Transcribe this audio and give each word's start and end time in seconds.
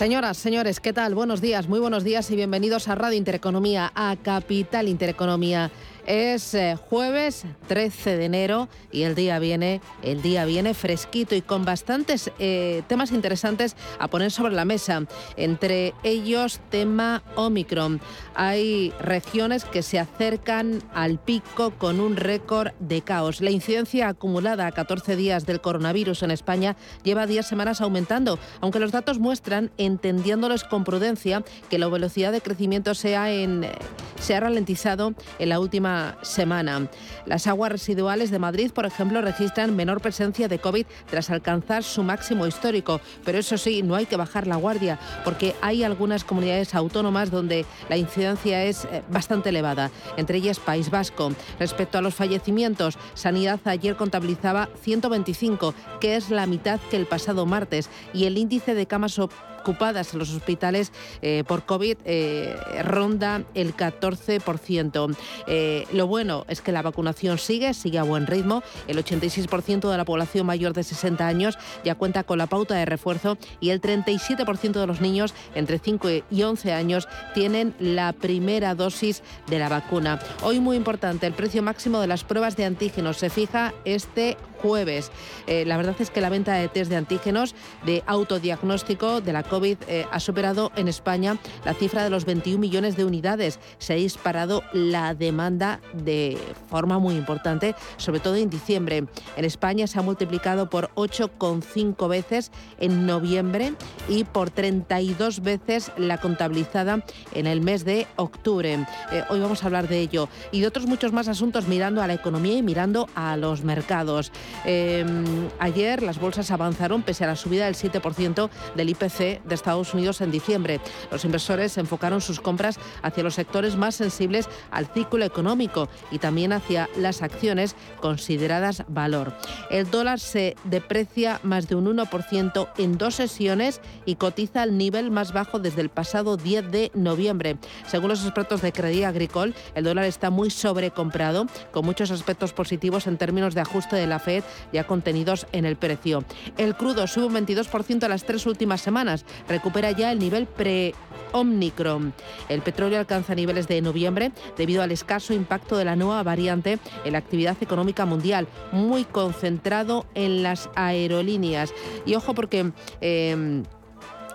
Señoras, 0.00 0.38
señores, 0.38 0.80
¿qué 0.80 0.94
tal? 0.94 1.14
Buenos 1.14 1.42
días, 1.42 1.68
muy 1.68 1.78
buenos 1.78 2.04
días 2.04 2.30
y 2.30 2.36
bienvenidos 2.36 2.88
a 2.88 2.94
Radio 2.94 3.18
Intereconomía, 3.18 3.92
a 3.94 4.16
Capital 4.16 4.88
Intereconomía. 4.88 5.70
Es 6.06 6.54
eh, 6.54 6.76
jueves 6.76 7.44
13 7.68 8.16
de 8.16 8.24
enero 8.24 8.68
y 8.90 9.02
el 9.02 9.14
día 9.14 9.38
viene, 9.38 9.80
el 10.02 10.22
día 10.22 10.44
viene 10.44 10.74
fresquito 10.74 11.34
y 11.34 11.42
con 11.42 11.64
bastantes 11.64 12.30
eh, 12.38 12.82
temas 12.88 13.12
interesantes 13.12 13.76
a 13.98 14.08
poner 14.08 14.30
sobre 14.30 14.54
la 14.54 14.64
mesa. 14.64 15.04
Entre 15.36 15.94
ellos, 16.02 16.60
tema 16.70 17.22
Omicron. 17.36 18.00
Hay 18.34 18.92
regiones 19.00 19.64
que 19.64 19.82
se 19.82 19.98
acercan 19.98 20.82
al 20.94 21.18
pico 21.18 21.72
con 21.72 22.00
un 22.00 22.16
récord 22.16 22.72
de 22.80 23.02
caos. 23.02 23.40
La 23.40 23.50
incidencia 23.50 24.08
acumulada 24.08 24.66
a 24.66 24.72
14 24.72 25.16
días 25.16 25.46
del 25.46 25.60
coronavirus 25.60 26.22
en 26.22 26.30
España 26.30 26.76
lleva 27.02 27.26
10 27.26 27.46
semanas 27.46 27.80
aumentando, 27.80 28.38
aunque 28.60 28.80
los 28.80 28.92
datos 28.92 29.18
muestran, 29.18 29.70
entendiéndolos 29.78 30.64
con 30.64 30.84
prudencia, 30.84 31.44
que 31.68 31.78
la 31.78 31.88
velocidad 31.88 32.32
de 32.32 32.40
crecimiento 32.40 32.94
se 32.94 33.16
ha 33.16 34.40
ralentizado 34.40 35.14
en 35.38 35.48
la 35.48 35.60
última 35.60 35.89
semana. 36.22 36.88
Las 37.26 37.46
aguas 37.46 37.72
residuales 37.72 38.30
de 38.30 38.38
Madrid, 38.38 38.70
por 38.72 38.86
ejemplo, 38.86 39.20
registran 39.20 39.76
menor 39.76 40.00
presencia 40.00 40.48
de 40.48 40.58
COVID 40.58 40.86
tras 41.08 41.30
alcanzar 41.30 41.82
su 41.82 42.02
máximo 42.02 42.46
histórico. 42.46 43.00
Pero 43.24 43.38
eso 43.38 43.58
sí, 43.58 43.82
no 43.82 43.94
hay 43.94 44.06
que 44.06 44.16
bajar 44.16 44.46
la 44.46 44.56
guardia 44.56 44.98
porque 45.24 45.54
hay 45.60 45.84
algunas 45.84 46.24
comunidades 46.24 46.74
autónomas 46.74 47.30
donde 47.30 47.64
la 47.88 47.96
incidencia 47.96 48.64
es 48.64 48.84
eh, 48.84 49.02
bastante 49.10 49.50
elevada, 49.50 49.90
entre 50.16 50.38
ellas 50.38 50.58
País 50.58 50.90
Vasco. 50.90 51.32
Respecto 51.58 51.98
a 51.98 52.02
los 52.02 52.14
fallecimientos, 52.14 52.98
Sanidad 53.14 53.60
ayer 53.64 53.96
contabilizaba 53.96 54.68
125, 54.82 55.74
que 56.00 56.16
es 56.16 56.30
la 56.30 56.46
mitad 56.46 56.80
que 56.90 56.96
el 56.96 57.06
pasado 57.06 57.46
martes, 57.46 57.90
y 58.12 58.24
el 58.24 58.38
índice 58.38 58.74
de 58.74 58.86
camas 58.86 59.18
ocupadas 59.60 60.12
en 60.12 60.18
los 60.18 60.34
hospitales 60.34 60.92
eh, 61.22 61.44
por 61.46 61.64
COVID 61.64 61.98
eh, 62.04 62.56
ronda 62.82 63.42
el 63.54 63.76
14%. 63.76 65.16
Eh, 65.46 65.86
lo 65.92 66.06
bueno 66.06 66.44
es 66.48 66.60
que 66.60 66.72
la 66.72 66.82
vacunación 66.82 67.38
sigue, 67.38 67.74
sigue 67.74 67.98
a 67.98 68.02
buen 68.02 68.26
ritmo. 68.26 68.62
El 68.88 69.02
86% 69.04 69.90
de 69.90 69.96
la 69.96 70.04
población 70.04 70.46
mayor 70.46 70.72
de 70.72 70.82
60 70.82 71.26
años 71.26 71.58
ya 71.84 71.94
cuenta 71.94 72.24
con 72.24 72.38
la 72.38 72.46
pauta 72.46 72.74
de 72.74 72.86
refuerzo 72.86 73.36
y 73.60 73.70
el 73.70 73.80
37% 73.80 74.72
de 74.72 74.86
los 74.86 75.00
niños 75.00 75.34
entre 75.54 75.78
5 75.78 76.08
y 76.30 76.42
11 76.42 76.72
años 76.72 77.08
tienen 77.34 77.74
la 77.78 78.12
primera 78.12 78.74
dosis 78.74 79.22
de 79.48 79.58
la 79.58 79.68
vacuna. 79.68 80.20
Hoy 80.42 80.60
muy 80.60 80.76
importante, 80.76 81.26
el 81.26 81.34
precio 81.34 81.62
máximo 81.62 82.00
de 82.00 82.06
las 82.06 82.24
pruebas 82.24 82.56
de 82.56 82.64
antígenos 82.64 83.18
se 83.18 83.30
fija 83.30 83.74
este 83.84 84.36
jueves. 84.62 85.10
la 85.46 85.78
verdad 85.78 85.96
es 86.00 86.10
que 86.10 86.20
la 86.20 86.28
venta 86.28 86.52
de 86.52 86.68
test 86.68 86.90
de 86.90 86.96
antígenos 86.96 87.54
de 87.86 88.02
autodiagnóstico 88.06 89.22
de 89.22 89.32
la 89.32 89.42
COVID 89.50 89.76
eh, 89.88 90.06
ha 90.10 90.20
superado 90.20 90.72
en 90.76 90.88
España 90.88 91.36
la 91.66 91.74
cifra 91.74 92.02
de 92.02 92.08
los 92.08 92.24
21 92.24 92.58
millones 92.58 92.96
de 92.96 93.04
unidades. 93.04 93.58
Se 93.78 93.92
ha 93.92 93.96
disparado 93.96 94.62
la 94.72 95.14
demanda 95.14 95.80
de 95.92 96.38
forma 96.70 96.98
muy 96.98 97.16
importante, 97.16 97.74
sobre 97.98 98.20
todo 98.20 98.36
en 98.36 98.48
diciembre. 98.48 99.04
En 99.36 99.44
España 99.44 99.86
se 99.86 99.98
ha 99.98 100.02
multiplicado 100.02 100.70
por 100.70 100.90
8,5 100.94 102.08
veces 102.08 102.52
en 102.78 103.06
noviembre 103.06 103.74
y 104.08 104.24
por 104.24 104.50
32 104.50 105.40
veces 105.42 105.92
la 105.98 106.18
contabilizada 106.18 107.04
en 107.34 107.46
el 107.46 107.60
mes 107.60 107.84
de 107.84 108.06
octubre. 108.16 108.86
Eh, 109.12 109.24
hoy 109.28 109.40
vamos 109.40 109.62
a 109.62 109.66
hablar 109.66 109.88
de 109.88 110.00
ello 110.00 110.28
y 110.52 110.60
de 110.60 110.68
otros 110.68 110.86
muchos 110.86 111.12
más 111.12 111.28
asuntos 111.28 111.66
mirando 111.66 112.02
a 112.02 112.06
la 112.06 112.14
economía 112.14 112.56
y 112.56 112.62
mirando 112.62 113.08
a 113.14 113.36
los 113.36 113.64
mercados. 113.64 114.30
Em, 114.64 115.48
ayer 115.58 116.02
las 116.02 116.20
bolsas 116.20 116.50
avanzaron 116.50 117.02
pese 117.02 117.24
a 117.24 117.26
la 117.26 117.36
subida 117.36 117.66
del 117.66 117.74
7% 117.74 118.48
del 118.76 118.88
IPC 118.90 119.39
de 119.44 119.54
Estados 119.54 119.94
Unidos 119.94 120.20
en 120.20 120.30
diciembre. 120.30 120.80
Los 121.10 121.24
inversores 121.24 121.78
enfocaron 121.78 122.20
sus 122.20 122.40
compras 122.40 122.78
hacia 123.02 123.22
los 123.22 123.34
sectores 123.34 123.76
más 123.76 123.94
sensibles 123.94 124.48
al 124.70 124.86
ciclo 124.86 125.24
económico 125.24 125.88
y 126.10 126.18
también 126.18 126.52
hacia 126.52 126.88
las 126.96 127.22
acciones 127.22 127.76
consideradas 128.00 128.84
valor. 128.88 129.32
El 129.70 129.90
dólar 129.90 130.20
se 130.20 130.56
deprecia 130.64 131.40
más 131.42 131.68
de 131.68 131.74
un 131.74 131.96
1% 131.96 132.68
en 132.78 132.98
dos 132.98 133.16
sesiones 133.16 133.80
y 134.06 134.16
cotiza 134.16 134.62
al 134.62 134.76
nivel 134.78 135.10
más 135.10 135.32
bajo 135.32 135.58
desde 135.58 135.80
el 135.80 135.88
pasado 135.88 136.36
10 136.36 136.70
de 136.70 136.90
noviembre. 136.94 137.58
Según 137.86 138.08
los 138.08 138.24
expertos 138.24 138.62
de 138.62 138.72
Credit 138.72 139.04
Agricole, 139.04 139.54
el 139.74 139.84
dólar 139.84 140.04
está 140.04 140.30
muy 140.30 140.50
sobrecomprado, 140.50 141.46
con 141.70 141.84
muchos 141.84 142.10
aspectos 142.10 142.52
positivos 142.52 143.06
en 143.06 143.18
términos 143.18 143.54
de 143.54 143.60
ajuste 143.60 143.96
de 143.96 144.06
la 144.06 144.18
Fed 144.18 144.44
ya 144.72 144.84
contenidos 144.84 145.46
en 145.52 145.64
el 145.64 145.76
precio. 145.76 146.24
El 146.56 146.76
crudo 146.76 147.06
sube 147.06 147.26
un 147.26 147.34
22% 147.34 148.04
en 148.04 148.10
las 148.10 148.24
tres 148.24 148.46
últimas 148.46 148.80
semanas, 148.80 149.24
recupera 149.48 149.90
ya 149.90 150.12
el 150.12 150.18
nivel 150.18 150.46
pre-Omicron. 150.46 152.12
El 152.48 152.62
petróleo 152.62 152.98
alcanza 152.98 153.34
niveles 153.34 153.68
de 153.68 153.80
noviembre 153.82 154.32
debido 154.56 154.82
al 154.82 154.92
escaso 154.92 155.32
impacto 155.32 155.76
de 155.76 155.84
la 155.84 155.96
nueva 155.96 156.22
variante 156.22 156.78
en 157.04 157.12
la 157.12 157.18
actividad 157.18 157.56
económica 157.60 158.06
mundial, 158.06 158.48
muy 158.72 159.04
concentrado 159.04 160.06
en 160.14 160.42
las 160.42 160.70
aerolíneas. 160.74 161.72
Y 162.06 162.14
ojo 162.14 162.34
porque... 162.34 162.72
Eh, 163.00 163.62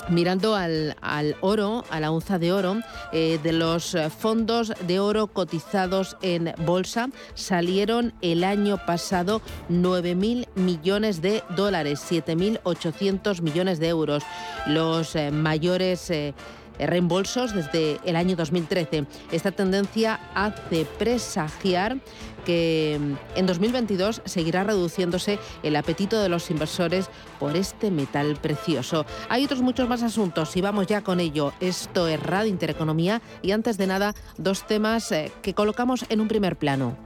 mirando 0.10 0.56
al, 0.56 0.96
oro, 1.42 1.84
a 1.90 2.00
la 2.00 2.12
onza 2.12 2.40
de 2.40 2.52
oro, 2.52 2.78
eh, 3.12 3.40
de 3.42 3.52
los 3.52 3.96
fondos 4.18 4.74
de 4.88 5.00
oro 5.00 5.28
cotizados 5.28 6.18
en 6.22 6.54
bolsa, 6.66 7.10
salieron 7.34 8.14
el 8.22 8.44
año 8.44 8.78
pasado 8.86 9.42
9.000 9.70 10.48
millones 10.56 11.22
de 11.22 11.44
dólares, 11.56 12.02
7.800 12.10 13.42
millones 13.42 13.80
de 13.80 13.90
euros. 13.90 14.24
Los 14.68 15.16
eh, 15.16 15.32
mayores... 15.32 16.10
Eh, 16.10 16.34
reembolsos 16.78 17.54
desde 17.54 18.00
el 18.04 18.16
año 18.16 18.36
2013. 18.36 19.06
Esta 19.32 19.52
tendencia 19.52 20.20
hace 20.34 20.86
presagiar 21.00 21.98
que 22.46 22.98
mm, 23.00 23.38
en 23.38 23.46
2022 23.46 24.22
seguirá 24.26 24.64
reduciéndose 24.64 25.40
el 25.64 25.76
apetito 25.76 26.22
de 26.22 26.30
los 26.30 26.50
inversores 26.50 27.10
por 27.40 27.58
este 27.58 27.92
metal 27.92 28.38
precioso. 28.42 29.06
Hay 29.30 29.44
otros 29.44 29.62
muchos 29.62 29.90
más 29.90 30.04
asuntos 30.04 30.56
y 30.56 30.62
vamos 30.62 30.88
ya 30.88 31.02
con 31.02 31.20
ello. 31.20 31.52
Esto 31.60 32.08
es 32.08 32.22
Radio 32.22 32.50
Intereconomía 32.50 33.22
y 33.42 33.52
antes 33.52 33.78
de 33.78 33.88
nada, 33.88 34.14
dos 34.38 34.66
temas 34.66 35.12
eh, 35.12 35.32
que 35.42 35.54
colocamos 35.54 36.06
en 36.10 36.22
un 36.22 36.28
primer 36.28 36.56
plano. 36.56 36.98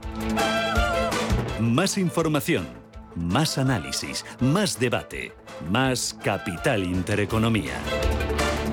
Más 1.58 1.98
información, 1.98 2.68
más 3.14 3.58
análisis, 3.58 4.24
más 4.40 4.78
debate, 4.78 5.32
más 5.70 6.16
Capital 6.22 6.84
Intereconomía. 6.84 7.74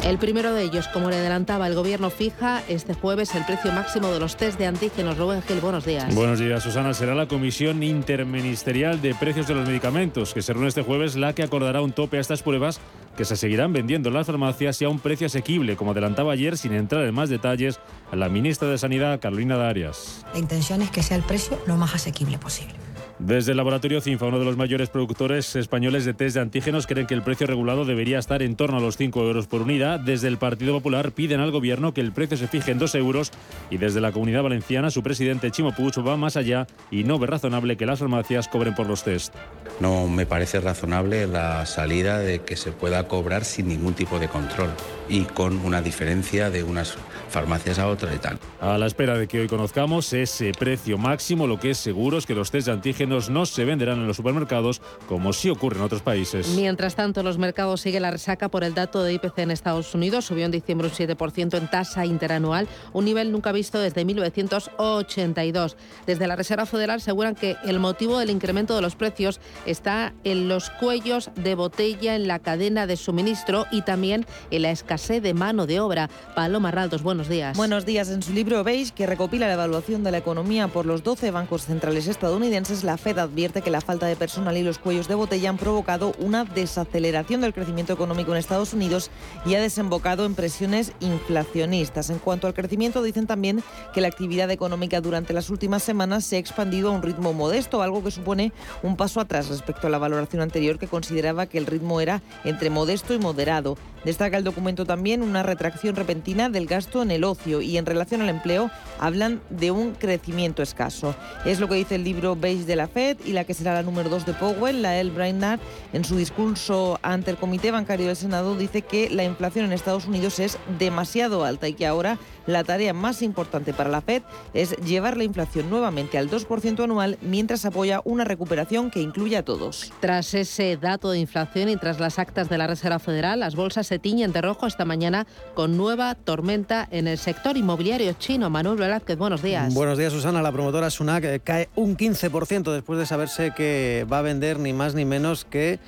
El 0.07 0.19
primero 0.19 0.53
de 0.53 0.63
ellos, 0.63 0.87
como 0.87 1.09
le 1.09 1.17
adelantaba 1.17 1.67
el 1.67 1.75
gobierno, 1.75 2.09
fija 2.09 2.63
este 2.69 2.93
jueves 2.93 3.35
el 3.35 3.43
precio 3.43 3.73
máximo 3.73 4.07
de 4.07 4.21
los 4.21 4.37
test 4.37 4.57
de 4.57 4.65
antígenos. 4.65 5.17
Rubén 5.17 5.41
Gil, 5.41 5.59
buenos 5.59 5.83
días. 5.83 6.15
Buenos 6.15 6.39
días, 6.39 6.63
Susana. 6.63 6.93
Será 6.93 7.13
la 7.13 7.27
Comisión 7.27 7.83
Interministerial 7.83 9.01
de 9.01 9.13
Precios 9.15 9.49
de 9.49 9.55
los 9.55 9.67
Medicamentos, 9.67 10.33
que 10.33 10.41
se 10.41 10.53
reúne 10.53 10.69
este 10.69 10.81
jueves, 10.81 11.17
la 11.17 11.33
que 11.33 11.43
acordará 11.43 11.81
un 11.81 11.91
tope 11.91 12.15
a 12.15 12.21
estas 12.21 12.41
pruebas 12.41 12.79
que 13.17 13.25
se 13.25 13.35
seguirán 13.35 13.73
vendiendo 13.73 14.07
en 14.07 14.15
las 14.15 14.27
farmacias 14.27 14.81
y 14.81 14.85
a 14.85 14.89
un 14.89 14.99
precio 14.99 15.27
asequible, 15.27 15.75
como 15.75 15.91
adelantaba 15.91 16.31
ayer, 16.31 16.57
sin 16.57 16.71
entrar 16.71 17.03
en 17.03 17.13
más 17.13 17.27
detalles, 17.27 17.81
a 18.09 18.15
la 18.15 18.29
ministra 18.29 18.69
de 18.69 18.77
Sanidad, 18.77 19.19
Carolina 19.19 19.57
Darias. 19.57 20.25
La 20.31 20.39
intención 20.39 20.81
es 20.81 20.89
que 20.89 21.03
sea 21.03 21.17
el 21.17 21.23
precio 21.23 21.59
lo 21.67 21.75
más 21.75 21.93
asequible 21.95 22.37
posible. 22.37 22.86
Desde 23.19 23.51
el 23.51 23.57
laboratorio 23.57 23.99
CINFA, 23.99 24.27
uno 24.27 24.37
de 24.37 24.45
los 24.45 24.57
mayores 24.57 24.89
productores 24.89 25.55
españoles 25.55 26.05
de 26.05 26.13
test 26.13 26.35
de 26.35 26.41
antígenos, 26.41 26.85
creen 26.85 27.07
que 27.07 27.15
el 27.15 27.23
precio 27.23 27.47
regulado 27.47 27.83
debería 27.83 28.19
estar 28.19 28.43
en 28.43 28.55
torno 28.55 28.77
a 28.77 28.79
los 28.79 28.95
5 28.95 29.19
euros 29.23 29.47
por 29.47 29.63
unidad. 29.63 29.99
Desde 29.99 30.27
el 30.27 30.37
Partido 30.37 30.73
Popular 30.73 31.11
piden 31.11 31.39
al 31.39 31.49
gobierno 31.49 31.95
que 31.95 32.01
el 32.01 32.11
precio 32.11 32.37
se 32.37 32.47
fije 32.47 32.71
en 32.71 32.77
2 32.77 32.93
euros 32.93 33.31
y 33.71 33.77
desde 33.77 34.01
la 34.01 34.11
Comunidad 34.11 34.43
Valenciana 34.43 34.91
su 34.91 35.01
presidente 35.01 35.49
Chimo 35.49 35.73
Puig 35.73 35.93
va 36.07 36.15
más 36.15 36.37
allá 36.37 36.67
y 36.91 37.05
no 37.05 37.17
ve 37.17 37.25
razonable 37.25 37.75
que 37.75 37.87
las 37.87 37.99
farmacias 37.99 38.47
cobren 38.47 38.75
por 38.75 38.85
los 38.85 39.03
test. 39.03 39.33
No 39.79 40.07
me 40.07 40.27
parece 40.27 40.59
razonable 40.59 41.25
la 41.25 41.65
salida 41.65 42.19
de 42.19 42.43
que 42.43 42.55
se 42.55 42.71
pueda 42.71 43.07
cobrar 43.07 43.45
sin 43.45 43.67
ningún 43.67 43.95
tipo 43.95 44.19
de 44.19 44.27
control 44.27 44.69
y 45.09 45.21
con 45.23 45.57
una 45.65 45.81
diferencia 45.81 46.51
de 46.51 46.63
unas 46.63 46.97
farmacias 47.29 47.79
a 47.79 47.87
otras 47.87 48.15
y 48.15 48.19
tal. 48.19 48.39
A 48.61 48.77
la 48.77 48.85
espera 48.85 49.17
de 49.17 49.27
que 49.27 49.41
hoy 49.41 49.47
conozcamos 49.47 50.11
ese 50.13 50.51
precio 50.57 50.97
máximo, 50.97 51.47
lo 51.47 51.59
que 51.59 51.71
es 51.71 51.77
seguro 51.77 52.17
es 52.17 52.25
que 52.25 52.35
los 52.35 52.51
test 52.51 52.67
de 52.67 52.73
antígenos 52.73 53.29
no 53.29 53.45
se 53.45 53.65
venderán 53.65 53.99
en 53.99 54.07
los 54.07 54.17
supermercados 54.17 54.81
como 55.07 55.33
sí 55.33 55.49
ocurre 55.49 55.77
en 55.77 55.83
otros 55.83 56.01
países. 56.01 56.49
Mientras 56.49 56.95
tanto, 56.95 57.23
los 57.23 57.37
mercados 57.37 57.81
siguen 57.81 58.03
la 58.03 58.11
resaca 58.11 58.49
por 58.49 58.63
el 58.63 58.73
dato 58.73 59.03
de 59.03 59.13
IPC 59.13 59.39
en 59.39 59.51
Estados 59.51 59.93
Unidos. 59.93 60.25
Subió 60.25 60.45
en 60.45 60.51
diciembre 60.51 60.87
un 60.87 60.93
7% 60.93 61.57
en 61.57 61.69
tasa 61.69 62.05
interanual, 62.05 62.67
un 62.93 63.05
nivel 63.05 63.31
nunca 63.31 63.51
visto 63.51 63.79
desde 63.79 64.05
1982. 64.05 65.77
Desde 66.05 66.27
la 66.27 66.35
Reserva 66.35 66.65
Federal 66.65 66.97
aseguran 66.97 67.35
que 67.35 67.55
el 67.65 67.79
motivo 67.79 68.19
del 68.19 68.29
incremento 68.29 68.75
de 68.75 68.81
los 68.81 68.95
precios 68.95 69.39
está 69.65 70.13
en 70.23 70.47
los 70.47 70.69
cuellos 70.69 71.31
de 71.35 71.55
botella 71.55 72.15
en 72.15 72.27
la 72.27 72.39
cadena 72.39 72.87
de 72.87 72.97
suministro 72.97 73.65
y 73.71 73.81
también 73.81 74.25
en 74.51 74.61
la 74.61 74.71
escasez 74.71 75.21
de 75.21 75.33
mano 75.33 75.65
de 75.65 75.79
obra. 75.79 76.09
Paloma 76.35 76.71
Raldos, 76.71 77.03
buenos 77.03 77.16
días. 77.25 77.57
Buenos 77.57 77.85
días. 77.85 78.09
En 78.09 78.21
su 78.21 78.31
libro 78.31 78.63
Beige, 78.63 78.93
que 78.93 79.07
recopila 79.07 79.47
la 79.47 79.53
evaluación 79.53 80.03
de 80.03 80.11
la 80.11 80.19
economía 80.19 80.67
por 80.67 80.85
los 80.85 81.01
12 81.01 81.31
bancos 81.31 81.65
centrales 81.65 82.07
estadounidenses, 82.07 82.83
la 82.83 82.97
Fed 82.97 83.17
advierte 83.17 83.63
que 83.63 83.71
la 83.71 83.81
falta 83.81 84.05
de 84.05 84.15
personal 84.15 84.55
y 84.55 84.61
los 84.61 84.77
cuellos 84.77 85.07
de 85.07 85.15
botella 85.15 85.49
han 85.49 85.57
provocado 85.57 86.13
una 86.19 86.45
desaceleración 86.45 87.41
del 87.41 87.55
crecimiento 87.55 87.93
económico 87.93 88.31
en 88.31 88.37
Estados 88.37 88.73
Unidos 88.73 89.09
y 89.47 89.55
ha 89.55 89.61
desembocado 89.61 90.25
en 90.25 90.35
presiones 90.35 90.93
inflacionistas. 90.99 92.11
En 92.11 92.19
cuanto 92.19 92.45
al 92.45 92.53
crecimiento, 92.53 93.01
dicen 93.01 93.25
también 93.25 93.63
que 93.93 94.01
la 94.01 94.09
actividad 94.09 94.51
económica 94.51 95.01
durante 95.01 95.33
las 95.33 95.49
últimas 95.49 95.81
semanas 95.81 96.23
se 96.23 96.35
ha 96.35 96.39
expandido 96.39 96.89
a 96.89 96.91
un 96.91 97.01
ritmo 97.01 97.33
modesto, 97.33 97.81
algo 97.81 98.03
que 98.03 98.11
supone 98.11 98.51
un 98.83 98.95
paso 98.95 99.19
atrás 99.19 99.49
respecto 99.49 99.87
a 99.87 99.89
la 99.89 99.97
valoración 99.97 100.43
anterior 100.43 100.77
que 100.77 100.87
consideraba 100.87 101.47
que 101.47 101.57
el 101.57 101.65
ritmo 101.65 101.99
era 102.01 102.21
entre 102.43 102.69
modesto 102.69 103.13
y 103.13 103.17
moderado. 103.17 103.77
Destaca 104.07 104.37
el 104.37 104.45
documento 104.45 104.85
también 104.85 105.21
una 105.21 105.43
retracción 105.43 105.97
repentina 105.97 106.47
del 106.47 106.65
gasto 106.65 107.01
en 107.01 107.11
el 107.11 107.25
ocio 107.25 107.59
y 107.59 107.77
en 107.77 107.85
relación 107.85 108.21
al 108.21 108.29
empleo 108.29 108.71
hablan 108.99 109.41
de 109.49 109.71
un 109.71 109.95
crecimiento 109.95 110.63
escaso. 110.63 111.13
Es 111.43 111.59
lo 111.59 111.67
que 111.67 111.75
dice 111.75 111.95
el 111.95 112.05
libro 112.05 112.37
Beige 112.37 112.63
de 112.63 112.77
la 112.77 112.87
Fed 112.87 113.17
y 113.25 113.33
la 113.33 113.43
que 113.43 113.53
será 113.53 113.73
la 113.73 113.83
número 113.83 114.09
2 114.09 114.25
de 114.25 114.33
Powell, 114.33 114.81
la 114.81 114.97
El 114.97 115.11
Brainard, 115.11 115.59
en 115.91 116.05
su 116.05 116.15
discurso 116.15 116.97
ante 117.01 117.31
el 117.31 117.35
Comité 117.35 117.69
Bancario 117.69 118.07
del 118.07 118.15
Senado 118.15 118.55
dice 118.55 118.81
que 118.81 119.09
la 119.09 119.25
inflación 119.25 119.65
en 119.65 119.73
Estados 119.73 120.05
Unidos 120.05 120.39
es 120.39 120.57
demasiado 120.79 121.43
alta 121.43 121.67
y 121.67 121.73
que 121.73 121.85
ahora 121.85 122.17
la 122.47 122.63
tarea 122.63 122.93
más 122.93 123.21
importante 123.21 123.73
para 123.73 123.89
la 123.89 124.01
Fed 124.01 124.23
es 124.53 124.75
llevar 124.77 125.17
la 125.17 125.23
inflación 125.23 125.69
nuevamente 125.69 126.17
al 126.17 126.29
2% 126.29 126.83
anual 126.83 127.17
mientras 127.21 127.65
apoya 127.65 128.01
una 128.05 128.23
recuperación 128.23 128.89
que 128.89 129.01
incluya 129.01 129.39
a 129.39 129.43
todos. 129.43 129.91
Tras 129.99 130.33
ese 130.33 130.77
dato 130.77 131.11
de 131.11 131.19
inflación 131.19 131.69
y 131.69 131.77
tras 131.77 131.99
las 131.99 132.17
actas 132.17 132.49
de 132.49 132.57
la 132.57 132.67
Reserva 132.67 132.99
Federal, 132.99 133.39
las 133.39 133.55
bolsas 133.55 133.87
se 133.87 133.99
tiñen 133.99 134.31
de 134.31 134.41
rojo 134.41 134.65
esta 134.65 134.85
mañana 134.85 135.27
con 135.53 135.77
nueva 135.77 136.15
tormenta 136.15 136.87
en 136.89 137.07
el 137.07 137.17
sector 137.17 137.57
inmobiliario 137.57 138.13
chino. 138.13 138.49
Manuel 138.49 138.77
Velázquez, 138.77 139.17
buenos 139.17 139.41
días. 139.41 139.73
Buenos 139.73 139.97
días, 139.97 140.13
Susana. 140.13 140.41
La 140.41 140.51
promotora 140.51 140.89
Sunac 140.89 141.23
eh, 141.25 141.39
cae 141.43 141.69
un 141.75 141.97
15% 141.97 142.71
después 142.71 142.97
de 142.99 143.05
saberse 143.05 143.51
que 143.55 144.05
va 144.11 144.19
a 144.19 144.21
vender 144.21 144.59
ni 144.59 144.73
más 144.73 144.95
ni 144.95 145.05
menos 145.05 145.45
que 145.45 145.79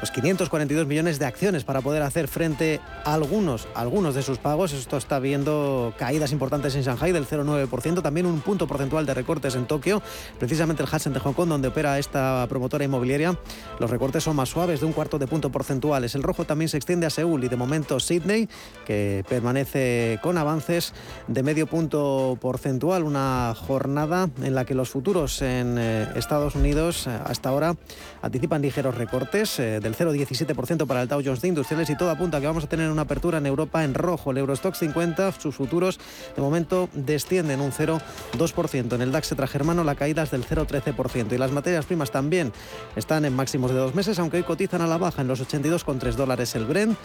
los 0.00 0.10
542 0.10 0.86
millones 0.86 1.18
de 1.18 1.26
acciones 1.26 1.64
para 1.64 1.80
poder 1.80 2.02
hacer 2.02 2.28
frente 2.28 2.80
a 3.04 3.14
algunos, 3.14 3.68
algunos 3.74 4.14
de 4.14 4.22
sus 4.22 4.38
pagos. 4.38 4.72
Esto 4.72 4.96
está 4.96 5.18
viendo 5.18 5.94
caídas 5.98 6.32
importantes 6.32 6.74
en 6.74 6.82
Shanghai 6.82 7.12
del 7.12 7.26
0,9%, 7.26 8.02
también 8.02 8.26
un 8.26 8.40
punto 8.40 8.66
porcentual 8.66 9.06
de 9.06 9.14
recortes 9.14 9.54
en 9.54 9.66
Tokio, 9.66 10.02
precisamente 10.38 10.82
el 10.82 10.88
Hansen 10.90 11.12
de 11.12 11.20
Hong 11.20 11.32
Kong, 11.32 11.48
donde 11.48 11.68
opera 11.68 11.98
esta 11.98 12.46
promotora 12.48 12.84
inmobiliaria. 12.84 13.38
Los 13.78 13.90
recortes 13.90 14.24
son 14.24 14.36
más 14.36 14.48
suaves, 14.48 14.80
de 14.80 14.86
un 14.86 14.92
cuarto 14.92 15.18
de 15.18 15.26
punto 15.26 15.50
porcentuales. 15.50 16.14
El 16.14 16.22
rojo 16.22 16.44
también 16.44 16.68
se 16.68 16.76
extiende 16.76 17.06
a 17.06 17.10
Seúl 17.10 17.44
y 17.44 17.48
de 17.48 17.56
momento 17.56 18.00
Sydney, 18.00 18.48
que 18.84 19.24
permanece 19.28 20.18
con 20.22 20.38
avances 20.38 20.92
de 21.26 21.42
medio 21.42 21.66
punto 21.66 22.38
porcentual. 22.40 23.02
Una 23.02 23.54
jornada 23.54 24.28
en 24.42 24.54
la 24.54 24.64
que 24.64 24.74
los 24.74 24.90
futuros 24.90 25.42
en 25.42 25.76
eh, 25.78 26.08
Estados 26.16 26.54
Unidos 26.54 27.06
eh, 27.06 27.18
hasta 27.24 27.48
ahora 27.48 27.76
anticipan 28.22 28.62
ligeros 28.62 28.96
recortes. 28.96 29.58
Eh, 29.58 29.80
del 29.86 29.96
0,17% 29.96 30.84
para 30.86 31.02
el 31.02 31.08
Dow 31.08 31.22
Jones 31.24 31.40
de 31.40 31.48
Industriales 31.48 31.88
y 31.90 31.96
todo 31.96 32.10
apunta 32.10 32.38
a 32.38 32.40
que 32.40 32.46
vamos 32.46 32.64
a 32.64 32.68
tener 32.68 32.90
una 32.90 33.02
apertura 33.02 33.38
en 33.38 33.46
Europa 33.46 33.84
en 33.84 33.94
rojo. 33.94 34.32
El 34.32 34.38
Eurostock 34.38 34.74
50, 34.74 35.32
sus 35.32 35.54
futuros 35.54 36.00
de 36.34 36.42
momento 36.42 36.88
descienden 36.92 37.60
un 37.60 37.70
0,2%. 37.70 38.94
En 38.94 39.02
el 39.02 39.12
DAX 39.12 39.34
germano 39.48 39.84
la 39.84 39.94
caída 39.94 40.24
es 40.24 40.32
del 40.32 40.44
0,13% 40.44 41.32
y 41.32 41.38
las 41.38 41.52
materias 41.52 41.86
primas 41.86 42.10
también 42.10 42.52
están 42.96 43.24
en 43.24 43.36
máximos 43.36 43.70
de 43.70 43.76
dos 43.76 43.94
meses, 43.94 44.18
aunque 44.18 44.38
hoy 44.38 44.42
cotizan 44.42 44.82
a 44.82 44.88
la 44.88 44.98
baja 44.98 45.22
en 45.22 45.28
los 45.28 45.40
82,3 45.40 46.14
dólares 46.14 46.54
el 46.56 46.64
Brent. 46.64 46.98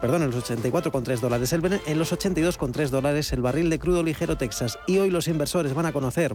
perdón, 0.00 0.22
en 0.22 0.30
los 0.30 0.50
84,3 0.50 1.20
dólares 1.20 1.52
el 1.52 1.60
Brent, 1.60 1.82
en 1.86 1.98
los 1.98 2.12
82,3 2.12 2.88
dólares 2.88 3.32
el 3.34 3.42
barril 3.42 3.68
de 3.68 3.78
crudo 3.78 4.02
ligero 4.02 4.38
Texas. 4.38 4.78
Y 4.86 4.98
hoy 4.98 5.10
los 5.10 5.28
inversores 5.28 5.74
van 5.74 5.84
a 5.84 5.92
conocer 5.92 6.34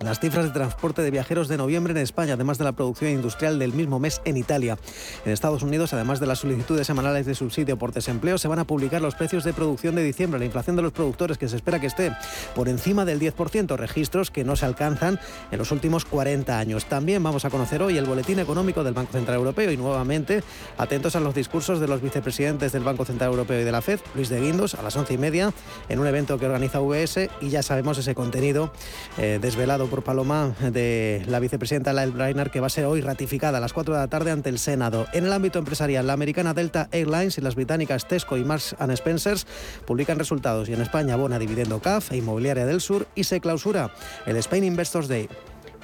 las 0.00 0.18
cifras 0.18 0.46
de 0.46 0.50
transporte 0.50 1.02
de 1.02 1.10
viajeros 1.10 1.48
de 1.48 1.56
noviembre 1.56 1.92
en 1.92 1.98
España, 1.98 2.34
además 2.34 2.58
de 2.58 2.64
la 2.64 2.72
producción 2.72 3.10
industrial 3.10 3.58
del 3.58 3.72
mismo 3.72 3.98
mes 3.98 4.20
en 4.24 4.36
Italia. 4.36 4.78
En 5.24 5.32
Estados 5.32 5.62
Unidos, 5.62 5.92
además 5.92 6.20
de 6.20 6.26
las 6.26 6.40
solicitudes 6.40 6.86
semanales 6.86 7.26
de 7.26 7.34
subsidio 7.34 7.78
por 7.78 7.92
desempleo, 7.92 8.38
se 8.38 8.48
van 8.48 8.58
a 8.58 8.64
publicar 8.64 9.00
los 9.00 9.14
precios 9.14 9.44
de 9.44 9.52
producción 9.52 9.94
de 9.94 10.02
diciembre, 10.02 10.38
la 10.40 10.46
inflación 10.46 10.76
de 10.76 10.82
los 10.82 10.92
productores 10.92 11.38
que 11.38 11.48
se 11.48 11.56
espera 11.56 11.80
que 11.80 11.86
esté 11.86 12.12
por 12.54 12.68
encima 12.68 13.04
del 13.04 13.20
10%, 13.20 13.76
registros 13.76 14.30
que 14.30 14.44
no 14.44 14.56
se 14.56 14.66
alcanzan 14.66 15.20
en 15.50 15.58
los 15.58 15.70
últimos 15.70 16.04
40 16.04 16.58
años. 16.58 16.86
También 16.86 17.22
vamos 17.22 17.44
a 17.44 17.50
conocer 17.50 17.82
hoy 17.82 17.96
el 17.96 18.04
boletín 18.04 18.38
económico 18.38 18.82
del 18.84 18.94
Banco 18.94 19.12
Central 19.12 19.36
Europeo 19.36 19.70
y 19.70 19.76
nuevamente 19.76 20.42
atentos 20.78 21.16
a 21.16 21.20
los 21.20 21.34
discursos 21.34 21.80
de 21.80 21.88
los 21.88 22.02
vicepresidentes 22.02 22.72
del 22.72 22.82
Banco 22.82 23.04
Central 23.04 23.30
Europeo 23.30 23.60
y 23.60 23.64
de 23.64 23.72
la 23.72 23.82
FED, 23.82 24.00
Luis 24.14 24.28
de 24.28 24.40
Guindos, 24.40 24.74
a 24.74 24.82
las 24.82 24.96
once 24.96 25.14
y 25.14 25.18
media, 25.18 25.52
en 25.88 25.98
un 25.98 26.06
evento 26.06 26.38
que 26.38 26.46
organiza 26.46 26.80
VS 26.80 27.30
y 27.40 27.50
ya 27.50 27.62
sabemos 27.62 27.98
ese 27.98 28.14
contenido 28.14 28.72
eh, 29.18 29.38
desvelado 29.40 29.81
por 29.86 30.04
Paloma 30.04 30.54
de 30.60 31.22
la 31.26 31.40
vicepresidenta 31.40 31.92
Lael 31.92 32.12
Brainard, 32.12 32.50
que 32.50 32.60
va 32.60 32.66
a 32.66 32.70
ser 32.70 32.84
hoy 32.84 33.00
ratificada 33.00 33.58
a 33.58 33.60
las 33.60 33.72
4 33.72 33.94
de 33.94 34.00
la 34.00 34.08
tarde 34.08 34.30
ante 34.30 34.48
el 34.48 34.58
Senado. 34.58 35.06
En 35.12 35.24
el 35.24 35.32
ámbito 35.32 35.58
empresarial, 35.58 36.06
la 36.06 36.12
americana 36.12 36.54
Delta 36.54 36.88
Airlines 36.92 37.38
y 37.38 37.40
las 37.40 37.54
británicas 37.54 38.08
Tesco 38.08 38.36
y 38.36 38.44
Marks 38.44 38.76
Spencers 38.96 39.46
publican 39.86 40.18
resultados 40.18 40.68
y 40.68 40.74
en 40.74 40.80
España 40.80 41.14
abona 41.14 41.38
dividendo 41.38 41.80
CAF 41.80 42.12
e 42.12 42.16
Inmobiliaria 42.16 42.66
del 42.66 42.80
Sur 42.80 43.06
y 43.14 43.24
se 43.24 43.40
clausura 43.40 43.92
el 44.26 44.36
Spain 44.36 44.64
Investors 44.64 45.08
Day. 45.08 45.28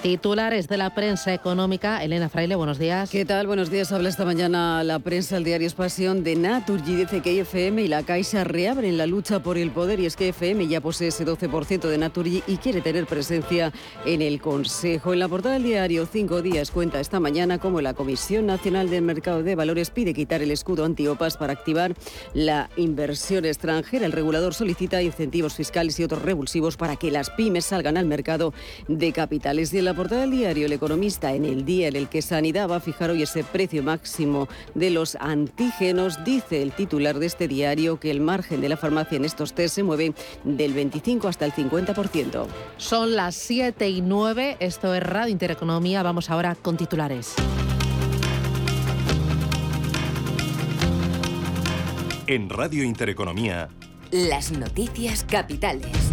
Titulares 0.03 0.69
de 0.69 0.77
la 0.77 0.95
prensa 0.95 1.35
económica. 1.35 2.05
Elena 2.05 2.29
Fraile, 2.29 2.55
buenos 2.55 2.79
días. 2.79 3.11
¿Qué 3.11 3.25
tal? 3.25 3.49
Buenos 3.49 3.69
días. 3.69 3.91
Habla 3.91 4.09
esta 4.09 4.25
mañana 4.25 4.85
la 4.85 5.01
prensa, 5.01 5.37
el 5.37 5.43
diario 5.43 5.67
Expansión 5.67 6.23
de 6.23 6.37
Naturgy. 6.37 6.95
Dice 6.95 7.21
que 7.21 7.33
IFM 7.33 7.83
y 7.83 7.89
la 7.89 8.05
Caixa 8.05 8.45
reabren 8.45 8.97
la 8.97 9.07
lucha 9.07 9.41
por 9.41 9.59
el 9.59 9.73
poder 9.73 9.99
y 9.99 10.07
es 10.07 10.15
que 10.15 10.29
FM 10.29 10.69
ya 10.69 10.81
posee 10.81 11.09
ese 11.09 11.27
12% 11.27 11.89
de 11.89 11.99
Naturgy 11.99 12.45
y 12.47 12.59
quiere 12.59 12.81
tener 12.81 13.07
presencia 13.07 13.73
en 14.07 14.23
el 14.23 14.41
Consejo. 14.41 15.15
En 15.15 15.19
la 15.19 15.27
portada 15.27 15.55
del 15.55 15.65
diario 15.65 16.07
Cinco 16.07 16.43
Días 16.43 16.71
cuenta 16.71 17.01
esta 17.01 17.19
mañana 17.19 17.59
cómo 17.59 17.81
la 17.81 17.95
Comisión 17.95 18.47
Nacional 18.47 18.91
del 18.91 19.03
Mercado 19.03 19.43
de 19.43 19.57
Valores 19.57 19.91
pide 19.91 20.15
quitar 20.15 20.43
el 20.43 20.53
escudo 20.53 20.85
antiopas 20.85 21.37
para 21.37 21.55
activar 21.55 21.95
la 22.35 22.71
inversión 22.77 23.45
extranjera. 23.45 24.07
El 24.07 24.13
regulador 24.13 24.55
solicita 24.55 25.03
incentivos 25.03 25.55
fiscales 25.55 25.99
y 25.99 26.05
otros 26.05 26.23
revulsivos 26.23 26.77
para 26.77 26.95
que 26.95 27.11
las 27.11 27.31
pymes 27.31 27.65
salgan 27.65 27.97
al 27.97 28.07
mercado 28.07 28.55
de 28.87 29.13
capitales. 29.13 29.75
Y 29.75 29.88
la 29.89 29.95
portada 29.95 30.21
del 30.21 30.33
diario 30.33 30.67
El 30.67 30.73
Economista, 30.75 31.33
en 31.33 31.47
el 31.47 31.65
día 31.65 31.89
en 31.89 31.97
el 31.97 32.11
que 32.11 32.21
Sanidad 32.21 32.69
va 32.69 32.77
a 32.77 32.81
fijar 32.81 33.09
hoy 33.09 33.23
ese 33.23 33.43
precio 33.43 33.83
máximo 33.83 34.47
de 34.75 34.91
los 34.91 35.17
antígenos, 35.17 36.23
dice 36.27 36.61
el 36.61 36.73
titular 36.73 37.19
de 37.19 37.25
este 37.25 37.49
diario 37.49 37.99
que 37.99 38.11
el 38.11 38.21
margen 38.21 38.61
de 38.61 38.69
la 38.69 38.77
farmacia 38.77 39.17
en 39.17 39.25
estos 39.25 39.55
test 39.55 39.77
se 39.77 39.83
mueve 39.83 40.13
del 40.45 40.75
25 40.75 41.27
hasta 41.27 41.47
el 41.47 41.53
50%. 41.53 42.47
Son 42.77 43.17
las 43.17 43.35
7 43.37 43.89
y 43.89 44.03
9, 44.03 44.59
esto 44.61 44.95
es 44.95 45.03
Radio 45.03 45.33
Intereconomía, 45.33 46.03
vamos 46.03 46.29
ahora 46.29 46.55
con 46.55 46.77
titulares. 46.77 47.35
En 52.27 52.51
Radio 52.51 52.85
Intereconomía, 52.85 53.71
las 54.11 54.53
noticias 54.53 55.25
capitales. 55.25 56.13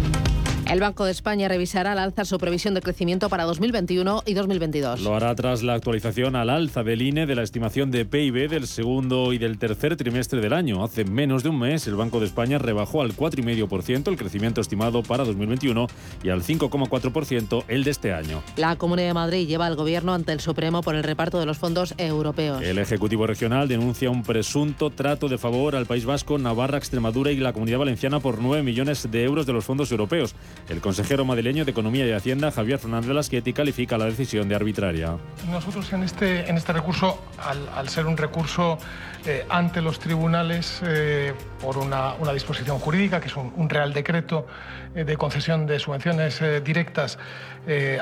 El 0.68 0.80
Banco 0.80 1.04
de 1.04 1.12
España 1.12 1.46
revisará 1.46 1.92
al 1.92 2.00
alza 2.00 2.24
su 2.24 2.38
previsión 2.38 2.74
de 2.74 2.82
crecimiento 2.82 3.28
para 3.28 3.44
2021 3.44 4.24
y 4.26 4.34
2022. 4.34 5.00
Lo 5.00 5.14
hará 5.14 5.32
tras 5.36 5.62
la 5.62 5.74
actualización 5.74 6.34
al 6.34 6.50
alza 6.50 6.82
del 6.82 7.02
INE 7.02 7.26
de 7.26 7.36
la 7.36 7.44
estimación 7.44 7.92
de 7.92 8.04
PIB 8.04 8.50
del 8.50 8.66
segundo 8.66 9.32
y 9.32 9.38
del 9.38 9.58
tercer 9.58 9.96
trimestre 9.96 10.40
del 10.40 10.52
año. 10.52 10.82
Hace 10.82 11.04
menos 11.04 11.44
de 11.44 11.50
un 11.50 11.60
mes, 11.60 11.86
el 11.86 11.94
Banco 11.94 12.18
de 12.18 12.26
España 12.26 12.58
rebajó 12.58 13.00
al 13.00 13.14
4,5% 13.14 14.08
el 14.08 14.16
crecimiento 14.16 14.60
estimado 14.60 15.04
para 15.04 15.22
2021 15.24 15.86
y 16.24 16.30
al 16.30 16.42
5,4% 16.42 17.64
el 17.68 17.84
de 17.84 17.90
este 17.92 18.12
año. 18.12 18.42
La 18.56 18.74
Comunidad 18.74 19.08
de 19.08 19.14
Madrid 19.14 19.46
lleva 19.46 19.66
al 19.66 19.76
Gobierno 19.76 20.14
ante 20.14 20.32
el 20.32 20.40
Supremo 20.40 20.82
por 20.82 20.96
el 20.96 21.04
reparto 21.04 21.38
de 21.38 21.46
los 21.46 21.58
fondos 21.58 21.94
europeos. 21.96 22.60
El 22.60 22.78
Ejecutivo 22.78 23.28
Regional 23.28 23.68
denuncia 23.68 24.10
un 24.10 24.24
presunto 24.24 24.90
trato 24.90 25.28
de 25.28 25.38
favor 25.38 25.76
al 25.76 25.86
País 25.86 26.04
Vasco, 26.04 26.38
Navarra, 26.38 26.78
Extremadura 26.78 27.30
y 27.30 27.36
la 27.36 27.52
Comunidad 27.52 27.78
Valenciana 27.78 28.18
por 28.18 28.40
9 28.42 28.64
millones 28.64 29.08
de 29.08 29.22
euros 29.22 29.46
de 29.46 29.52
los 29.52 29.64
fondos 29.64 29.92
europeos. 29.92 30.34
El 30.68 30.80
consejero 30.80 31.24
madrileño 31.24 31.64
de 31.64 31.70
Economía 31.70 32.06
y 32.06 32.12
Hacienda, 32.12 32.50
Javier 32.50 32.80
Fernández 32.80 33.10
Lasqueti, 33.10 33.52
califica 33.52 33.96
la 33.96 34.06
decisión 34.06 34.48
de 34.48 34.56
arbitraria. 34.56 35.16
Nosotros 35.48 35.92
en 35.92 36.02
este, 36.02 36.50
este 36.50 36.72
recurso, 36.72 37.22
al, 37.38 37.88
ser 37.88 38.06
un 38.06 38.16
recurso 38.16 38.76
eh, 39.24 39.46
ante 39.48 39.80
los 39.80 40.00
tribunales 40.00 40.80
eh, 40.84 41.34
por 41.60 41.78
una, 41.78 42.14
disposición 42.32 42.80
jurídica, 42.80 43.20
que 43.20 43.28
es 43.28 43.36
un, 43.36 43.70
real 43.70 43.92
decreto 43.92 44.48
eh, 44.96 45.04
de 45.04 45.16
concesión 45.16 45.66
de 45.66 45.78
subvenciones 45.78 46.42
directas 46.64 47.16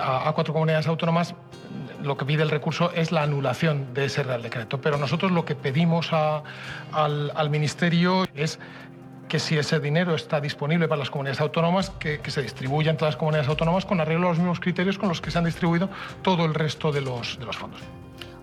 a, 0.00 0.30
cuatro 0.34 0.52
comunidades 0.52 0.86
autónomas, 0.86 1.34
lo 2.02 2.16
que 2.16 2.24
pide 2.24 2.42
el 2.42 2.50
recurso 2.50 2.92
es 2.92 3.12
la 3.12 3.22
anulación 3.22 3.94
de 3.94 4.06
ese 4.06 4.22
Real 4.22 4.42
Decreto. 4.42 4.80
Pero 4.80 4.98
nosotros 4.98 5.32
lo 5.32 5.44
que 5.44 5.54
pedimos 5.54 6.10
al 6.12 7.50
Ministerio 7.50 8.26
es 8.34 8.58
que 9.28 9.38
si 9.38 9.56
ese 9.56 9.80
dinero 9.80 10.14
está 10.14 10.40
disponible 10.40 10.88
para 10.88 11.00
las 11.00 11.10
comunidades 11.10 11.40
autónomas, 11.40 11.90
que, 11.90 12.20
se 12.26 12.42
distribuya 12.42 12.90
en 12.90 12.96
todas 12.96 13.14
las 13.14 13.18
comunidades 13.18 13.48
autónomas 13.48 13.84
con 13.84 14.00
arreglo 14.00 14.26
a 14.26 14.30
los 14.30 14.38
mismos 14.38 14.60
criterios 14.60 14.98
con 14.98 15.08
los 15.08 15.20
que 15.20 15.30
se 15.30 15.38
han 15.38 15.44
distribuido 15.44 15.88
todo 16.22 16.44
el 16.44 16.54
resto 16.54 16.92
de 16.92 17.00
los, 17.00 17.38
de 17.38 17.46
los 17.46 17.56
fondos. 17.56 17.80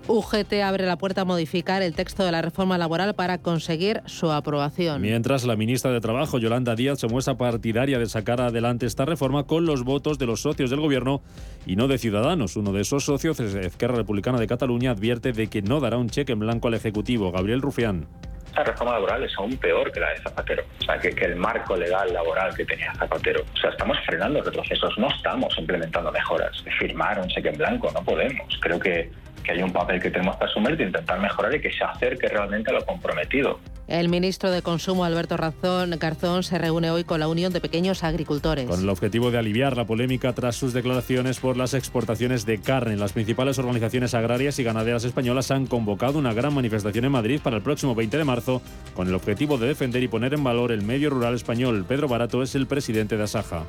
UGT 0.07 0.53
abre 0.63 0.85
la 0.85 0.97
puerta 0.97 1.21
a 1.21 1.25
modificar 1.25 1.81
el 1.81 1.93
texto 1.93 2.25
de 2.25 2.31
la 2.31 2.41
reforma 2.41 2.77
laboral 2.77 3.13
para 3.13 3.37
conseguir 3.37 4.01
su 4.05 4.31
aprobación. 4.31 5.01
Mientras 5.01 5.45
la 5.45 5.55
ministra 5.55 5.91
de 5.91 6.01
Trabajo, 6.01 6.39
Yolanda 6.39 6.75
Díaz, 6.75 6.99
se 6.99 7.07
muestra 7.07 7.37
partidaria 7.37 7.99
de 7.99 8.07
sacar 8.07 8.41
adelante 8.41 8.87
esta 8.87 9.05
reforma 9.05 9.45
con 9.45 9.65
los 9.65 9.83
votos 9.83 10.17
de 10.17 10.25
los 10.25 10.41
socios 10.41 10.69
del 10.69 10.81
Gobierno 10.81 11.21
y 11.65 11.75
no 11.75 11.87
de 11.87 11.99
Ciudadanos. 11.99 12.55
Uno 12.55 12.73
de 12.73 12.81
esos 12.81 13.05
socios, 13.05 13.39
Esquerra 13.39 13.95
Republicana 13.95 14.39
de 14.39 14.47
Cataluña, 14.47 14.91
advierte 14.91 15.33
de 15.33 15.47
que 15.47 15.61
no 15.61 15.79
dará 15.79 15.97
un 15.97 16.09
cheque 16.09 16.33
en 16.33 16.39
blanco 16.39 16.67
al 16.67 16.73
Ejecutivo. 16.73 17.31
Gabriel 17.31 17.61
Rufián 17.61 18.07
esta 18.51 18.63
reforma 18.63 18.93
laboral 18.93 19.23
es 19.23 19.33
aún 19.37 19.55
peor 19.57 19.91
que 19.91 20.01
la 20.01 20.09
de 20.09 20.17
Zapatero. 20.17 20.63
O 20.81 20.83
sea, 20.83 20.99
que, 20.99 21.09
el 21.09 21.37
marco 21.37 21.75
legal 21.77 22.13
laboral 22.13 22.53
que 22.53 22.65
tenía 22.65 22.93
Zapatero. 22.95 23.43
O 23.53 23.57
sea, 23.57 23.69
estamos 23.69 23.97
frenando 24.05 24.41
retrocesos, 24.41 24.97
no 24.97 25.07
estamos 25.07 25.57
implementando 25.57 26.11
mejoras. 26.11 26.51
Firmar 26.77 27.19
un 27.19 27.27
cheque 27.29 27.49
en 27.49 27.57
blanco, 27.57 27.89
no 27.93 28.03
podemos. 28.03 28.59
Creo 28.59 28.77
que, 28.77 29.09
que 29.41 29.51
hay 29.51 29.61
un 29.61 29.71
papel 29.71 30.01
que 30.01 30.09
tenemos 30.09 30.37
que 30.37 30.45
asumir 30.45 30.77
de 30.77 30.85
intentar 30.85 31.19
mejorar 31.19 31.53
y 31.55 31.61
que 31.61 31.71
se 31.71 31.83
acerque 31.83 32.27
realmente 32.27 32.71
a 32.71 32.73
lo 32.73 32.85
comprometido. 32.85 33.59
El 33.87 34.07
ministro 34.07 34.51
de 34.51 34.61
Consumo, 34.61 35.03
Alberto 35.03 35.35
Razón 35.35 35.97
Garzón, 35.99 36.43
se 36.43 36.57
reúne 36.57 36.91
hoy 36.91 37.03
con 37.03 37.19
la 37.19 37.27
Unión 37.27 37.51
de 37.51 37.59
Pequeños 37.59 38.05
Agricultores. 38.05 38.65
Con 38.65 38.79
el 38.79 38.87
objetivo 38.87 39.31
de 39.31 39.37
aliviar 39.37 39.75
la 39.75 39.85
polémica 39.85 40.31
tras 40.31 40.55
sus 40.55 40.71
declaraciones 40.71 41.41
por 41.41 41.57
las 41.57 41.73
exportaciones 41.73 42.45
de 42.45 42.61
carne. 42.61 42.95
Las 42.95 43.11
principales 43.11 43.59
organizaciones 43.59 44.13
agrarias 44.13 44.59
y 44.59 44.63
ganaderas 44.63 45.03
españolas 45.03 45.51
han 45.51 45.67
convocado 45.67 46.19
una 46.19 46.33
gran 46.33 46.53
manifestación 46.53 47.03
en 47.03 47.11
Madrid 47.11 47.41
para 47.43 47.57
el 47.57 47.63
próximo 47.63 47.93
20 47.93 48.17
de 48.17 48.23
marzo 48.23 48.61
con 48.93 49.09
el 49.09 49.15
objetivo 49.15 49.57
de 49.57 49.67
defender 49.67 50.01
y 50.01 50.07
poner 50.07 50.33
en 50.35 50.43
valor 50.43 50.71
el 50.71 50.83
medio 50.83 51.09
rural 51.09 51.35
español. 51.35 51.83
Pedro 51.85 52.07
Barato 52.07 52.43
es 52.43 52.55
el 52.55 52.67
presidente 52.67 53.17
de 53.17 53.23
Asaja. 53.23 53.65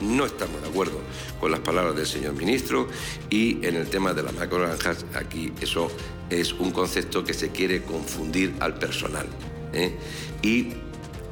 No 0.00 0.26
estamos 0.26 0.62
de 0.62 0.68
acuerdo 0.68 1.00
con 1.40 1.50
las 1.50 1.60
palabras 1.60 1.96
del 1.96 2.06
señor 2.06 2.34
ministro 2.34 2.88
y 3.30 3.64
en 3.66 3.74
el 3.74 3.88
tema 3.88 4.14
de 4.14 4.22
las 4.22 4.32
macrogranjas, 4.34 5.04
aquí 5.14 5.52
eso 5.60 5.90
es 6.30 6.52
un 6.52 6.70
concepto 6.70 7.24
que 7.24 7.34
se 7.34 7.50
quiere 7.50 7.82
confundir 7.82 8.54
al 8.60 8.78
personal. 8.78 9.26
¿eh? 9.72 9.96
Y 10.42 10.68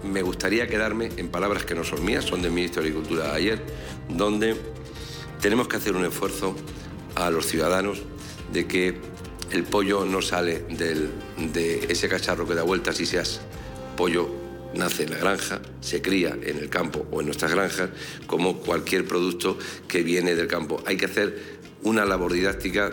me 0.03 0.23
gustaría 0.23 0.67
quedarme 0.67 1.11
en 1.17 1.29
palabras 1.29 1.65
que 1.65 1.75
no 1.75 1.85
son 1.85 2.05
mías, 2.05 2.25
son 2.25 2.43
del 2.43 2.53
ministro 2.53 2.83
de 2.83 2.89
Agricultura 2.89 3.35
ayer, 3.35 3.63
donde 4.09 4.57
tenemos 5.41 5.69
que 5.69 5.77
hacer 5.77 5.95
un 5.95 6.05
esfuerzo 6.05 6.57
a 7.15 7.31
los 7.31 7.47
ciudadanos 7.47 8.03
de 8.53 8.67
que 8.67 8.99
el 9.53 9.63
pollo 9.63 10.05
no 10.05 10.23
sale 10.23 10.65
de 10.69 11.87
ese 11.89 12.09
cacharro 12.09 12.49
que 12.49 12.55
da 12.55 12.63
vueltas 12.63 12.99
y 13.01 13.07
seas 13.07 13.41
pollo 13.97 14.46
nace 14.75 15.05
en 15.05 15.11
la 15.11 15.19
granja, 15.19 15.61
se 15.81 16.03
cría 16.03 16.37
en 16.43 16.59
el 16.59 16.69
campo 16.69 17.07
o 17.11 17.21
en 17.21 17.27
nuestras 17.27 17.53
granjas, 17.53 17.91
como 18.27 18.59
cualquier 18.59 19.07
producto 19.07 19.59
que 19.89 20.03
viene 20.03 20.35
del 20.35 20.47
campo. 20.47 20.83
Hay 20.87 20.97
que 20.97 21.07
hacer 21.07 21.59
una 21.83 22.05
labor 22.05 22.33
didáctica 22.33 22.91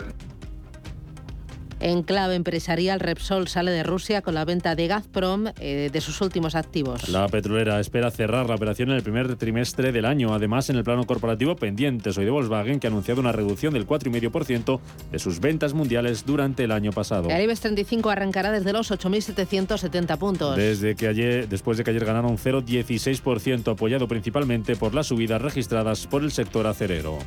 en 1.84 2.02
clave 2.02 2.34
empresarial, 2.34 2.98
Repsol 2.98 3.46
sale 3.46 3.70
de 3.70 3.82
Rusia 3.82 4.22
con 4.22 4.32
la 4.32 4.46
venta 4.46 4.74
de 4.74 4.86
Gazprom 4.86 5.48
eh, 5.60 5.90
de 5.92 6.00
sus 6.00 6.22
últimos 6.22 6.54
activos. 6.54 7.10
La 7.10 7.28
petrolera 7.28 7.78
espera 7.78 8.10
cerrar 8.10 8.48
la 8.48 8.54
operación 8.54 8.88
en 8.88 8.96
el 8.96 9.02
primer 9.02 9.36
trimestre 9.36 9.92
del 9.92 10.06
año. 10.06 10.32
Además, 10.32 10.70
en 10.70 10.76
el 10.76 10.84
plano 10.84 11.04
corporativo, 11.04 11.56
pendientes 11.56 12.16
hoy 12.16 12.24
de 12.24 12.30
Volkswagen, 12.30 12.80
que 12.80 12.86
ha 12.86 12.90
anunciado 12.90 13.20
una 13.20 13.32
reducción 13.32 13.74
del 13.74 13.86
4,5% 13.86 14.80
de 15.12 15.18
sus 15.18 15.40
ventas 15.40 15.74
mundiales 15.74 16.24
durante 16.24 16.64
el 16.64 16.72
año 16.72 16.90
pasado. 16.90 17.28
El 17.28 17.42
IBEX 17.42 17.60
35 17.60 18.08
arrancará 18.08 18.50
desde 18.50 18.72
los 18.72 18.90
8.770 18.90 20.16
puntos. 20.16 20.56
Desde 20.56 20.96
que 20.96 21.06
ayer, 21.06 21.50
después 21.50 21.76
de 21.76 21.84
que 21.84 21.90
ayer 21.90 22.06
ganaron 22.06 22.38
0,16%, 22.38 23.72
apoyado 23.72 24.08
principalmente 24.08 24.74
por 24.74 24.94
las 24.94 25.08
subidas 25.08 25.42
registradas 25.42 26.06
por 26.06 26.22
el 26.22 26.32
sector 26.32 26.66
acerero. 26.66 27.18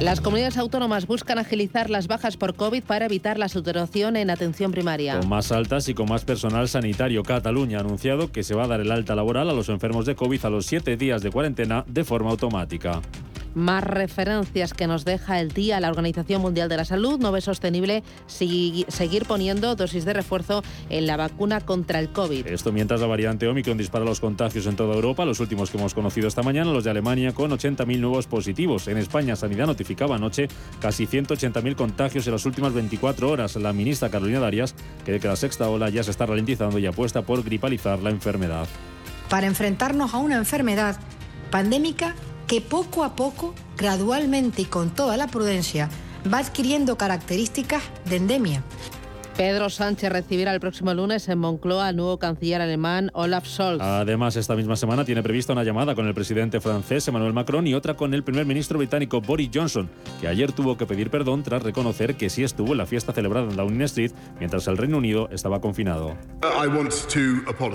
Las 0.00 0.20
comunidades 0.20 0.56
autónomas 0.58 1.06
buscan 1.06 1.38
agilizar 1.38 1.88
las 1.88 2.08
bajas 2.08 2.36
por 2.36 2.54
COVID 2.54 2.82
para 2.82 3.06
evitar 3.06 3.38
la 3.38 3.48
saturación 3.48 4.16
en 4.16 4.30
atención 4.30 4.72
primaria. 4.72 5.20
Con 5.20 5.28
más 5.28 5.52
altas 5.52 5.88
y 5.88 5.94
con 5.94 6.08
más 6.08 6.24
personal 6.24 6.68
sanitario, 6.68 7.22
Cataluña 7.22 7.78
ha 7.78 7.80
anunciado 7.82 8.32
que 8.32 8.42
se 8.42 8.54
va 8.54 8.64
a 8.64 8.68
dar 8.68 8.80
el 8.80 8.90
alta 8.90 9.14
laboral 9.14 9.48
a 9.48 9.52
los 9.52 9.68
enfermos 9.68 10.06
de 10.06 10.16
COVID 10.16 10.44
a 10.44 10.50
los 10.50 10.66
siete 10.66 10.96
días 10.96 11.22
de 11.22 11.30
cuarentena 11.30 11.84
de 11.86 12.04
forma 12.04 12.30
automática. 12.30 13.00
Más 13.54 13.84
referencias 13.84 14.72
que 14.72 14.86
nos 14.86 15.04
deja 15.04 15.40
el 15.40 15.52
día 15.52 15.80
la 15.80 15.90
Organización 15.90 16.40
Mundial 16.40 16.68
de 16.68 16.76
la 16.76 16.84
Salud. 16.84 17.18
No 17.18 17.32
ve 17.32 17.40
sostenible 17.40 18.02
seguir 18.26 19.26
poniendo 19.26 19.74
dosis 19.74 20.04
de 20.04 20.14
refuerzo 20.14 20.62
en 20.88 21.06
la 21.06 21.16
vacuna 21.16 21.60
contra 21.60 21.98
el 21.98 22.08
COVID. 22.10 22.46
Esto 22.46 22.72
mientras 22.72 23.00
la 23.00 23.06
variante 23.06 23.46
Omicron 23.46 23.76
dispara 23.76 24.04
los 24.04 24.20
contagios 24.20 24.66
en 24.66 24.76
toda 24.76 24.94
Europa. 24.94 25.24
Los 25.24 25.40
últimos 25.40 25.70
que 25.70 25.78
hemos 25.78 25.94
conocido 25.94 26.28
esta 26.28 26.42
mañana, 26.42 26.72
los 26.72 26.84
de 26.84 26.90
Alemania, 26.90 27.32
con 27.32 27.50
80.000 27.50 27.98
nuevos 27.98 28.26
positivos. 28.26 28.88
En 28.88 28.96
España, 28.96 29.36
Sanidad 29.36 29.66
notificaba 29.66 30.16
anoche 30.16 30.48
casi 30.80 31.06
180.000 31.06 31.76
contagios 31.76 32.26
en 32.26 32.32
las 32.32 32.46
últimas 32.46 32.72
24 32.72 33.28
horas. 33.28 33.56
La 33.56 33.72
ministra 33.72 34.08
Carolina 34.08 34.40
Darias 34.40 34.74
cree 35.04 35.20
que 35.20 35.28
la 35.28 35.36
sexta 35.36 35.68
ola 35.68 35.90
ya 35.90 36.02
se 36.02 36.10
está 36.10 36.26
ralentizando 36.26 36.78
y 36.78 36.86
apuesta 36.86 37.22
por 37.22 37.42
gripalizar 37.42 37.98
la 37.98 38.10
enfermedad. 38.10 38.66
Para 39.28 39.46
enfrentarnos 39.46 40.14
a 40.14 40.18
una 40.18 40.36
enfermedad 40.36 40.96
pandémica 41.50 42.14
que 42.46 42.60
poco 42.60 43.04
a 43.04 43.14
poco, 43.16 43.54
gradualmente 43.76 44.62
y 44.62 44.66
con 44.66 44.90
toda 44.90 45.16
la 45.16 45.26
prudencia, 45.26 45.88
va 46.32 46.38
adquiriendo 46.38 46.96
características 46.96 47.82
de 48.04 48.16
endemia. 48.16 48.62
Pedro 49.36 49.70
Sánchez 49.70 50.12
recibirá 50.12 50.52
el 50.52 50.60
próximo 50.60 50.92
lunes 50.92 51.26
en 51.28 51.38
Moncloa 51.38 51.88
al 51.88 51.96
nuevo 51.96 52.18
canciller 52.18 52.60
alemán 52.60 53.10
Olaf 53.14 53.46
Scholz. 53.46 53.80
Además, 53.80 54.36
esta 54.36 54.54
misma 54.54 54.76
semana 54.76 55.06
tiene 55.06 55.22
prevista 55.22 55.54
una 55.54 55.64
llamada 55.64 55.94
con 55.94 56.06
el 56.06 56.12
presidente 56.12 56.60
francés 56.60 57.08
Emmanuel 57.08 57.32
Macron 57.32 57.66
y 57.66 57.72
otra 57.72 57.94
con 57.94 58.12
el 58.12 58.22
primer 58.24 58.44
ministro 58.44 58.78
británico 58.78 59.22
Boris 59.22 59.50
Johnson, 59.52 59.88
que 60.20 60.28
ayer 60.28 60.52
tuvo 60.52 60.76
que 60.76 60.84
pedir 60.84 61.08
perdón 61.08 61.42
tras 61.42 61.62
reconocer 61.62 62.16
que 62.16 62.28
sí 62.28 62.44
estuvo 62.44 62.72
en 62.72 62.78
la 62.78 62.86
fiesta 62.86 63.14
celebrada 63.14 63.48
en 63.48 63.56
Downing 63.56 63.82
Street 63.82 64.12
mientras 64.38 64.68
el 64.68 64.76
Reino 64.76 64.98
Unido 64.98 65.30
estaba 65.32 65.60
confinado. 65.62 66.14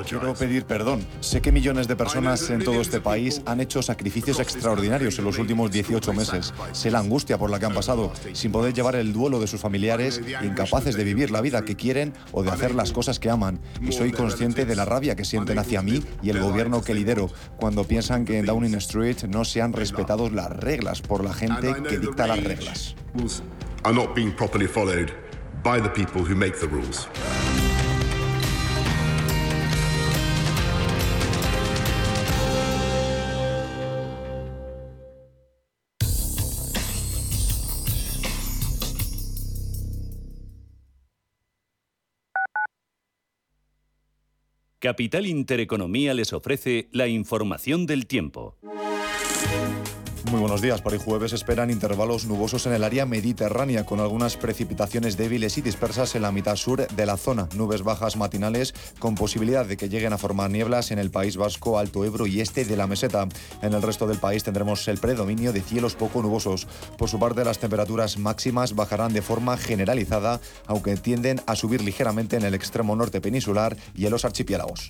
Quiero 0.07 0.33
pedir 0.35 0.65
perdón. 0.65 1.05
Sé 1.21 1.41
que 1.41 1.51
millones 1.51 1.87
de 1.87 1.95
personas 1.95 2.49
en 2.51 2.63
todo 2.63 2.81
este 2.81 3.01
país 3.01 3.41
han 3.47 3.61
hecho 3.61 3.81
sacrificios 3.81 4.39
extraordinarios 4.39 5.17
en 5.17 5.25
los 5.25 5.39
últimos 5.39 5.71
18 5.71 6.13
meses. 6.13 6.53
Sé 6.71 6.91
la 6.91 6.99
angustia 6.99 7.39
por 7.39 7.49
la 7.49 7.59
que 7.59 7.65
han 7.65 7.73
pasado, 7.73 8.11
sin 8.33 8.51
poder 8.51 8.75
llevar 8.75 8.95
el 8.95 9.11
duelo 9.11 9.39
de 9.39 9.47
sus 9.47 9.59
familiares, 9.59 10.21
incapaces 10.43 10.95
de 10.95 11.03
vivir 11.03 11.31
la 11.31 11.41
vida 11.41 11.47
vida 11.48 11.63
que 11.63 11.75
quieren 11.75 12.13
o 12.34 12.44
de 12.44 12.51
hacer 12.51 12.75
las 12.75 12.92
cosas 12.92 13.20
que 13.20 13.30
aman. 13.30 13.60
Y 13.82 13.94
soy 13.94 14.12
consciente 14.12 14.66
de 14.66 14.75
la 14.75 14.86
rabia 14.86 15.16
que 15.16 15.24
sienten 15.24 15.58
hacia 15.60 15.82
mí 15.82 16.04
y 16.22 16.30
el 16.30 16.42
gobierno 16.42 16.82
que 16.82 16.94
lidero. 16.94 17.30
cuando 17.58 17.86
piensan 17.86 18.25
que 18.25 18.38
en 18.38 18.46
Downing 18.46 18.75
Street 18.75 19.24
no 19.30 19.46
se 19.46 19.62
han 19.62 19.74
respetado 19.74 20.30
las 20.30 20.50
reglas 20.50 21.01
por 21.01 21.24
la 21.24 21.34
gente 21.34 21.74
que 21.88 22.00
dicta 22.00 22.27
las 22.27 22.44
reglas. 22.44 22.96
Capital 44.88 45.25
Intereconomía 45.25 46.13
les 46.13 46.32
ofrece 46.32 46.88
la 46.94 47.10
información 47.10 47.86
del 47.88 48.08
tiempo. 48.08 48.56
Muy 50.29 50.41
buenos 50.41 50.62
días. 50.62 50.81
Para 50.81 50.98
el 50.98 51.01
jueves 51.01 51.31
esperan 51.31 51.72
intervalos 51.72 52.25
nubosos 52.25 52.65
en 52.65 52.74
el 52.74 52.84
área 52.84 53.05
mediterránea, 53.05 53.86
con 53.86 54.01
algunas 54.01 54.36
precipitaciones 54.36 55.15
débiles 55.15 55.57
y 55.57 55.62
dispersas 55.62 56.15
en 56.15 56.24
la 56.24 56.34
mitad 56.34 56.57
sur 56.57 56.86
de 56.86 57.05
la 57.05 57.15
zona. 57.15 57.48
Nubes 57.55 57.81
bajas 57.81 58.17
matinales 58.17 58.74
con 59.00 59.15
posibilidad 59.15 59.65
de 59.65 59.77
que 59.77 59.88
lleguen 59.88 60.12
a 60.12 60.17
formar 60.17 60.51
nieblas 60.51 60.91
en 60.91 61.00
el 61.00 61.12
País 61.12 61.38
Vasco, 61.38 61.79
Alto 61.79 62.03
Ebro 62.03 62.27
y 62.27 62.41
este 62.41 62.65
de 62.65 62.75
la 62.75 62.88
meseta. 62.88 63.25
En 63.62 63.74
el 63.74 63.81
resto 63.81 64.05
del 64.05 64.19
país 64.19 64.43
tendremos 64.43 64.86
el 64.89 64.98
predominio 64.98 65.53
de 65.53 65.62
cielos 65.62 65.96
poco 65.96 66.22
nubosos. 66.22 66.67
Por 66.98 67.07
su 67.07 67.19
parte, 67.19 67.46
las 67.46 67.60
temperaturas 67.60 68.17
máximas 68.17 68.75
bajarán 68.75 69.13
de 69.13 69.22
forma 69.22 69.55
generalizada, 69.55 70.41
aunque 70.65 70.98
tienden 70.98 71.41
a 71.46 71.55
subir 71.55 71.81
ligeramente 71.81 72.36
en 72.36 72.43
el 72.43 72.53
extremo 72.53 72.98
norte 72.98 73.22
peninsular 73.22 73.77
y 73.96 74.05
en 74.05 74.12
los 74.12 74.25
archipiélagos. 74.25 74.89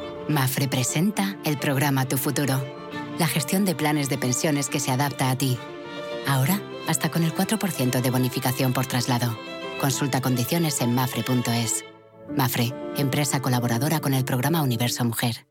Mafre 0.29 0.67
presenta 0.67 1.37
el 1.43 1.57
programa 1.57 2.07
Tu 2.07 2.17
Futuro, 2.17 2.63
la 3.19 3.27
gestión 3.27 3.65
de 3.65 3.75
planes 3.75 4.09
de 4.09 4.17
pensiones 4.17 4.69
que 4.69 4.79
se 4.79 4.91
adapta 4.91 5.29
a 5.29 5.37
ti. 5.37 5.57
Ahora, 6.27 6.61
hasta 6.87 7.09
con 7.09 7.23
el 7.23 7.33
4% 7.33 8.01
de 8.01 8.11
bonificación 8.11 8.73
por 8.73 8.85
traslado. 8.85 9.37
Consulta 9.79 10.21
condiciones 10.21 10.81
en 10.81 10.93
mafre.es. 10.93 11.85
Mafre, 12.35 12.73
empresa 12.97 13.41
colaboradora 13.41 13.99
con 13.99 14.13
el 14.13 14.23
programa 14.23 14.61
Universo 14.61 15.03
Mujer. 15.03 15.50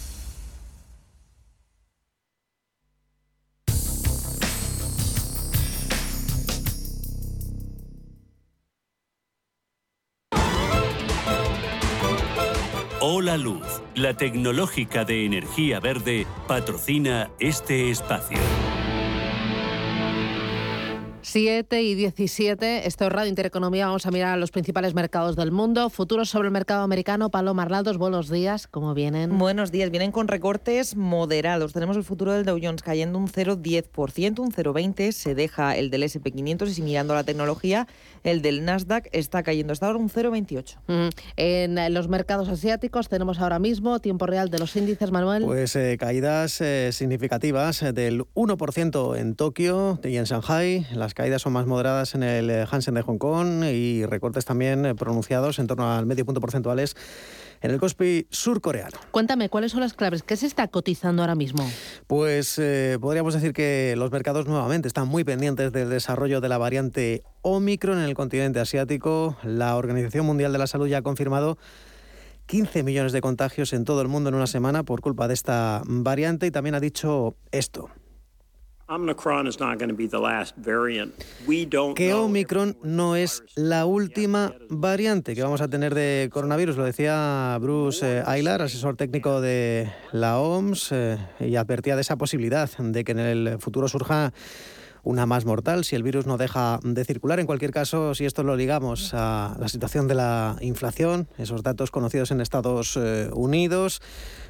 Hola 13.21 13.37
Luz, 13.37 13.83
la 13.93 14.15
tecnológica 14.15 15.05
de 15.05 15.25
energía 15.25 15.79
verde, 15.79 16.25
patrocina 16.47 17.29
este 17.37 17.91
espacio. 17.91 18.39
7 21.31 21.81
y 21.81 21.95
17, 21.95 22.85
esto 22.89 23.05
es 23.05 23.09
Radio 23.09 23.29
Intereconomía, 23.29 23.85
vamos 23.87 24.05
a 24.05 24.11
mirar 24.11 24.33
a 24.33 24.35
los 24.35 24.51
principales 24.51 24.93
mercados 24.93 25.37
del 25.37 25.53
mundo. 25.53 25.89
Futuros 25.89 26.29
sobre 26.29 26.49
el 26.49 26.51
mercado 26.51 26.83
americano, 26.83 27.31
Paloma 27.31 27.63
Arnaldos, 27.63 27.97
buenos 27.97 28.29
días, 28.29 28.67
¿cómo 28.67 28.93
vienen? 28.93 29.37
Buenos 29.37 29.71
días, 29.71 29.91
vienen 29.91 30.11
con 30.11 30.27
recortes 30.27 30.97
moderados. 30.97 31.71
Tenemos 31.71 31.95
el 31.95 32.03
futuro 32.03 32.33
del 32.33 32.43
Dow 32.43 32.59
Jones 32.61 32.83
cayendo 32.83 33.17
un 33.17 33.29
0,10%, 33.29 34.39
un 34.39 34.51
0,20%, 34.51 35.13
se 35.13 35.33
deja 35.33 35.77
el 35.77 35.89
del 35.89 36.03
SP500 36.03 36.67
y 36.67 36.73
si 36.73 36.81
mirando 36.81 37.13
la 37.13 37.23
tecnología, 37.23 37.87
el 38.25 38.41
del 38.41 38.65
Nasdaq 38.65 39.07
está 39.13 39.41
cayendo 39.41 39.71
hasta 39.71 39.87
ahora 39.87 39.99
un 39.99 40.09
0,28. 40.09 40.79
Mm, 40.87 41.09
En 41.37 41.93
los 41.93 42.09
mercados 42.09 42.49
asiáticos 42.49 43.07
tenemos 43.07 43.39
ahora 43.39 43.57
mismo 43.57 44.01
tiempo 44.01 44.25
real 44.25 44.49
de 44.49 44.59
los 44.59 44.75
índices, 44.75 45.11
Manuel. 45.11 45.45
Pues 45.45 45.77
eh, 45.77 45.95
caídas 45.97 46.59
eh, 46.59 46.89
significativas 46.91 47.81
eh, 47.83 47.93
del 47.93 48.25
1% 48.33 49.17
en 49.17 49.35
Tokio 49.35 49.97
y 50.03 50.17
en 50.17 50.25
Shanghai. 50.25 50.85
Las 50.93 51.13
caídas 51.21 51.43
son 51.43 51.53
más 51.53 51.67
moderadas 51.67 52.15
en 52.15 52.23
el 52.23 52.49
eh, 52.49 52.65
Hansen 52.67 52.95
de 52.95 53.03
Hong 53.03 53.19
Kong 53.19 53.63
y 53.65 54.07
recortes 54.07 54.43
también 54.43 54.87
eh, 54.87 54.95
pronunciados 54.95 55.59
en 55.59 55.67
torno 55.67 55.93
al 55.93 56.07
medio 56.07 56.25
punto 56.25 56.41
porcentuales 56.41 56.95
en 57.61 57.69
el 57.69 57.79
Kospi 57.79 58.25
surcoreano. 58.31 58.97
Cuéntame, 59.11 59.47
¿cuáles 59.47 59.71
son 59.71 59.81
las 59.81 59.93
claves? 59.93 60.23
¿Qué 60.23 60.35
se 60.35 60.47
está 60.47 60.67
cotizando 60.67 61.21
ahora 61.21 61.35
mismo? 61.35 61.63
Pues 62.07 62.57
eh, 62.57 62.97
podríamos 62.99 63.35
decir 63.35 63.53
que 63.53 63.93
los 63.99 64.11
mercados 64.11 64.47
nuevamente 64.47 64.87
están 64.87 65.07
muy 65.07 65.23
pendientes 65.23 65.71
del 65.71 65.91
desarrollo 65.91 66.41
de 66.41 66.49
la 66.49 66.57
variante 66.57 67.21
Omicron 67.43 67.99
en 67.99 68.05
el 68.05 68.15
continente 68.15 68.59
asiático. 68.59 69.37
La 69.43 69.75
Organización 69.75 70.25
Mundial 70.25 70.51
de 70.51 70.57
la 70.57 70.65
Salud 70.65 70.87
ya 70.87 70.97
ha 70.97 71.01
confirmado 71.03 71.59
15 72.47 72.81
millones 72.81 73.11
de 73.11 73.21
contagios 73.21 73.73
en 73.73 73.85
todo 73.85 74.01
el 74.01 74.07
mundo 74.07 74.29
en 74.29 74.35
una 74.35 74.47
semana 74.47 74.81
por 74.81 75.01
culpa 75.01 75.27
de 75.27 75.35
esta 75.35 75.83
variante 75.85 76.47
y 76.47 76.51
también 76.51 76.73
ha 76.73 76.79
dicho 76.79 77.35
esto. 77.51 77.91
Que 81.95 82.13
Omicron 82.13 82.77
no 82.83 83.15
es 83.15 83.41
la 83.55 83.85
última 83.85 84.53
variante 84.69 85.33
que 85.33 85.43
vamos 85.43 85.61
a 85.61 85.69
tener 85.69 85.95
de 85.95 86.29
coronavirus. 86.29 86.75
Lo 86.75 86.83
decía 86.83 87.57
Bruce 87.61 88.17
eh, 88.17 88.23
Aylar, 88.25 88.61
asesor 88.61 88.97
técnico 88.97 89.39
de 89.39 89.89
la 90.11 90.39
OMS, 90.39 90.91
eh, 90.91 91.17
y 91.39 91.55
advertía 91.55 91.95
de 91.95 92.01
esa 92.01 92.17
posibilidad 92.17 92.69
de 92.77 93.05
que 93.05 93.13
en 93.13 93.19
el 93.19 93.59
futuro 93.59 93.87
surja 93.87 94.33
una 95.03 95.25
más 95.25 95.45
mortal 95.45 95.83
si 95.83 95.95
el 95.95 96.03
virus 96.03 96.25
no 96.25 96.37
deja 96.37 96.79
de 96.83 97.05
circular. 97.05 97.39
En 97.39 97.45
cualquier 97.45 97.71
caso, 97.71 98.13
si 98.15 98.25
esto 98.25 98.43
lo 98.43 98.55
ligamos 98.55 99.13
a 99.13 99.55
la 99.59 99.67
situación 99.67 100.07
de 100.07 100.15
la 100.15 100.57
inflación, 100.61 101.27
esos 101.37 101.63
datos 101.63 101.91
conocidos 101.91 102.31
en 102.31 102.41
Estados 102.41 102.97
eh, 102.97 103.29
Unidos, 103.33 104.01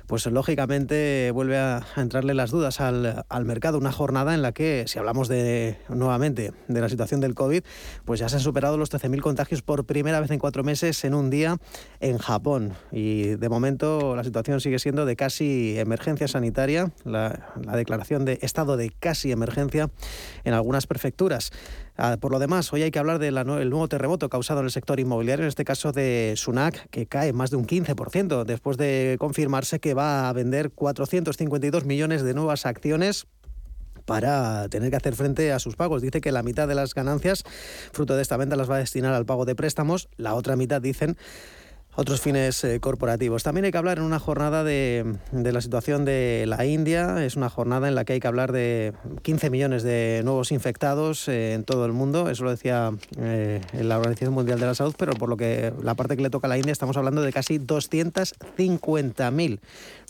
pues 0.07 0.25
lógicamente 0.25 1.31
vuelve 1.33 1.57
a, 1.57 1.85
entrarle 1.97 2.33
las 2.33 2.51
dudas 2.51 2.81
al, 2.81 3.25
al 3.27 3.45
mercado. 3.45 3.77
Una 3.77 3.91
jornada 3.91 4.33
en 4.33 4.41
la 4.41 4.51
que, 4.51 4.85
si 4.87 4.99
hablamos 4.99 5.27
de 5.27 5.77
nuevamente 5.89 6.53
de 6.67 6.81
la 6.81 6.89
situación 6.89 7.21
del 7.21 7.35
COVID, 7.35 7.63
pues 8.05 8.19
ya 8.19 8.29
se 8.29 8.37
han 8.37 8.41
superado 8.41 8.77
los 8.77 8.91
13.000 8.91 9.21
contagios 9.21 9.61
por 9.61 9.85
primera 9.85 10.19
vez 10.19 10.31
en 10.31 10.39
cuatro 10.39 10.63
meses 10.63 11.03
en 11.03 11.13
un 11.13 11.29
día 11.29 11.57
en 11.99 12.17
Japón. 12.17 12.73
Y 12.91 13.35
de 13.35 13.49
momento 13.49 14.15
la 14.15 14.23
situación 14.23 14.61
sigue 14.61 14.79
siendo 14.79 15.05
de 15.05 15.15
casi 15.15 15.77
emergencia 15.77 16.27
sanitaria, 16.27 16.91
la 17.05 17.53
declaración 17.75 18.25
de 18.25 18.39
estado 18.41 18.77
de 18.77 18.91
casi 18.91 19.31
emergencia 19.31 19.89
en 20.43 20.53
algunas 20.53 20.87
prefecturas. 20.87 21.51
Ah, 22.03 22.17
Por 22.19 22.31
lo 22.31 22.39
demás, 22.39 22.73
hoy 22.73 22.81
hay 22.81 22.89
que 22.89 22.97
hablar 22.97 23.19
del 23.19 23.35
nuevo 23.45 23.87
terremoto 23.87 24.27
causado 24.27 24.61
en 24.61 24.65
el 24.65 24.71
sector 24.71 24.99
inmobiliario, 24.99 25.43
en 25.43 25.49
este 25.49 25.63
caso 25.63 25.91
de 25.91 26.33
Sunac, 26.35 26.89
que 26.89 27.05
cae 27.05 27.31
más 27.31 27.51
de 27.51 27.57
un 27.57 27.67
15% 27.67 28.43
después 28.43 28.77
de 28.77 29.17
confirmarse 29.19 29.79
que 29.79 29.93
va 29.93 30.27
a 30.27 30.33
vender 30.33 30.71
452 30.71 31.85
millones 31.85 32.23
de 32.23 32.33
nuevas 32.33 32.65
acciones 32.65 33.27
para 34.05 34.67
tener 34.69 34.89
que 34.89 34.95
hacer 34.95 35.13
frente 35.13 35.51
a 35.51 35.59
sus 35.59 35.75
pagos. 35.75 36.01
Dice 36.01 36.21
que 36.21 36.31
la 36.31 36.41
mitad 36.41 36.67
de 36.67 36.73
las 36.73 36.95
ganancias, 36.95 37.43
fruto 37.93 38.15
de 38.15 38.23
esta 38.23 38.35
venta, 38.35 38.55
las 38.55 38.67
va 38.67 38.77
a 38.77 38.79
destinar 38.79 39.13
al 39.13 39.27
pago 39.27 39.45
de 39.45 39.53
préstamos. 39.53 40.09
La 40.17 40.33
otra 40.33 40.55
mitad, 40.55 40.81
dicen, 40.81 41.17
otros 41.95 42.21
fines 42.21 42.63
eh, 42.63 42.79
corporativos. 42.79 43.43
También 43.43 43.65
hay 43.65 43.71
que 43.71 43.77
hablar 43.77 43.97
en 43.97 44.05
una 44.05 44.19
jornada 44.19 44.63
de, 44.63 45.17
la 45.31 45.61
situación 45.61 46.05
de 46.05 46.45
la 46.47 46.65
India. 46.65 47.23
Es 47.23 47.35
una 47.35 47.49
jornada 47.49 47.87
en 47.87 47.95
la 47.95 48.05
que 48.05 48.13
hay 48.13 48.19
que 48.19 48.27
hablar 48.27 48.51
de 48.51 48.93
15 49.23 49.49
millones 49.49 49.83
de 49.83 50.21
nuevos 50.23 50.51
infectados 50.51 51.27
eh, 51.27 51.53
en 51.53 51.63
todo 51.63 51.85
el 51.85 51.91
mundo. 51.91 52.29
Eso 52.29 52.45
lo 52.45 52.51
decía 52.51 52.91
eh, 53.17 53.61
la 53.73 53.97
Organización 53.97 54.33
Mundial 54.33 54.59
de 54.59 54.67
la 54.67 54.75
Salud, 54.75 54.95
pero 54.97 55.13
por 55.13 55.27
lo 55.27 55.35
que 55.35 55.73
la 55.83 55.95
parte 55.95 56.15
que 56.15 56.23
le 56.23 56.29
toca 56.29 56.47
a 56.47 56.49
la 56.49 56.57
India 56.57 56.71
estamos 56.71 56.95
hablando 56.95 57.21
de 57.21 57.33
casi 57.33 57.59
250.000 57.59 59.59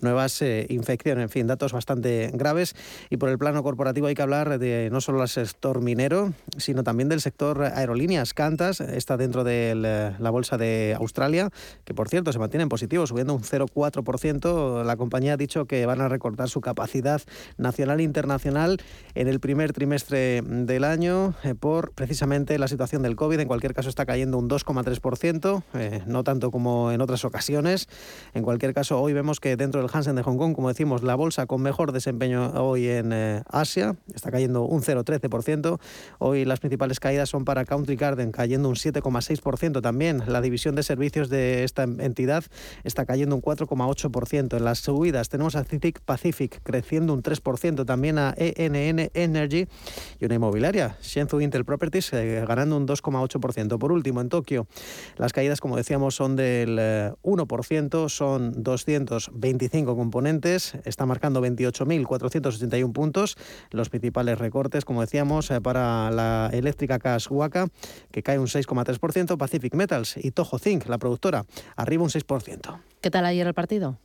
nuevas 0.02 0.44
infecciones. 0.70 1.24
En 1.24 1.30
fin, 1.30 1.48
datos 1.48 1.74
bastante 1.74 2.32
graves. 2.34 2.76
Y 3.10 3.17
por 3.17 3.30
el 3.30 3.38
plano 3.38 3.63
corporativo 3.63 4.08
hay 4.08 4.15
que 4.15 4.22
hablar 4.22 4.60
de 4.60 4.89
no 4.91 5.02
solo 5.02 5.22
el 5.22 5.30
sector 5.30 5.82
minero, 5.82 6.34
sino 6.58 6.84
también 6.84 7.10
del 7.10 7.22
sector 7.22 7.63
aerolíneas. 7.63 8.34
Qantas 8.34 8.82
está 8.82 9.17
dentro 9.17 9.44
de 9.44 10.13
la 10.20 10.30
bolsa 10.30 10.58
de 10.58 10.96
Australia 10.98 11.50
que 11.84 11.94
por 11.94 12.10
cierto 12.10 12.32
se 12.32 12.40
mantienen 12.40 12.70
positivos, 12.70 13.10
subiendo 13.10 13.34
un 13.34 13.42
0,4%. 13.42 14.84
La 14.84 14.96
compañía 14.96 15.34
ha 15.34 15.38
dicho 15.38 15.66
que 15.66 15.86
van 15.86 16.02
a 16.02 16.10
recortar 16.10 16.50
su 16.50 16.62
capacidad 16.62 17.22
nacional 17.58 18.00
e 18.00 18.04
internacional 18.04 18.78
en 19.16 19.28
el 19.28 19.40
primer 19.40 19.74
trimestre 19.74 20.42
del 20.42 20.84
año 20.84 21.36
eh, 21.44 21.56
por 21.56 21.92
precisamente 21.92 22.58
la 22.58 22.68
situación 22.68 23.02
del 23.02 23.16
COVID. 23.16 23.40
En 23.40 23.48
cualquier 23.48 23.74
caso 23.74 23.90
está 23.90 24.06
cayendo 24.06 24.38
un 24.38 24.50
2,3%, 24.50 25.64
eh, 25.74 26.04
no 26.06 26.24
tanto 26.24 26.52
como 26.52 26.92
en 26.92 27.02
otras 27.02 27.26
ocasiones. 27.26 27.88
En 28.34 28.44
cualquier 28.44 28.74
caso, 28.74 29.02
hoy 29.02 29.14
vemos 29.14 29.40
que 29.40 29.56
dentro 29.56 29.82
del 29.82 29.90
Hansen 29.92 30.16
de 30.16 30.24
Hong 30.24 30.38
Kong, 30.38 30.54
como 30.56 30.70
decimos, 30.70 31.04
la 31.04 31.16
bolsa 31.16 31.46
con 31.46 31.62
mejor 31.62 31.92
desempeño 31.92 32.52
hoy 32.62 32.88
en 32.88 33.12
eh, 33.14 33.44
Asia 33.48 33.96
está 34.14 34.32
cayendo 34.32 34.64
un 34.64 34.82
0,13%. 34.82 35.80
Hoy 36.20 36.46
las 36.46 36.60
principales 36.60 37.00
caídas 37.00 37.30
son 37.30 37.46
para 37.46 37.66
Country 37.66 37.96
Garden, 37.96 38.32
cayendo 38.32 38.70
un 38.70 38.76
7,6% 38.76 39.82
también. 39.82 40.24
La 40.28 40.42
división 40.42 40.76
de 40.76 40.84
servicios 40.84 41.30
de 41.30 41.61
esta 41.63 41.84
entidad 41.84 42.43
está 42.84 43.06
cayendo 43.06 43.36
un 43.36 43.41
4,8%. 43.41 44.58
En 44.58 44.63
las 44.63 44.80
subidas 44.80 45.30
tenemos 45.30 45.56
a 45.56 45.63
CITIC 45.63 46.02
Pacific 46.02 46.62
creciendo 46.63 47.13
un 47.13 47.24
3%, 47.24 47.86
también 47.86 48.17
a 48.17 48.34
ENN 48.38 49.12
Energy 49.13 49.67
y 50.19 50.26
una 50.26 50.36
inmobiliaria, 50.36 50.97
Shenzhou 51.02 51.41
Intel 51.41 51.65
Properties, 51.65 52.13
eh, 52.13 52.43
ganando 52.47 52.78
un 52.78 52.86
2,8%. 52.88 53.80
Por 53.80 53.91
último, 53.91 54.21
en 54.21 54.30
Tokio, 54.30 54.67
las 55.17 55.34
caídas, 55.34 55.60
como 55.60 55.78
decíamos, 55.78 56.15
son 56.15 56.36
del 56.36 56.80
1%, 57.21 58.06
eh, 58.06 58.10
son 58.10 58.63
225 58.63 59.95
componentes, 59.95 60.76
está 60.86 61.06
marcando 61.06 61.41
28.481 61.41 62.91
puntos. 62.93 63.38
Los 63.71 63.89
principales 63.89 64.38
recortes, 64.38 64.86
como 64.86 65.02
decíamos, 65.02 65.52
eh, 65.52 65.62
para 65.62 66.12
la 66.12 66.50
eléctrica 66.54 67.00
Kaswaka, 67.00 67.67
que 68.12 68.24
cae 68.24 68.39
un 68.39 68.47
6,3%, 68.47 69.38
Pacific 69.38 69.74
Metals 69.76 70.17
y 70.17 70.32
Toho 70.32 70.60
Zinc, 70.60 70.88
la 70.88 70.97
productora, 70.97 71.45
arriba 71.76 72.04
un 72.04 72.10
6%. 72.10 72.80
¿Qué 73.02 73.10
tal 73.12 73.26
ayer 73.26 73.48
el 73.48 73.54
partido? 73.54 73.98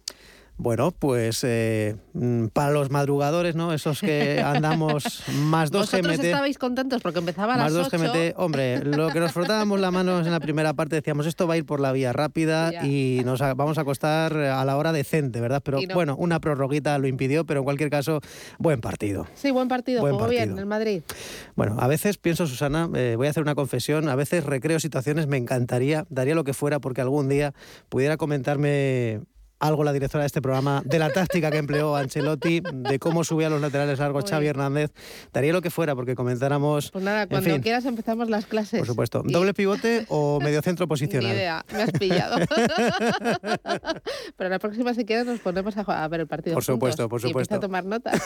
Bueno, 0.58 0.90
pues 0.90 1.44
eh, 1.44 1.96
mm, 2.14 2.46
para 2.46 2.70
los 2.70 2.90
madrugadores, 2.90 3.54
¿no? 3.56 3.74
Esos 3.74 4.00
que 4.00 4.40
andamos 4.44 5.22
más 5.42 5.70
dos 5.70 5.82
¿Vosotros 5.90 6.16
GMT. 6.16 6.24
estabais 6.24 6.56
contentos 6.58 7.02
porque 7.02 7.18
empezaba 7.18 7.54
a 7.54 7.56
más 7.58 7.72
las 7.72 7.74
dos 7.74 7.88
8. 7.92 7.98
GMT. 7.98 8.34
Hombre, 8.38 8.82
lo 8.82 9.10
que 9.10 9.20
nos 9.20 9.32
frotábamos 9.32 9.78
las 9.80 9.92
manos 9.92 10.24
en 10.26 10.32
la 10.32 10.40
primera 10.40 10.72
parte 10.72 10.96
decíamos 10.96 11.26
esto 11.26 11.46
va 11.46 11.54
a 11.54 11.56
ir 11.58 11.66
por 11.66 11.80
la 11.80 11.92
vía 11.92 12.14
rápida 12.14 12.72
Ya. 12.72 12.86
y 12.86 13.20
nos 13.24 13.40
vamos 13.40 13.76
a 13.76 13.82
acostar 13.82 14.34
a 14.34 14.64
la 14.64 14.76
hora 14.78 14.92
decente, 14.92 15.42
¿verdad? 15.42 15.60
Pero 15.62 15.78
no. 15.86 15.94
bueno, 15.94 16.16
una 16.16 16.40
prorroguita 16.40 16.96
lo 16.98 17.06
impidió, 17.06 17.44
pero 17.44 17.60
en 17.60 17.64
cualquier 17.64 17.90
caso, 17.90 18.20
buen 18.58 18.80
partido. 18.80 19.26
Sí, 19.34 19.50
buen 19.50 19.68
partido, 19.68 20.00
Buen 20.00 20.14
jugó 20.14 20.26
bien 20.28 20.44
partido. 20.44 20.58
el 20.60 20.66
Madrid. 20.66 21.02
Bueno, 21.54 21.76
a 21.78 21.86
veces 21.86 22.16
pienso, 22.16 22.46
Susana, 22.46 22.88
eh, 22.94 23.14
voy 23.16 23.26
a 23.26 23.30
hacer 23.30 23.42
una 23.42 23.54
confesión, 23.54 24.08
a 24.08 24.14
veces 24.16 24.42
recreo 24.44 24.80
situaciones, 24.80 25.26
me 25.26 25.36
encantaría, 25.36 26.06
daría 26.08 26.34
lo 26.34 26.44
que 26.44 26.54
fuera 26.54 26.80
porque 26.80 27.02
algún 27.02 27.28
día 27.28 27.52
pudiera 27.90 28.16
comentarme 28.16 29.20
algo 29.58 29.84
la 29.84 29.92
directora 29.92 30.22
de 30.22 30.26
este 30.26 30.42
programa, 30.42 30.82
de 30.84 30.98
la 30.98 31.08
táctica 31.10 31.50
que 31.50 31.56
empleó 31.58 31.96
Ancelotti, 31.96 32.60
de 32.72 32.98
cómo 32.98 33.24
subía 33.24 33.48
los 33.48 33.60
laterales 33.60 33.98
largos 33.98 34.24
Uy. 34.24 34.30
Xavi 34.30 34.46
Hernández. 34.48 34.92
Daría 35.32 35.52
lo 35.52 35.62
que 35.62 35.70
fuera 35.70 35.94
porque 35.94 36.14
comentáramos, 36.14 36.90
Pues 36.90 37.02
nada, 37.04 37.22
en 37.22 37.28
cuando 37.28 37.50
fin, 37.50 37.62
quieras 37.62 37.84
empezamos 37.86 38.28
las 38.28 38.46
clases. 38.46 38.78
por 38.80 38.86
supuesto, 38.86 39.22
Y- 39.26 39.32
doble 39.32 39.54
pivote 39.54 40.04
o 40.08 40.40
mediocentro 40.42 40.84
Ni 40.84 40.88
posicional. 40.88 41.32
idea, 41.32 41.64
me 41.72 41.82
has 41.82 41.90
pillado. 41.92 42.36
Pero 44.36 44.50
la 44.50 44.58
próxima, 44.58 44.94
si 44.94 45.04
quieres, 45.04 45.26
nos 45.26 45.40
ponemos 45.40 45.76
a, 45.76 45.84
jugar- 45.84 46.02
a 46.02 46.08
ver 46.08 46.20
el 46.20 46.26
partido. 46.26 46.54
Por 46.54 46.64
supuesto, 46.64 47.04
juntos 47.04 47.22
por 47.22 47.28
y 47.28 47.32
empieza 47.32 47.54
supuesto. 47.54 47.54
a 47.56 47.60
tomar 47.60 47.84
notas. 47.84 48.20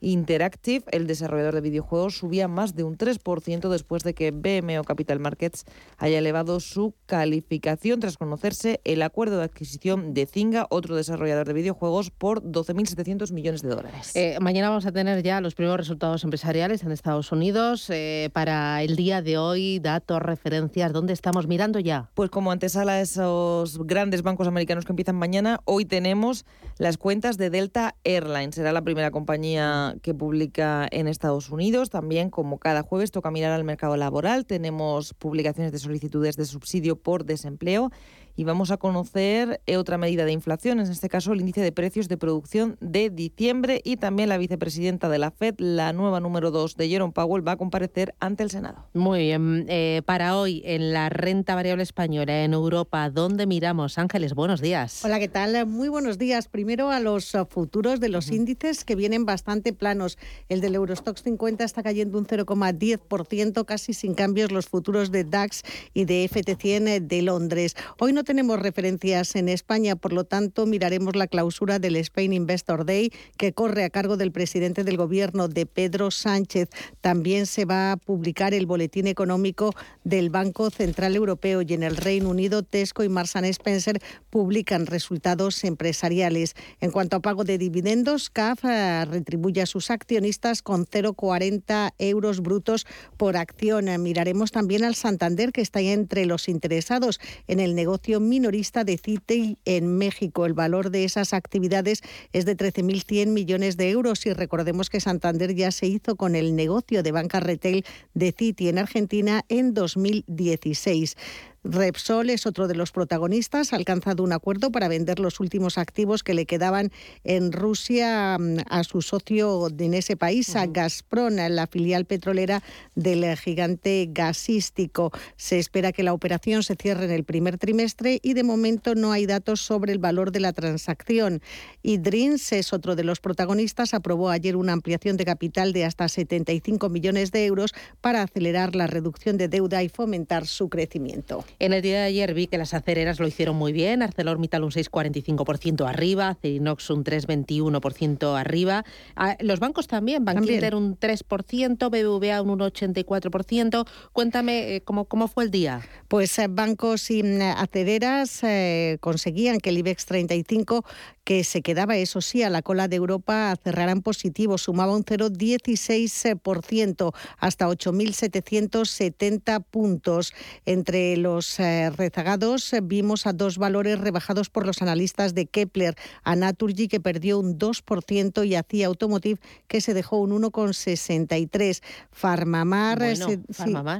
Interactive, 0.00 0.84
el 0.90 1.06
desarrollador 1.06 1.54
de 1.54 1.60
videojuegos, 1.60 2.16
subía 2.18 2.48
más 2.48 2.74
de 2.74 2.84
un 2.84 2.96
3% 2.96 3.68
después 3.68 4.02
de 4.02 4.14
que 4.14 4.30
BMO 4.30 4.84
Capital 4.84 5.20
Markets 5.20 5.64
haya 5.96 6.18
elevado 6.18 6.60
su 6.60 6.94
calificación 7.06 8.00
tras 8.00 8.16
conocerse 8.16 8.80
el 8.84 9.02
acuerdo 9.02 9.38
de 9.38 9.44
adquisición 9.44 10.14
de 10.14 10.26
Zynga, 10.26 10.66
otro 10.70 10.96
desarrollador 10.96 11.46
de 11.46 11.52
videojuegos, 11.52 12.10
por 12.10 12.42
12.700 12.42 13.32
millones 13.32 13.62
de 13.62 13.68
dólares. 13.68 14.12
Eh, 14.14 14.38
mañana 14.40 14.68
vamos 14.68 14.86
a 14.86 14.92
tener 14.92 15.22
ya 15.22 15.40
los 15.40 15.54
primeros 15.54 15.78
resultados 15.78 16.24
empresariales 16.24 16.82
en 16.82 16.92
Estados 16.92 17.32
Unidos. 17.32 17.88
Eh, 17.90 18.30
para 18.32 18.82
el 18.82 18.96
día 18.96 19.22
de 19.22 19.38
hoy, 19.38 19.78
datos, 19.78 20.20
referencias, 20.20 20.92
¿dónde 20.92 21.12
estamos 21.12 21.46
mirando 21.46 21.78
ya? 21.78 22.10
Pues 22.14 22.30
como 22.30 22.50
antesala 22.50 22.92
a 22.92 23.00
esos 23.00 23.78
grandes 23.86 24.22
bancos 24.22 24.48
americanos 24.48 24.84
que 24.84 24.92
empiezan 24.92 25.16
mañana, 25.16 25.60
hoy 25.64 25.84
tenemos 25.84 26.44
las 26.78 26.96
cuentas 26.96 27.36
de 27.38 27.50
Delta 27.50 27.96
Airlines. 28.04 28.54
Será 28.54 28.72
la 28.72 28.82
primera 28.82 29.10
compañía 29.10 29.87
que 30.02 30.14
publica 30.14 30.88
en 30.90 31.08
Estados 31.08 31.50
Unidos. 31.50 31.90
También, 31.90 32.30
como 32.30 32.58
cada 32.58 32.82
jueves, 32.82 33.10
toca 33.10 33.30
mirar 33.30 33.52
al 33.52 33.64
mercado 33.64 33.96
laboral. 33.96 34.46
Tenemos 34.46 35.14
publicaciones 35.14 35.72
de 35.72 35.78
solicitudes 35.78 36.36
de 36.36 36.44
subsidio 36.44 36.96
por 36.96 37.24
desempleo 37.24 37.90
y 38.38 38.44
vamos 38.44 38.70
a 38.70 38.76
conocer 38.76 39.60
eh, 39.66 39.76
otra 39.76 39.98
medida 39.98 40.24
de 40.24 40.30
inflación, 40.30 40.78
en 40.78 40.88
este 40.88 41.08
caso 41.08 41.32
el 41.32 41.40
índice 41.40 41.60
de 41.60 41.72
precios 41.72 42.06
de 42.06 42.16
producción 42.16 42.76
de 42.80 43.10
diciembre 43.10 43.80
y 43.82 43.96
también 43.96 44.28
la 44.28 44.38
vicepresidenta 44.38 45.08
de 45.08 45.18
la 45.18 45.32
FED, 45.32 45.56
la 45.58 45.92
nueva 45.92 46.20
número 46.20 46.52
2 46.52 46.76
de 46.76 46.88
Jerome 46.88 47.12
Powell, 47.12 47.46
va 47.46 47.52
a 47.52 47.56
comparecer 47.56 48.14
ante 48.20 48.44
el 48.44 48.50
Senado. 48.50 48.86
Muy 48.94 49.22
bien, 49.22 49.66
eh, 49.68 50.02
para 50.06 50.38
hoy 50.38 50.62
en 50.64 50.92
la 50.92 51.08
renta 51.08 51.56
variable 51.56 51.82
española 51.82 52.44
en 52.44 52.52
Europa, 52.52 53.10
¿dónde 53.10 53.48
miramos? 53.48 53.98
Ángeles, 53.98 54.34
buenos 54.34 54.60
días. 54.60 55.04
Hola, 55.04 55.18
¿qué 55.18 55.28
tal? 55.28 55.66
Muy 55.66 55.88
buenos 55.88 56.16
días. 56.16 56.46
Primero 56.46 56.92
a 56.92 57.00
los 57.00 57.36
futuros 57.50 57.98
de 57.98 58.08
los 58.08 58.30
índices 58.30 58.84
que 58.84 58.94
vienen 58.94 59.26
bastante 59.26 59.72
planos. 59.72 60.16
El 60.48 60.60
del 60.60 60.76
Eurostox 60.76 61.24
50 61.24 61.64
está 61.64 61.82
cayendo 61.82 62.16
un 62.16 62.26
0,10%, 62.28 63.64
casi 63.64 63.94
sin 63.94 64.14
cambios 64.14 64.52
los 64.52 64.66
futuros 64.66 65.10
de 65.10 65.24
DAX 65.24 65.64
y 65.92 66.04
de 66.04 66.30
FT100 66.30 67.00
de 67.00 67.22
Londres. 67.22 67.74
Hoy 67.98 68.12
no 68.12 68.27
tenemos 68.28 68.60
referencias 68.60 69.36
en 69.36 69.48
España, 69.48 69.96
por 69.96 70.12
lo 70.12 70.24
tanto 70.24 70.66
miraremos 70.66 71.16
la 71.16 71.28
clausura 71.28 71.78
del 71.78 71.96
Spain 71.96 72.34
Investor 72.34 72.84
Day 72.84 73.10
que 73.38 73.54
corre 73.54 73.84
a 73.84 73.88
cargo 73.88 74.18
del 74.18 74.32
presidente 74.32 74.84
del 74.84 74.98
gobierno, 74.98 75.48
de 75.48 75.64
Pedro 75.64 76.10
Sánchez. 76.10 76.68
También 77.00 77.46
se 77.46 77.64
va 77.64 77.92
a 77.92 77.96
publicar 77.96 78.52
el 78.52 78.66
boletín 78.66 79.06
económico 79.06 79.74
del 80.04 80.28
Banco 80.28 80.68
Central 80.68 81.16
Europeo 81.16 81.62
y 81.62 81.72
en 81.72 81.82
el 81.82 81.96
Reino 81.96 82.28
Unido 82.28 82.62
Tesco 82.62 83.02
y 83.02 83.08
Marsan 83.08 83.46
Spencer 83.46 83.98
publican 84.28 84.84
resultados 84.84 85.64
empresariales. 85.64 86.54
En 86.82 86.90
cuanto 86.90 87.16
a 87.16 87.20
pago 87.20 87.44
de 87.44 87.56
dividendos, 87.56 88.28
CAF 88.28 88.62
eh, 88.66 89.06
retribuye 89.06 89.62
a 89.62 89.66
sus 89.66 89.90
accionistas 89.90 90.60
con 90.60 90.84
0,40 90.84 91.94
euros 91.96 92.40
brutos 92.42 92.86
por 93.16 93.38
acción. 93.38 93.86
Miraremos 94.02 94.52
también 94.52 94.84
al 94.84 94.96
Santander 94.96 95.50
que 95.50 95.62
está 95.62 95.80
entre 95.80 96.26
los 96.26 96.46
interesados 96.50 97.20
en 97.46 97.60
el 97.60 97.74
negocio 97.74 98.07
minorista 98.16 98.84
de 98.84 98.96
Citi 98.96 99.58
en 99.66 99.98
México. 99.98 100.46
El 100.46 100.54
valor 100.54 100.90
de 100.90 101.04
esas 101.04 101.34
actividades 101.34 102.02
es 102.32 102.46
de 102.46 102.56
13.100 102.56 103.26
millones 103.28 103.76
de 103.76 103.90
euros 103.90 104.24
y 104.24 104.32
recordemos 104.32 104.88
que 104.88 105.00
Santander 105.00 105.54
ya 105.54 105.70
se 105.70 105.86
hizo 105.86 106.16
con 106.16 106.34
el 106.34 106.56
negocio 106.56 107.02
de 107.02 107.12
banca 107.12 107.40
retail 107.40 107.84
de 108.14 108.32
Citi 108.32 108.68
en 108.68 108.78
Argentina 108.78 109.44
en 109.48 109.74
2016. 109.74 111.16
Repsol 111.64 112.30
es 112.30 112.46
otro 112.46 112.68
de 112.68 112.74
los 112.74 112.92
protagonistas. 112.92 113.72
Ha 113.72 113.76
alcanzado 113.76 114.22
un 114.22 114.32
acuerdo 114.32 114.70
para 114.70 114.88
vender 114.88 115.18
los 115.18 115.40
últimos 115.40 115.76
activos 115.76 116.22
que 116.22 116.32
le 116.32 116.46
quedaban 116.46 116.92
en 117.24 117.52
Rusia 117.52 118.38
mm, 118.38 118.58
a 118.68 118.84
su 118.84 119.02
socio 119.02 119.68
en 119.76 119.94
ese 119.94 120.16
país, 120.16 120.54
a 120.56 120.66
Gazprom, 120.66 121.34
la 121.34 121.66
filial 121.66 122.04
petrolera 122.04 122.62
del 122.94 123.36
gigante 123.36 124.08
gasístico. 124.10 125.10
Se 125.36 125.58
espera 125.58 125.92
que 125.92 126.02
la 126.02 126.12
operación 126.12 126.62
se 126.62 126.76
cierre 126.76 127.06
en 127.06 127.10
el 127.10 127.24
primer 127.24 127.58
trimestre 127.58 128.20
y 128.22 128.34
de 128.34 128.44
momento 128.44 128.94
no 128.94 129.12
hay 129.12 129.26
datos 129.26 129.60
sobre 129.60 129.92
el 129.92 129.98
valor 129.98 130.32
de 130.32 130.40
la 130.40 130.52
transacción. 130.52 131.42
Y 131.82 131.98
Dreams 131.98 132.52
es 132.52 132.72
otro 132.72 132.94
de 132.94 133.04
los 133.04 133.20
protagonistas. 133.20 133.94
Aprobó 133.94 134.30
ayer 134.30 134.56
una 134.56 134.72
ampliación 134.72 135.16
de 135.16 135.24
capital 135.24 135.72
de 135.72 135.84
hasta 135.84 136.08
75 136.08 136.88
millones 136.88 137.32
de 137.32 137.46
euros 137.46 137.74
para 138.00 138.22
acelerar 138.22 138.74
la 138.74 138.86
reducción 138.86 139.36
de 139.36 139.48
deuda 139.48 139.82
y 139.82 139.88
fomentar 139.88 140.46
su 140.46 140.68
crecimiento. 140.68 141.44
En 141.58 141.72
el 141.72 141.82
día 141.82 142.00
de 142.00 142.04
ayer 142.04 142.34
vi 142.34 142.46
que 142.46 142.58
las 142.58 142.74
acereras 142.74 143.20
lo 143.20 143.26
hicieron 143.26 143.56
muy 143.56 143.72
bien. 143.72 144.02
ArcelorMittal 144.02 144.64
un 144.64 144.70
6,45% 144.70 145.88
arriba, 145.88 146.36
Cerinox 146.40 146.90
un 146.90 147.04
3,21% 147.04 148.38
arriba. 148.38 148.84
Ah, 149.16 149.36
los 149.40 149.60
bancos 149.60 149.86
también, 149.88 150.24
Bank 150.24 150.42
Inter 150.42 150.74
un 150.74 150.98
3%, 150.98 151.88
BBVA 151.90 152.42
un 152.42 152.58
1,84%. 152.58 153.86
Cuéntame 154.12 154.76
eh, 154.76 154.80
¿cómo, 154.82 155.06
cómo 155.06 155.28
fue 155.28 155.44
el 155.44 155.50
día. 155.50 155.80
Pues 156.08 156.38
eh, 156.38 156.46
bancos 156.48 157.10
y 157.10 157.22
mm, 157.22 157.40
acereras 157.56 158.42
eh, 158.42 158.98
conseguían 159.00 159.58
que 159.58 159.70
el 159.70 159.78
IBEX 159.78 160.06
35 160.06 160.84
que 161.28 161.44
se 161.44 161.60
quedaba, 161.60 161.98
eso 161.98 162.22
sí, 162.22 162.42
a 162.42 162.48
la 162.48 162.62
cola 162.62 162.88
de 162.88 162.96
Europa 162.96 163.54
cerrarán 163.62 164.00
positivo, 164.00 164.56
sumaba 164.56 164.96
un 164.96 165.04
0,16% 165.04 167.14
hasta 167.36 167.68
8.770 167.68 169.62
puntos. 169.70 170.32
Entre 170.64 171.18
los 171.18 171.60
eh, 171.60 171.90
rezagados 171.90 172.72
vimos 172.82 173.26
a 173.26 173.34
dos 173.34 173.58
valores 173.58 174.00
rebajados 174.00 174.48
por 174.48 174.64
los 174.64 174.80
analistas 174.80 175.34
de 175.34 175.44
Kepler, 175.44 175.96
a 176.24 176.34
Naturgy 176.34 176.88
que 176.88 176.98
perdió 176.98 177.38
un 177.38 177.58
2% 177.58 178.46
y 178.46 178.54
hacía 178.54 178.86
Automotive 178.86 179.38
que 179.66 179.82
se 179.82 179.92
dejó 179.92 180.20
un 180.20 180.30
1,63. 180.30 181.82
Farmamar, 182.10 183.16
se, 183.16 183.38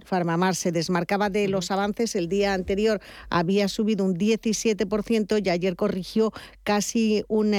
Farmamar. 0.07 0.55
se 0.55 0.73
desmarcaba 0.73 1.29
de 1.29 1.47
los 1.49 1.71
avances. 1.71 2.15
El 2.15 2.31
día 2.31 2.55
anterior 2.55 3.03
había 3.29 3.69
subido 3.69 4.07
un 4.07 4.17
17% 4.17 5.45
y 5.45 5.51
ayer 5.51 5.77
corrigió 5.77 6.33
casi 6.65 7.18
un, 7.29 7.53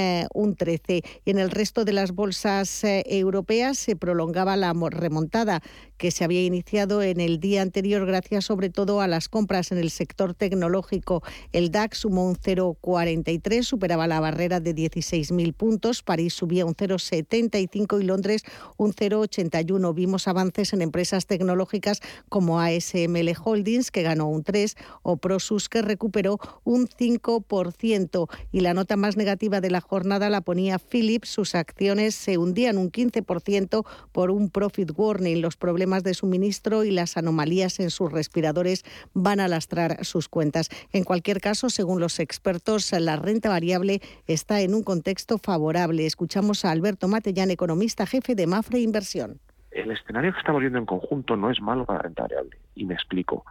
13. 0.56 0.96
Eh, 0.96 1.02
y 1.24 1.30
en 1.30 1.38
el 1.38 1.50
resto 1.50 1.84
de 1.84 1.92
las 1.92 2.12
bolsas 2.12 2.84
eh, 2.84 3.02
europeas 3.06 3.78
se 3.78 3.96
prolongaba 3.96 4.56
la 4.56 4.74
remontada 4.90 5.62
que 6.00 6.10
se 6.10 6.24
había 6.24 6.42
iniciado 6.42 7.02
en 7.02 7.20
el 7.20 7.40
día 7.40 7.60
anterior 7.60 8.06
gracias 8.06 8.46
sobre 8.46 8.70
todo 8.70 9.02
a 9.02 9.06
las 9.06 9.28
compras 9.28 9.70
en 9.70 9.76
el 9.76 9.90
sector 9.90 10.32
tecnológico. 10.32 11.22
El 11.52 11.70
DAX 11.70 11.98
sumó 11.98 12.26
un 12.26 12.36
0,43, 12.36 13.62
superaba 13.62 14.06
la 14.06 14.18
barrera 14.18 14.60
de 14.60 14.74
16.000 14.74 15.52
puntos, 15.52 16.02
París 16.02 16.32
subía 16.32 16.64
un 16.64 16.74
0,75 16.74 18.00
y 18.00 18.04
Londres 18.04 18.44
un 18.78 18.94
0,81. 18.94 19.94
Vimos 19.94 20.26
avances 20.26 20.72
en 20.72 20.80
empresas 20.80 21.26
tecnológicas 21.26 22.00
como 22.30 22.60
ASML 22.60 23.34
Holdings, 23.44 23.90
que 23.90 24.02
ganó 24.02 24.26
un 24.30 24.42
3, 24.42 24.76
o 25.02 25.18
Prosus, 25.18 25.68
que 25.68 25.82
recuperó 25.82 26.38
un 26.64 26.88
5%. 26.88 28.26
Y 28.52 28.60
la 28.60 28.72
nota 28.72 28.96
más 28.96 29.18
negativa 29.18 29.60
de 29.60 29.70
la 29.70 29.82
jornada 29.82 30.30
la 30.30 30.40
ponía 30.40 30.78
Philips. 30.78 31.28
Sus 31.28 31.54
acciones 31.54 32.14
se 32.14 32.38
hundían 32.38 32.78
un 32.78 32.90
15% 32.90 33.84
por 34.12 34.30
un 34.30 34.48
profit 34.48 34.92
warning. 34.96 35.42
Los 35.42 35.58
problemas 35.58 35.89
de 35.98 36.14
suministro 36.14 36.84
y 36.84 36.92
las 36.92 37.16
anomalías 37.16 37.80
en 37.80 37.90
sus 37.90 38.12
respiradores 38.12 38.84
van 39.12 39.40
a 39.40 39.48
lastrar 39.48 40.04
sus 40.04 40.28
cuentas. 40.28 40.68
En 40.92 41.02
cualquier 41.02 41.40
caso, 41.40 41.68
según 41.70 41.98
los 41.98 42.20
expertos, 42.20 42.92
la 42.92 43.16
renta 43.16 43.48
variable 43.48 44.00
está 44.28 44.60
en 44.60 44.74
un 44.74 44.84
contexto 44.84 45.38
favorable. 45.38 46.06
Escuchamos 46.06 46.64
a 46.64 46.70
Alberto 46.70 47.08
Matellán, 47.08 47.50
economista 47.50 48.06
jefe 48.06 48.36
de 48.36 48.46
Mafre 48.46 48.78
Inversión 48.80 49.40
el 49.70 49.90
escenario 49.92 50.32
que 50.32 50.38
estamos 50.38 50.60
viendo 50.60 50.78
en 50.78 50.86
conjunto 50.86 51.36
no 51.36 51.50
es 51.50 51.60
malo 51.60 51.84
para 51.84 51.98
la 51.98 52.02
renta 52.04 52.22
variable. 52.22 52.58
Y 52.74 52.84
me 52.84 52.94
explico. 52.94 53.44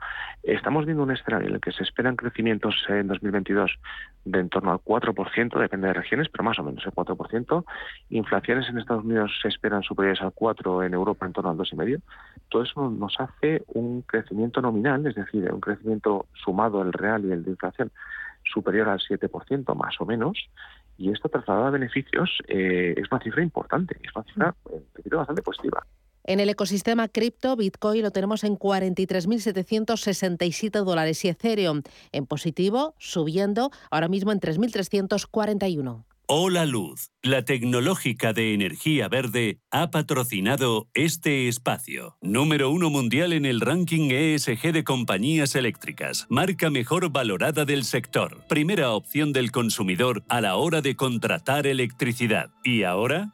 Estamos 0.44 0.86
viendo 0.86 1.04
un 1.04 1.12
escenario 1.12 1.48
en 1.48 1.56
el 1.56 1.62
que 1.62 1.72
se 1.72 1.84
esperan 1.84 2.16
crecimientos 2.16 2.76
en 2.90 3.08
2022 3.08 3.72
de 4.26 4.40
en 4.40 4.50
torno 4.50 4.72
al 4.72 4.80
4%, 4.80 5.60
depende 5.60 5.88
de 5.88 5.94
regiones, 5.94 6.28
pero 6.30 6.44
más 6.44 6.60
o 6.60 6.64
menos 6.64 6.86
el 6.86 6.92
4%. 6.92 7.66
Inflaciones 8.10 8.70
en 8.70 8.78
Estados 8.78 9.06
Unidos 9.06 9.32
se 9.42 9.48
esperan 9.48 9.84
superiores 9.84 10.22
al 10.22 10.34
4%, 10.34 10.86
en 10.86 10.94
Europa 10.94 11.26
en 11.26 11.34
torno 11.34 11.52
al 11.52 11.58
2,5%. 11.58 12.02
Todo 12.50 12.64
eso 12.64 12.90
nos 12.90 13.20
hace 13.20 13.64
un 13.68 14.02
crecimiento 14.02 14.62
nominal, 14.62 15.06
es 15.08 15.16
decir, 15.16 15.52
un 15.52 15.62
crecimiento 15.62 16.28
sumado 16.34 16.82
el 16.82 16.92
real 16.94 17.26
y 17.26 17.32
el 17.32 17.44
de 17.44 17.52
inflación 17.52 17.92
superior 18.44 18.90
al 18.90 19.00
7%, 19.00 19.76
más 19.76 20.00
o 20.00 20.06
menos, 20.06 20.50
y 20.98 21.12
esto 21.12 21.30
trasladado 21.30 21.68
a 21.68 21.72
beneficios 21.72 22.40
eh, 22.48 22.94
es 22.98 23.10
una 23.12 23.22
cifra 23.22 23.42
importante, 23.42 23.98
es 24.04 24.14
una 24.16 24.26
cifra 24.26 24.56
en 24.66 25.18
bastante 25.18 25.42
positiva. 25.42 25.86
En 26.24 26.40
el 26.40 26.50
ecosistema 26.50 27.08
cripto, 27.08 27.56
Bitcoin 27.56 28.04
lo 28.04 28.12
tenemos 28.12 28.44
en 28.44 28.58
43.767 28.58 30.84
dólares 30.84 31.24
y 31.26 31.30
Ethereum 31.30 31.82
en 32.12 32.26
positivo, 32.26 32.96
subiendo 33.00 33.72
ahora 33.90 34.08
mismo 34.08 34.32
en 34.32 34.40
3.341. 34.40 36.04
Hola 36.32 36.68
Luz, 36.68 37.10
la 37.24 37.44
tecnológica 37.44 38.34
de 38.34 38.54
energía 38.54 39.08
verde, 39.08 39.62
ha 39.72 39.90
patrocinado 39.90 40.88
este 40.94 41.48
espacio. 41.48 42.18
Número 42.22 42.70
uno 42.70 42.92
mundial 42.92 43.34
en 43.34 43.48
el 43.48 43.60
ranking 43.60 44.12
ESG 44.12 44.72
de 44.72 44.84
compañías 44.84 45.56
eléctricas. 45.56 46.28
Marca 46.30 46.70
mejor 46.70 47.12
valorada 47.12 47.66
del 47.66 47.84
sector. 47.84 48.44
Primera 48.48 48.92
opción 48.92 49.34
del 49.34 49.52
consumidor 49.52 50.24
a 50.30 50.40
la 50.40 50.56
hora 50.56 50.82
de 50.82 50.96
contratar 50.96 51.66
electricidad. 51.66 52.52
¿Y 52.64 52.84
ahora? 52.84 53.34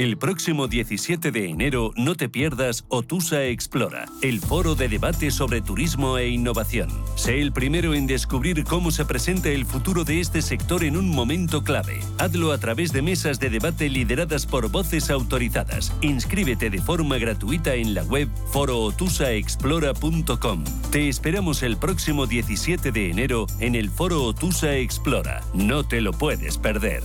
El 0.00 0.16
próximo 0.16 0.66
17 0.66 1.30
de 1.30 1.50
enero 1.50 1.92
no 1.94 2.14
te 2.14 2.30
pierdas 2.30 2.86
Otusa 2.88 3.44
Explora, 3.44 4.06
el 4.22 4.40
foro 4.40 4.74
de 4.74 4.88
debate 4.88 5.30
sobre 5.30 5.60
turismo 5.60 6.16
e 6.16 6.30
innovación. 6.30 6.88
Sé 7.16 7.42
el 7.42 7.52
primero 7.52 7.92
en 7.92 8.06
descubrir 8.06 8.64
cómo 8.64 8.92
se 8.92 9.04
presenta 9.04 9.50
el 9.50 9.66
futuro 9.66 10.04
de 10.04 10.20
este 10.20 10.40
sector 10.40 10.84
en 10.84 10.96
un 10.96 11.10
momento 11.10 11.64
clave. 11.64 12.00
Hazlo 12.16 12.52
a 12.52 12.58
través 12.58 12.94
de 12.94 13.02
mesas 13.02 13.38
de 13.40 13.50
debate 13.50 13.90
lideradas 13.90 14.46
por 14.46 14.70
voces 14.70 15.10
autorizadas. 15.10 15.92
Inscríbete 16.00 16.70
de 16.70 16.80
forma 16.80 17.18
gratuita 17.18 17.74
en 17.74 17.92
la 17.92 18.02
web 18.04 18.30
forootusaexplora.com. 18.52 20.64
Te 20.90 21.10
esperamos 21.10 21.62
el 21.62 21.76
próximo 21.76 22.26
17 22.26 22.90
de 22.90 23.10
enero 23.10 23.46
en 23.58 23.74
el 23.74 23.90
foro 23.90 24.24
Otusa 24.24 24.76
Explora. 24.76 25.42
No 25.52 25.86
te 25.86 26.00
lo 26.00 26.12
puedes 26.12 26.56
perder. 26.56 27.02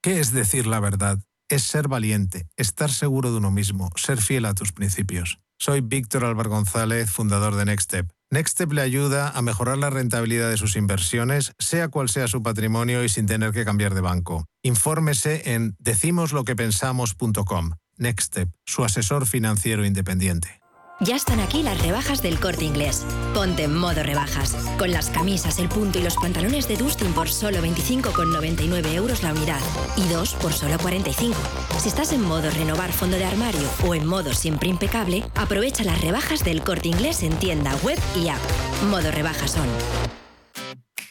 ¿Qué 0.00 0.20
es 0.20 0.32
decir 0.32 0.66
la 0.66 0.80
verdad? 0.80 1.18
Es 1.52 1.64
ser 1.64 1.86
valiente, 1.86 2.46
estar 2.56 2.90
seguro 2.90 3.30
de 3.30 3.36
uno 3.36 3.50
mismo, 3.50 3.90
ser 3.94 4.22
fiel 4.22 4.46
a 4.46 4.54
tus 4.54 4.72
principios. 4.72 5.38
Soy 5.58 5.82
Víctor 5.82 6.24
Álvaro 6.24 6.48
González, 6.48 7.10
fundador 7.10 7.56
de 7.56 7.66
Nextstep. 7.66 8.10
Nextstep 8.30 8.72
le 8.72 8.80
ayuda 8.80 9.28
a 9.28 9.42
mejorar 9.42 9.76
la 9.76 9.90
rentabilidad 9.90 10.48
de 10.48 10.56
sus 10.56 10.76
inversiones, 10.76 11.52
sea 11.58 11.88
cual 11.88 12.08
sea 12.08 12.26
su 12.26 12.42
patrimonio 12.42 13.04
y 13.04 13.10
sin 13.10 13.26
tener 13.26 13.52
que 13.52 13.66
cambiar 13.66 13.94
de 13.94 14.00
banco. 14.00 14.46
Infórmese 14.62 15.52
en 15.52 15.76
decimosloquepensamos.com. 15.78 17.72
Nextstep, 17.98 18.48
su 18.64 18.84
asesor 18.84 19.26
financiero 19.26 19.84
independiente. 19.84 20.61
Ya 21.00 21.16
están 21.16 21.40
aquí 21.40 21.64
las 21.64 21.80
rebajas 21.82 22.22
del 22.22 22.38
corte 22.38 22.64
inglés. 22.64 23.04
Ponte 23.34 23.64
en 23.64 23.74
modo 23.74 24.04
rebajas. 24.04 24.54
Con 24.78 24.92
las 24.92 25.10
camisas, 25.10 25.58
el 25.58 25.68
punto 25.68 25.98
y 25.98 26.02
los 26.02 26.14
pantalones 26.14 26.68
de 26.68 26.76
Dustin 26.76 27.12
por 27.12 27.28
solo 27.28 27.58
25,99 27.58 28.94
euros 28.94 29.24
la 29.24 29.32
unidad. 29.32 29.58
Y 29.96 30.06
dos 30.12 30.34
por 30.34 30.52
solo 30.52 30.78
45. 30.78 31.36
Si 31.78 31.88
estás 31.88 32.12
en 32.12 32.22
modo 32.22 32.48
renovar 32.50 32.92
fondo 32.92 33.16
de 33.16 33.24
armario 33.24 33.68
o 33.84 33.96
en 33.96 34.06
modo 34.06 34.32
siempre 34.32 34.68
impecable, 34.68 35.24
aprovecha 35.34 35.82
las 35.82 36.00
rebajas 36.00 36.44
del 36.44 36.62
corte 36.62 36.88
inglés 36.88 37.24
en 37.24 37.36
tienda 37.36 37.74
web 37.82 37.98
y 38.16 38.28
app. 38.28 38.40
Modo 38.88 39.10
rebajas 39.10 39.50
son. 39.50 39.66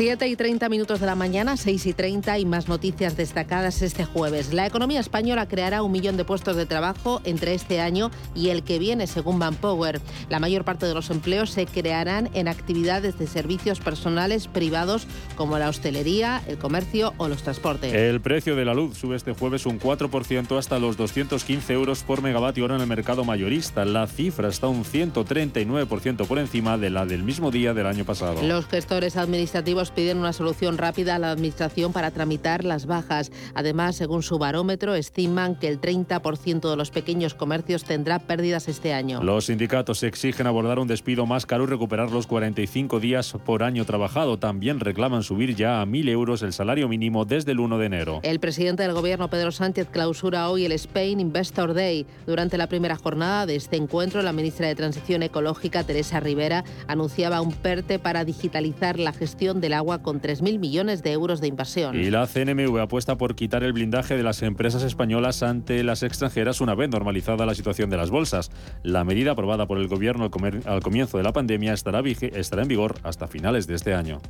7 0.00 0.28
y 0.28 0.34
30 0.34 0.70
minutos 0.70 1.00
de 1.00 1.04
la 1.04 1.14
mañana, 1.14 1.58
6 1.58 1.84
y 1.84 1.92
30 1.92 2.38
y 2.38 2.46
más 2.46 2.68
noticias 2.68 3.18
destacadas 3.18 3.82
este 3.82 4.06
jueves. 4.06 4.54
La 4.54 4.64
economía 4.64 4.98
española 4.98 5.46
creará 5.46 5.82
un 5.82 5.92
millón 5.92 6.16
de 6.16 6.24
puestos 6.24 6.56
de 6.56 6.64
trabajo 6.64 7.20
entre 7.24 7.52
este 7.52 7.82
año 7.82 8.10
y 8.34 8.48
el 8.48 8.62
que 8.62 8.78
viene, 8.78 9.06
según 9.06 9.36
Manpower. 9.36 10.00
La 10.30 10.38
mayor 10.38 10.64
parte 10.64 10.86
de 10.86 10.94
los 10.94 11.10
empleos 11.10 11.50
se 11.50 11.66
crearán 11.66 12.30
en 12.32 12.48
actividades 12.48 13.18
de 13.18 13.26
servicios 13.26 13.78
personales 13.78 14.48
privados 14.48 15.06
como 15.36 15.58
la 15.58 15.68
hostelería, 15.68 16.40
el 16.46 16.56
comercio 16.56 17.12
o 17.18 17.28
los 17.28 17.42
transportes. 17.42 17.92
El 17.92 18.22
precio 18.22 18.56
de 18.56 18.64
la 18.64 18.72
luz 18.72 18.96
sube 18.96 19.16
este 19.16 19.34
jueves 19.34 19.66
un 19.66 19.78
4% 19.78 20.56
hasta 20.56 20.78
los 20.78 20.96
215 20.96 21.74
euros 21.74 22.04
por 22.04 22.22
megavatio 22.22 22.64
hora 22.64 22.76
en 22.76 22.80
el 22.80 22.86
mercado 22.86 23.22
mayorista. 23.24 23.84
La 23.84 24.06
cifra 24.06 24.48
está 24.48 24.66
un 24.66 24.82
139% 24.82 26.26
por 26.26 26.38
encima 26.38 26.78
de 26.78 26.88
la 26.88 27.04
del 27.04 27.22
mismo 27.22 27.50
día 27.50 27.74
del 27.74 27.84
año 27.84 28.06
pasado. 28.06 28.42
Los 28.42 28.64
gestores 28.64 29.18
administrativos 29.18 29.89
piden 29.90 30.18
una 30.18 30.32
solución 30.32 30.78
rápida 30.78 31.16
a 31.16 31.18
la 31.18 31.30
Administración 31.30 31.92
para 31.92 32.10
tramitar 32.10 32.64
las 32.64 32.86
bajas. 32.86 33.30
Además, 33.54 33.96
según 33.96 34.22
su 34.22 34.38
barómetro, 34.38 34.94
estiman 34.94 35.56
que 35.56 35.68
el 35.68 35.80
30% 35.80 36.70
de 36.70 36.76
los 36.76 36.90
pequeños 36.90 37.34
comercios 37.34 37.84
tendrá 37.84 38.18
pérdidas 38.18 38.68
este 38.68 38.92
año. 38.92 39.22
Los 39.22 39.46
sindicatos 39.46 40.02
exigen 40.02 40.46
abordar 40.46 40.78
un 40.78 40.88
despido 40.88 41.26
más 41.26 41.46
caro 41.46 41.64
y 41.64 41.66
recuperar 41.66 42.10
los 42.10 42.26
45 42.26 43.00
días 43.00 43.34
por 43.44 43.62
año 43.62 43.84
trabajado. 43.84 44.38
También 44.38 44.80
reclaman 44.80 45.22
subir 45.22 45.54
ya 45.54 45.80
a 45.80 45.86
1.000 45.86 46.08
euros 46.08 46.42
el 46.42 46.52
salario 46.52 46.88
mínimo 46.88 47.24
desde 47.24 47.52
el 47.52 47.60
1 47.60 47.78
de 47.78 47.86
enero. 47.86 48.20
El 48.22 48.40
presidente 48.40 48.82
del 48.82 48.92
Gobierno, 48.92 49.28
Pedro 49.28 49.52
Sánchez, 49.52 49.88
clausura 49.90 50.48
hoy 50.50 50.64
el 50.64 50.72
Spain 50.72 51.20
Investor 51.20 51.74
Day. 51.74 52.06
Durante 52.26 52.58
la 52.58 52.68
primera 52.68 52.96
jornada 52.96 53.46
de 53.46 53.56
este 53.56 53.76
encuentro, 53.76 54.22
la 54.22 54.32
ministra 54.32 54.68
de 54.68 54.74
Transición 54.74 55.22
Ecológica, 55.22 55.84
Teresa 55.84 56.20
Rivera, 56.20 56.64
anunciaba 56.86 57.40
un 57.40 57.52
PERTE 57.52 57.98
para 57.98 58.24
digitalizar 58.24 58.98
la 58.98 59.12
gestión 59.12 59.60
de 59.60 59.68
la 59.68 59.79
agua 59.80 60.02
con 60.02 60.20
3.000 60.20 60.58
millones 60.58 61.02
de 61.02 61.12
euros 61.12 61.40
de 61.40 61.48
inversión. 61.48 61.98
Y 61.98 62.10
la 62.10 62.26
CNMV 62.26 62.78
apuesta 62.78 63.16
por 63.16 63.34
quitar 63.34 63.64
el 63.64 63.72
blindaje 63.72 64.16
de 64.16 64.22
las 64.22 64.42
empresas 64.42 64.82
españolas 64.82 65.42
ante 65.42 65.82
las 65.82 66.02
extranjeras 66.02 66.60
una 66.60 66.74
vez 66.74 66.88
normalizada 66.90 67.46
la 67.46 67.54
situación 67.54 67.90
de 67.90 67.96
las 67.96 68.10
bolsas. 68.10 68.50
La 68.82 69.04
medida 69.04 69.32
aprobada 69.32 69.66
por 69.66 69.78
el 69.78 69.88
Gobierno 69.88 70.30
al 70.66 70.82
comienzo 70.82 71.18
de 71.18 71.24
la 71.24 71.32
pandemia 71.32 71.72
estará, 71.72 72.00
estará 72.00 72.62
en 72.62 72.68
vigor 72.68 72.94
hasta 73.02 73.26
finales 73.26 73.66
de 73.66 73.74
este 73.74 73.94
año. 73.94 74.20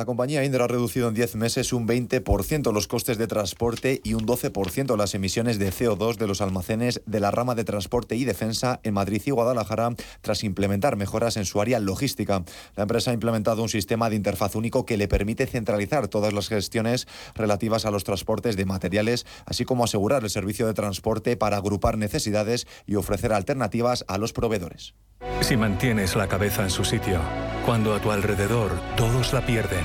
La 0.00 0.06
compañía 0.06 0.42
Indra 0.46 0.64
ha 0.64 0.66
reducido 0.66 1.08
en 1.08 1.14
10 1.14 1.36
meses 1.36 1.74
un 1.74 1.86
20% 1.86 2.72
los 2.72 2.88
costes 2.88 3.18
de 3.18 3.26
transporte 3.26 4.00
y 4.02 4.14
un 4.14 4.26
12% 4.26 4.96
las 4.96 5.14
emisiones 5.14 5.58
de 5.58 5.70
CO2 5.70 6.16
de 6.16 6.26
los 6.26 6.40
almacenes 6.40 7.02
de 7.04 7.20
la 7.20 7.30
rama 7.30 7.54
de 7.54 7.64
transporte 7.64 8.16
y 8.16 8.24
defensa 8.24 8.80
en 8.82 8.94
Madrid 8.94 9.20
y 9.26 9.30
Guadalajara 9.30 9.94
tras 10.22 10.42
implementar 10.42 10.96
mejoras 10.96 11.36
en 11.36 11.44
su 11.44 11.60
área 11.60 11.80
logística. 11.80 12.42
La 12.76 12.84
empresa 12.84 13.10
ha 13.10 13.14
implementado 13.14 13.62
un 13.62 13.68
sistema 13.68 14.08
de 14.08 14.16
interfaz 14.16 14.54
único 14.54 14.86
que 14.86 14.96
le 14.96 15.06
permite 15.06 15.46
centralizar 15.46 16.08
todas 16.08 16.32
las 16.32 16.48
gestiones 16.48 17.06
relativas 17.34 17.84
a 17.84 17.90
los 17.90 18.04
transportes 18.04 18.56
de 18.56 18.64
materiales, 18.64 19.26
así 19.44 19.66
como 19.66 19.84
asegurar 19.84 20.24
el 20.24 20.30
servicio 20.30 20.66
de 20.66 20.72
transporte 20.72 21.36
para 21.36 21.58
agrupar 21.58 21.98
necesidades 21.98 22.66
y 22.86 22.94
ofrecer 22.94 23.34
alternativas 23.34 24.06
a 24.08 24.16
los 24.16 24.32
proveedores. 24.32 24.94
Si 25.42 25.56
mantienes 25.56 26.16
la 26.16 26.28
cabeza 26.28 26.62
en 26.62 26.70
su 26.70 26.84
sitio, 26.84 27.20
cuando 27.66 27.94
a 27.94 28.00
tu 28.00 28.10
alrededor 28.10 28.72
todos 28.96 29.32
la 29.32 29.44
pierden, 29.44 29.84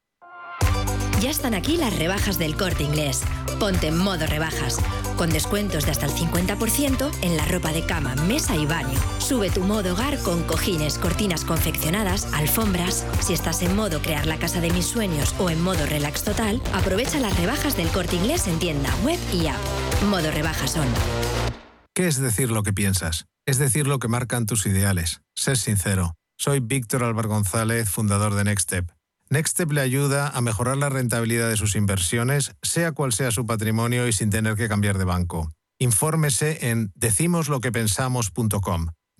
Ya 1.21 1.29
están 1.29 1.53
aquí 1.53 1.77
las 1.77 1.95
rebajas 1.99 2.39
del 2.39 2.57
corte 2.57 2.81
inglés. 2.81 3.21
Ponte 3.59 3.89
en 3.89 3.97
modo 3.97 4.25
rebajas. 4.25 4.79
Con 5.17 5.29
descuentos 5.29 5.85
de 5.85 5.91
hasta 5.91 6.07
el 6.07 6.13
50% 6.13 7.11
en 7.21 7.37
la 7.37 7.45
ropa 7.45 7.71
de 7.71 7.85
cama, 7.85 8.15
mesa 8.15 8.55
y 8.55 8.65
baño. 8.65 8.97
Sube 9.19 9.51
tu 9.51 9.61
modo 9.61 9.93
hogar 9.93 10.17
con 10.23 10.41
cojines, 10.41 10.97
cortinas 10.97 11.45
confeccionadas, 11.45 12.25
alfombras. 12.33 13.05
Si 13.19 13.33
estás 13.33 13.61
en 13.61 13.75
modo 13.75 14.01
crear 14.01 14.25
la 14.25 14.39
casa 14.39 14.61
de 14.61 14.71
mis 14.71 14.87
sueños 14.87 15.35
o 15.37 15.51
en 15.51 15.61
modo 15.61 15.85
relax 15.85 16.23
total, 16.23 16.59
aprovecha 16.73 17.19
las 17.19 17.37
rebajas 17.39 17.77
del 17.77 17.89
corte 17.89 18.15
inglés 18.15 18.47
en 18.47 18.57
tienda, 18.57 18.89
web 19.03 19.19
y 19.31 19.45
app. 19.45 19.61
Modo 20.09 20.31
rebajas 20.31 20.71
son. 20.71 20.87
¿Qué 21.93 22.07
es 22.07 22.17
decir 22.17 22.49
lo 22.49 22.63
que 22.63 22.73
piensas? 22.73 23.25
Es 23.45 23.59
decir 23.59 23.85
lo 23.85 23.99
que 23.99 24.07
marcan 24.07 24.47
tus 24.47 24.65
ideales. 24.65 25.21
Ser 25.35 25.57
sincero. 25.57 26.15
Soy 26.35 26.61
Víctor 26.61 27.03
Álvaro 27.03 27.29
González, 27.29 27.91
fundador 27.91 28.33
de 28.33 28.45
Nextstep. 28.45 29.00
Nextstep 29.31 29.71
le 29.71 29.79
ayuda 29.79 30.27
a 30.27 30.41
mejorar 30.41 30.75
la 30.75 30.89
rentabilidad 30.89 31.47
de 31.47 31.55
sus 31.55 31.77
inversiones, 31.77 32.51
sea 32.61 32.91
cual 32.91 33.13
sea 33.13 33.31
su 33.31 33.45
patrimonio 33.45 34.05
y 34.09 34.11
sin 34.11 34.29
tener 34.29 34.55
que 34.55 34.67
cambiar 34.67 34.97
de 34.97 35.05
banco. 35.05 35.53
Infórmese 35.79 36.69
en 36.69 36.91
decimosloquepensamos.com. 36.95 38.87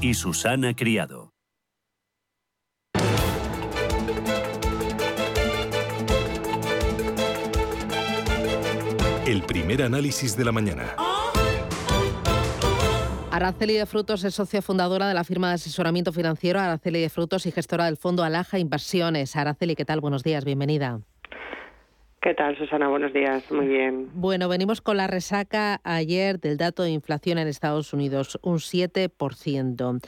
y 0.00 0.14
Susana 0.14 0.74
Criado. 0.74 1.32
El 9.26 9.42
primer 9.42 9.82
análisis 9.82 10.36
de 10.36 10.44
la 10.44 10.52
mañana. 10.52 10.96
Araceli 13.30 13.74
de 13.74 13.86
Frutos 13.86 14.24
es 14.24 14.34
socia 14.34 14.62
fundadora 14.62 15.06
de 15.06 15.14
la 15.14 15.22
firma 15.22 15.48
de 15.48 15.54
asesoramiento 15.54 16.12
financiero 16.12 16.58
Araceli 16.58 17.00
de 17.02 17.10
Frutos 17.10 17.46
y 17.46 17.52
gestora 17.52 17.84
del 17.84 17.96
fondo 17.96 18.24
Alaja 18.24 18.58
Inversiones. 18.58 19.36
Araceli, 19.36 19.76
¿qué 19.76 19.84
tal? 19.84 20.00
Buenos 20.00 20.22
días, 20.22 20.44
bienvenida. 20.44 21.00
¿Qué 22.28 22.34
tal, 22.34 22.58
Susana? 22.58 22.88
Buenos 22.88 23.14
días, 23.14 23.50
muy 23.50 23.66
bien. 23.66 24.10
Bueno, 24.12 24.50
venimos 24.50 24.82
con 24.82 24.98
la 24.98 25.06
resaca 25.06 25.80
ayer 25.82 26.38
del 26.38 26.58
dato 26.58 26.82
de 26.82 26.90
inflación 26.90 27.38
en 27.38 27.48
Estados 27.48 27.94
Unidos, 27.94 28.38
un 28.42 28.58
7%. 28.58 30.06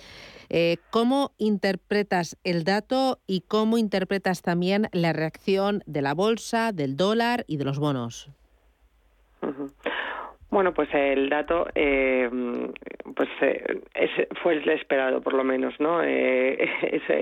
Eh, 0.51 0.77
¿Cómo 0.91 1.33
interpretas 1.39 2.37
el 2.45 2.65
dato 2.65 3.21
y 3.27 3.41
cómo 3.41 3.79
interpretas 3.79 4.43
también 4.43 4.91
la 4.93 5.15
reacción 5.15 5.83
de 5.87 6.03
la 6.03 6.13
bolsa, 6.13 6.73
del 6.73 6.99
dólar 6.99 7.47
y 7.47 7.57
de 7.57 7.65
los 7.65 7.79
bonos? 7.79 8.29
Bueno, 10.51 10.75
pues 10.75 10.89
el 10.93 11.29
dato 11.29 11.69
eh, 11.77 12.29
pues 13.15 13.29
eh, 13.41 14.29
fue 14.43 14.55
el 14.55 14.69
esperado, 14.69 15.21
por 15.21 15.35
lo 15.35 15.45
menos, 15.45 15.79
¿no? 15.79 16.03
Eh, 16.03 16.69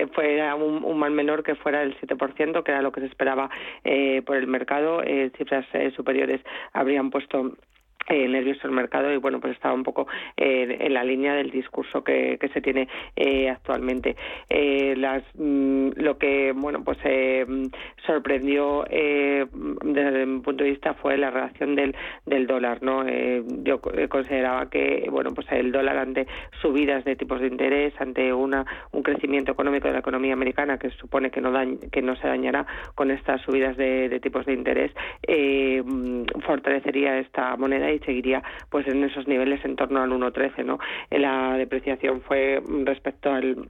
fue 0.13 0.53
un, 0.55 0.83
un, 0.83 0.97
mal 0.97 1.11
menor 1.11 1.43
que 1.43 1.55
fuera 1.55 1.83
el 1.83 1.95
7%, 1.99 2.63
que 2.63 2.71
era 2.71 2.81
lo 2.81 2.91
que 2.91 3.01
se 3.01 3.07
esperaba 3.07 3.49
eh, 3.83 4.21
por 4.25 4.35
el 4.35 4.47
mercado. 4.47 5.03
Eh, 5.03 5.31
cifras 5.37 5.65
superiores 5.95 6.41
habrían 6.73 7.11
puesto 7.11 7.53
eh, 8.07 8.27
nervioso 8.27 8.67
el 8.67 8.73
mercado 8.73 9.11
y 9.13 9.17
bueno 9.17 9.39
pues 9.39 9.53
estaba 9.53 9.73
un 9.73 9.83
poco 9.83 10.07
eh, 10.37 10.77
en 10.79 10.93
la 10.93 11.03
línea 11.03 11.33
del 11.35 11.51
discurso 11.51 12.03
que, 12.03 12.37
que 12.39 12.49
se 12.49 12.61
tiene 12.61 12.87
eh, 13.15 13.49
actualmente. 13.49 14.15
Eh, 14.49 14.95
las 14.97 15.23
mm, 15.35 15.89
lo 15.95 16.17
que 16.17 16.53
bueno 16.55 16.83
pues 16.83 16.97
eh, 17.03 17.45
sorprendió 18.05 18.85
eh, 18.89 19.45
desde 19.83 20.25
mi 20.25 20.39
punto 20.41 20.63
de 20.63 20.71
vista 20.71 20.93
fue 20.95 21.17
la 21.17 21.29
reacción 21.29 21.75
del, 21.75 21.95
del 22.25 22.47
dólar 22.47 22.81
no 22.81 23.05
yo 23.63 23.79
consideraba 24.09 24.69
que 24.69 25.07
bueno 25.11 25.31
pues 25.33 25.47
el 25.51 25.71
dólar 25.71 25.97
ante 25.97 26.27
subidas 26.61 27.03
de 27.05 27.15
tipos 27.15 27.39
de 27.41 27.47
interés 27.47 27.93
ante 27.99 28.33
una 28.33 28.65
un 28.91 29.03
crecimiento 29.03 29.51
económico 29.51 29.87
de 29.87 29.93
la 29.93 29.99
economía 29.99 30.33
americana 30.33 30.77
que 30.77 30.89
supone 30.91 31.29
que 31.31 31.41
no 31.41 31.51
dañ, 31.51 31.77
que 31.91 32.01
no 32.01 32.15
se 32.15 32.27
dañará 32.27 32.65
con 32.95 33.11
estas 33.11 33.41
subidas 33.41 33.77
de, 33.77 34.09
de 34.09 34.19
tipos 34.19 34.45
de 34.45 34.53
interés 34.53 34.91
mm, 35.27 36.23
fortalecería 36.45 37.19
esta 37.19 37.55
moneda 37.55 37.88
y 37.93 37.99
seguiría 37.99 38.43
pues 38.69 38.87
en 38.87 39.03
esos 39.03 39.27
niveles 39.27 39.63
en 39.65 39.75
torno 39.75 40.01
al 40.01 40.11
1.13, 40.11 40.65
¿no? 40.65 40.79
La 41.09 41.57
depreciación 41.57 42.21
fue 42.21 42.61
respecto 42.85 43.31
al 43.31 43.69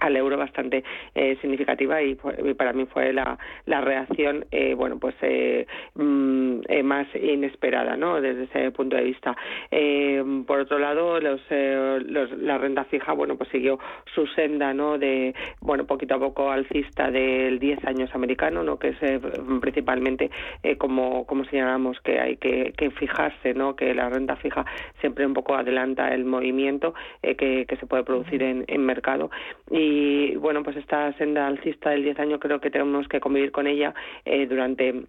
al 0.00 0.16
euro 0.16 0.36
bastante 0.36 0.82
eh, 1.14 1.36
significativa 1.40 2.02
y, 2.02 2.18
y, 2.44 2.54
para 2.54 2.72
mí 2.72 2.86
fue 2.86 3.12
la, 3.12 3.38
la 3.66 3.80
reacción 3.80 4.46
eh, 4.50 4.74
bueno 4.74 4.98
pues 4.98 5.14
eh, 5.22 5.66
mm, 5.94 6.60
eh, 6.68 6.82
más 6.82 7.06
inesperada 7.14 7.96
no 7.96 8.20
desde 8.20 8.44
ese 8.44 8.70
punto 8.70 8.96
de 8.96 9.04
vista. 9.04 9.36
Eh, 9.70 10.22
por 10.46 10.60
otro 10.60 10.78
lado 10.78 11.20
los, 11.20 11.40
eh, 11.50 12.00
los, 12.06 12.30
la 12.38 12.58
renta 12.58 12.84
fija 12.84 13.12
bueno 13.12 13.36
pues 13.36 13.50
siguió 13.50 13.78
su 14.14 14.26
senda 14.28 14.72
no 14.74 14.98
de 14.98 15.34
bueno 15.60 15.86
poquito 15.86 16.14
a 16.14 16.18
poco 16.18 16.50
alcista 16.50 17.10
del 17.10 17.58
10 17.58 17.84
años 17.84 18.14
americano 18.14 18.62
no 18.62 18.78
que 18.78 18.88
es 18.88 19.20
principalmente 19.60 20.30
como 20.78 21.26
como 21.26 21.44
señalamos 21.44 22.00
que 22.00 22.20
hay 22.20 22.36
que, 22.36 22.72
que, 22.76 22.90
fijarse 22.90 23.54
no 23.54 23.76
que 23.76 23.94
la 23.94 24.08
renta 24.08 24.36
fija 24.36 24.64
siempre 25.00 25.26
un 25.26 25.34
poco 25.34 25.54
adelanta 25.54 26.08
el 26.14 26.24
movimiento 26.24 26.94
que, 27.22 27.66
que 27.66 27.76
se 27.76 27.86
puede 27.86 28.04
producir 28.04 28.42
en, 28.42 28.64
en 28.66 28.84
mercado. 28.84 29.30
Y 29.70 29.89
y 29.90 30.36
bueno, 30.36 30.62
pues 30.62 30.76
esta 30.76 31.12
senda 31.14 31.46
alcista 31.46 31.90
del 31.90 32.04
10 32.04 32.18
años 32.20 32.40
creo 32.40 32.60
que 32.60 32.70
tenemos 32.70 33.08
que 33.08 33.20
convivir 33.20 33.50
con 33.50 33.66
ella 33.66 33.92
eh, 34.24 34.46
durante 34.46 35.06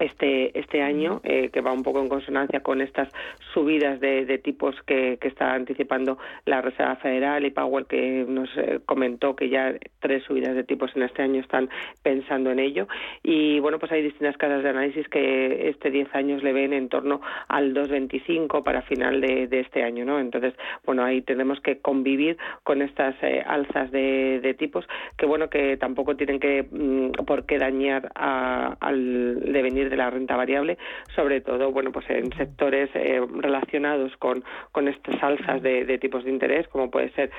este 0.00 0.58
este 0.58 0.82
año 0.82 1.20
eh, 1.24 1.50
que 1.52 1.60
va 1.60 1.72
un 1.72 1.82
poco 1.82 2.00
en 2.00 2.08
consonancia 2.08 2.60
con 2.60 2.80
estas 2.80 3.08
subidas 3.52 4.00
de, 4.00 4.24
de 4.24 4.38
tipos 4.38 4.74
que, 4.86 5.18
que, 5.20 5.28
está 5.28 5.54
anticipando 5.54 6.18
la 6.46 6.60
Reserva 6.60 6.96
Federal 6.96 7.44
y 7.44 7.50
Powell 7.50 7.86
que 7.86 8.24
nos 8.26 8.48
eh, 8.56 8.80
comentó 8.86 9.36
que 9.36 9.48
ya 9.48 9.74
tres 10.00 10.24
subidas 10.24 10.54
de 10.54 10.64
tipos 10.64 10.90
en 10.96 11.02
este 11.02 11.22
año 11.22 11.40
están 11.40 11.68
pensando 12.02 12.50
en 12.50 12.58
ello. 12.58 12.88
Y 13.22 13.60
bueno 13.60 13.78
pues 13.78 13.92
hay 13.92 14.02
distintas 14.02 14.36
casas 14.36 14.62
de 14.62 14.70
análisis 14.70 15.08
que 15.08 15.68
este 15.68 15.90
10 15.90 16.14
años 16.14 16.42
le 16.42 16.52
ven 16.52 16.72
en 16.72 16.88
torno 16.88 17.20
al 17.48 17.74
2.25 17.74 18.62
para 18.62 18.82
final 18.82 19.20
de, 19.20 19.46
de, 19.46 19.60
este 19.60 19.82
año 19.82 20.04
no 20.04 20.18
entonces 20.18 20.54
bueno 20.84 21.04
ahí 21.04 21.22
tenemos 21.22 21.60
que 21.60 21.78
convivir 21.80 22.38
con 22.64 22.82
estas 22.82 23.14
eh, 23.22 23.42
alzas 23.46 23.90
de, 23.90 24.40
de, 24.40 24.54
tipos 24.54 24.86
que 25.16 25.26
bueno 25.26 25.50
que 25.50 25.76
tampoco 25.76 26.16
tienen 26.16 26.40
que 26.40 26.66
mm, 26.70 27.24
por 27.24 27.44
qué 27.46 27.58
dañar 27.58 28.10
a, 28.14 28.76
al 28.80 29.52
devenir 29.52 29.89
de 29.90 29.96
la 29.96 30.10
renta 30.10 30.36
variable, 30.36 30.78
sobre 31.14 31.40
todo 31.40 31.72
bueno 31.72 31.92
pues 31.92 32.08
en 32.10 32.32
sectores 32.32 32.90
eh, 32.94 33.20
relacionados 33.40 34.16
con, 34.16 34.44
con 34.72 34.88
estas 34.88 35.22
alzas 35.22 35.62
de, 35.62 35.84
de 35.84 35.98
tipos 35.98 36.24
de 36.24 36.30
interés, 36.30 36.68
como 36.68 36.90
puede 36.90 37.10
ser 37.12 37.30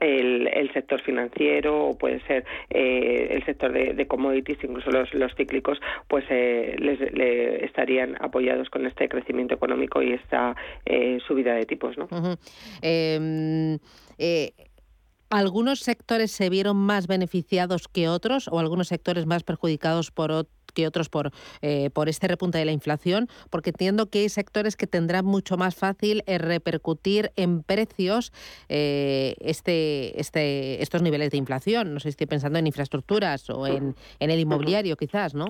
el, 0.00 0.48
el, 0.48 0.72
sector 0.72 1.00
financiero 1.00 1.88
o 1.88 1.98
puede 1.98 2.20
ser 2.26 2.44
eh, 2.70 3.28
el 3.30 3.44
sector 3.44 3.72
de, 3.72 3.94
de, 3.94 4.06
commodities, 4.06 4.62
incluso 4.62 4.90
los, 4.90 5.12
los 5.14 5.34
cíclicos, 5.34 5.80
pues 6.06 6.24
eh, 6.30 6.76
les, 6.78 7.00
le 7.12 7.64
estarían 7.64 8.16
apoyados 8.20 8.70
con 8.70 8.86
este 8.86 9.08
crecimiento 9.08 9.54
económico 9.54 10.02
y 10.02 10.12
esta 10.12 10.54
eh, 10.84 11.18
subida 11.26 11.54
de 11.54 11.66
tipos. 11.66 11.98
¿no? 11.98 12.04
Uh 12.04 12.36
-huh. 12.36 13.80
¿Algunos 15.30 15.80
sectores 15.80 16.30
se 16.30 16.48
vieron 16.48 16.76
más 16.76 17.06
beneficiados 17.06 17.88
que 17.88 18.08
otros 18.08 18.48
o 18.48 18.58
algunos 18.58 18.88
sectores 18.88 19.26
más 19.26 19.42
perjudicados 19.42 20.10
por 20.10 20.48
que 20.74 20.86
otros 20.86 21.08
por, 21.08 21.32
eh, 21.60 21.90
por 21.90 22.08
este 22.08 22.28
repunte 22.28 22.58
de 22.58 22.64
la 22.64 22.72
inflación, 22.72 23.28
porque 23.50 23.70
entiendo 23.70 24.10
que 24.10 24.20
hay 24.20 24.28
sectores 24.28 24.76
que 24.76 24.86
tendrán 24.86 25.24
mucho 25.24 25.56
más 25.56 25.74
fácil 25.74 26.22
eh, 26.26 26.38
repercutir 26.38 27.32
en 27.36 27.62
precios 27.62 28.32
eh, 28.68 29.34
este, 29.40 30.20
este, 30.20 30.82
estos 30.82 31.02
niveles 31.02 31.30
de 31.30 31.38
inflación. 31.38 31.94
No 31.94 32.00
sé 32.00 32.04
si 32.04 32.10
estoy 32.10 32.26
pensando 32.26 32.58
en 32.58 32.66
infraestructuras 32.66 33.50
o 33.50 33.66
en, 33.66 33.96
en 34.20 34.30
el 34.30 34.38
inmobiliario, 34.38 34.96
quizás, 34.96 35.34
¿no? 35.34 35.46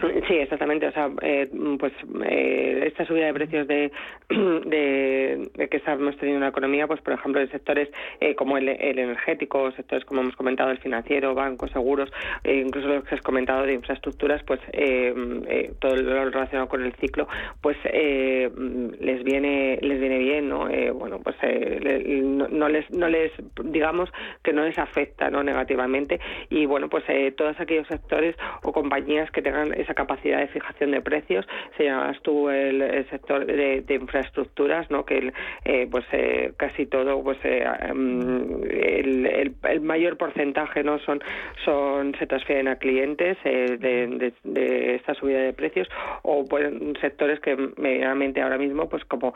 Sí, 0.00 0.34
exactamente. 0.34 0.86
O 0.86 0.92
sea, 0.92 1.10
eh, 1.20 1.50
pues 1.78 1.92
eh, 2.24 2.84
esta 2.86 3.04
subida 3.04 3.26
de 3.26 3.34
precios 3.34 3.68
de, 3.68 3.92
de, 4.30 5.50
de, 5.54 5.68
que 5.68 5.76
estamos 5.76 6.16
teniendo 6.16 6.38
en 6.38 6.42
la 6.42 6.48
economía, 6.48 6.86
pues 6.86 7.00
por 7.02 7.12
ejemplo 7.12 7.42
en 7.42 7.50
sectores 7.50 7.90
eh, 8.20 8.34
como 8.34 8.56
el, 8.56 8.68
el, 8.68 8.98
energético, 8.98 9.70
sectores 9.72 10.04
como 10.06 10.22
hemos 10.22 10.34
comentado 10.34 10.70
el 10.70 10.78
financiero, 10.78 11.34
bancos, 11.34 11.70
seguros, 11.72 12.10
eh, 12.42 12.62
incluso 12.66 12.88
los 12.88 13.04
que 13.04 13.16
has 13.16 13.20
comentado 13.20 13.66
de 13.66 13.74
infraestructuras, 13.74 14.42
pues 14.44 14.60
eh, 14.72 15.14
eh, 15.48 15.72
todo 15.78 15.94
lo 15.94 16.30
relacionado 16.30 16.68
con 16.68 16.82
el 16.82 16.94
ciclo, 16.94 17.28
pues 17.60 17.76
les 17.84 19.24
viene 19.24 19.78
les 19.82 20.00
viene 20.00 20.18
bien, 20.18 20.48
¿no? 20.48 20.68
bueno, 20.94 21.20
pues 21.22 21.36
le, 21.42 22.22
no, 22.22 22.48
no, 22.48 22.68
les 22.68 22.90
no 22.90 23.08
les 23.08 23.30
digamos 23.64 24.10
que 24.42 24.52
no 24.52 24.64
les 24.64 24.78
afecta, 24.78 25.30
¿no? 25.30 25.42
Negativamente 25.42 26.18
y 26.48 26.64
bueno, 26.64 26.88
pues 26.88 27.04
todos 27.36 27.60
aquellos 27.60 27.86
sectores 27.88 28.36
o 28.62 28.72
compañías 28.72 29.30
que 29.30 29.42
tengan 29.42 29.72
esa 29.82 29.94
capacidad 29.94 30.38
de 30.38 30.48
fijación 30.48 30.90
de 30.92 31.00
precios. 31.00 31.46
Señalabas 31.76 32.20
tú 32.22 32.48
el, 32.48 32.82
el 32.82 33.08
sector 33.10 33.46
de, 33.46 33.84
infraestructuras, 33.88 34.90
¿no? 34.90 35.04
que 35.04 35.18
el, 35.18 35.32
eh, 35.64 35.86
pues 35.90 36.04
eh, 36.12 36.52
casi 36.56 36.86
todo, 36.86 37.22
pues 37.22 37.38
eh, 37.44 37.64
um, 37.90 38.64
el, 38.64 39.26
el, 39.26 39.54
el, 39.68 39.80
mayor 39.80 40.16
porcentaje 40.16 40.82
no 40.82 40.98
son, 41.00 41.20
son 41.64 42.14
se 42.18 42.26
transfieren 42.26 42.68
a 42.68 42.76
clientes 42.76 43.36
de, 43.44 43.76
de, 43.76 44.32
de, 44.44 44.94
esta 44.96 45.14
subida 45.14 45.40
de 45.40 45.52
precios 45.52 45.88
o 46.22 46.44
pues, 46.44 46.72
sectores 47.00 47.40
que 47.40 47.56
medianamente 47.76 48.40
ahora 48.40 48.58
mismo, 48.58 48.88
pues 48.88 49.04
como 49.04 49.34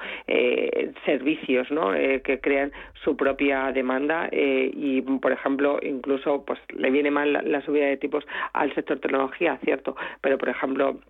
servicios, 1.04 1.70
¿no? 1.70 1.92
que 1.92 2.40
crean 2.40 2.72
su 3.04 3.16
propia 3.16 3.72
demanda 3.72 4.28
y, 4.32 5.00
por 5.02 5.32
ejemplo, 5.32 5.78
incluso 5.82 6.44
pues 6.44 6.58
le 6.74 6.90
viene 6.90 7.10
mal 7.10 7.32
la, 7.32 7.42
la 7.42 7.60
subida 7.62 7.86
de 7.86 7.96
tipos 7.96 8.24
al 8.52 8.74
sector 8.74 8.98
tecnología, 9.00 9.58
cierto, 9.64 9.96
pero 10.20 10.35
por 10.38 10.48
ejemplo 10.48 11.00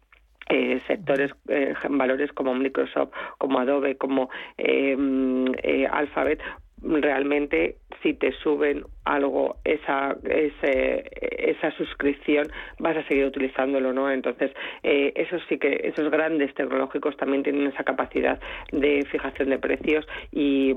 eh, 0.49 0.81
sectores, 0.87 1.33
eh, 1.49 1.75
valores 1.89 2.33
como 2.33 2.55
Microsoft, 2.55 3.11
como 3.39 3.59
Adobe, 3.59 3.97
como 3.97 4.31
eh, 4.59 5.89
Alphabet, 5.91 6.41
realmente 6.83 7.77
si 8.03 8.15
te 8.15 8.33
suben 8.33 8.85
algo 9.05 9.57
esa 9.65 10.17
esa 10.23 11.71
suscripción 11.73 12.49
vas 12.79 12.97
a 12.97 13.07
seguir 13.09 13.25
utilizándolo 13.25 13.93
no 13.93 14.11
entonces 14.11 14.53
eh, 14.83 15.13
eso 15.17 15.39
sí 15.49 15.59
que 15.59 15.81
esos 15.85 16.11
grandes 16.11 16.55
tecnológicos 16.55 17.17
también 17.17 17.43
tienen 17.43 17.67
esa 17.69 17.83
capacidad 17.83 18.39
de 18.73 19.05
fijación 19.11 19.51
de 19.51 19.59
precios 19.59 20.07
y 20.33 20.75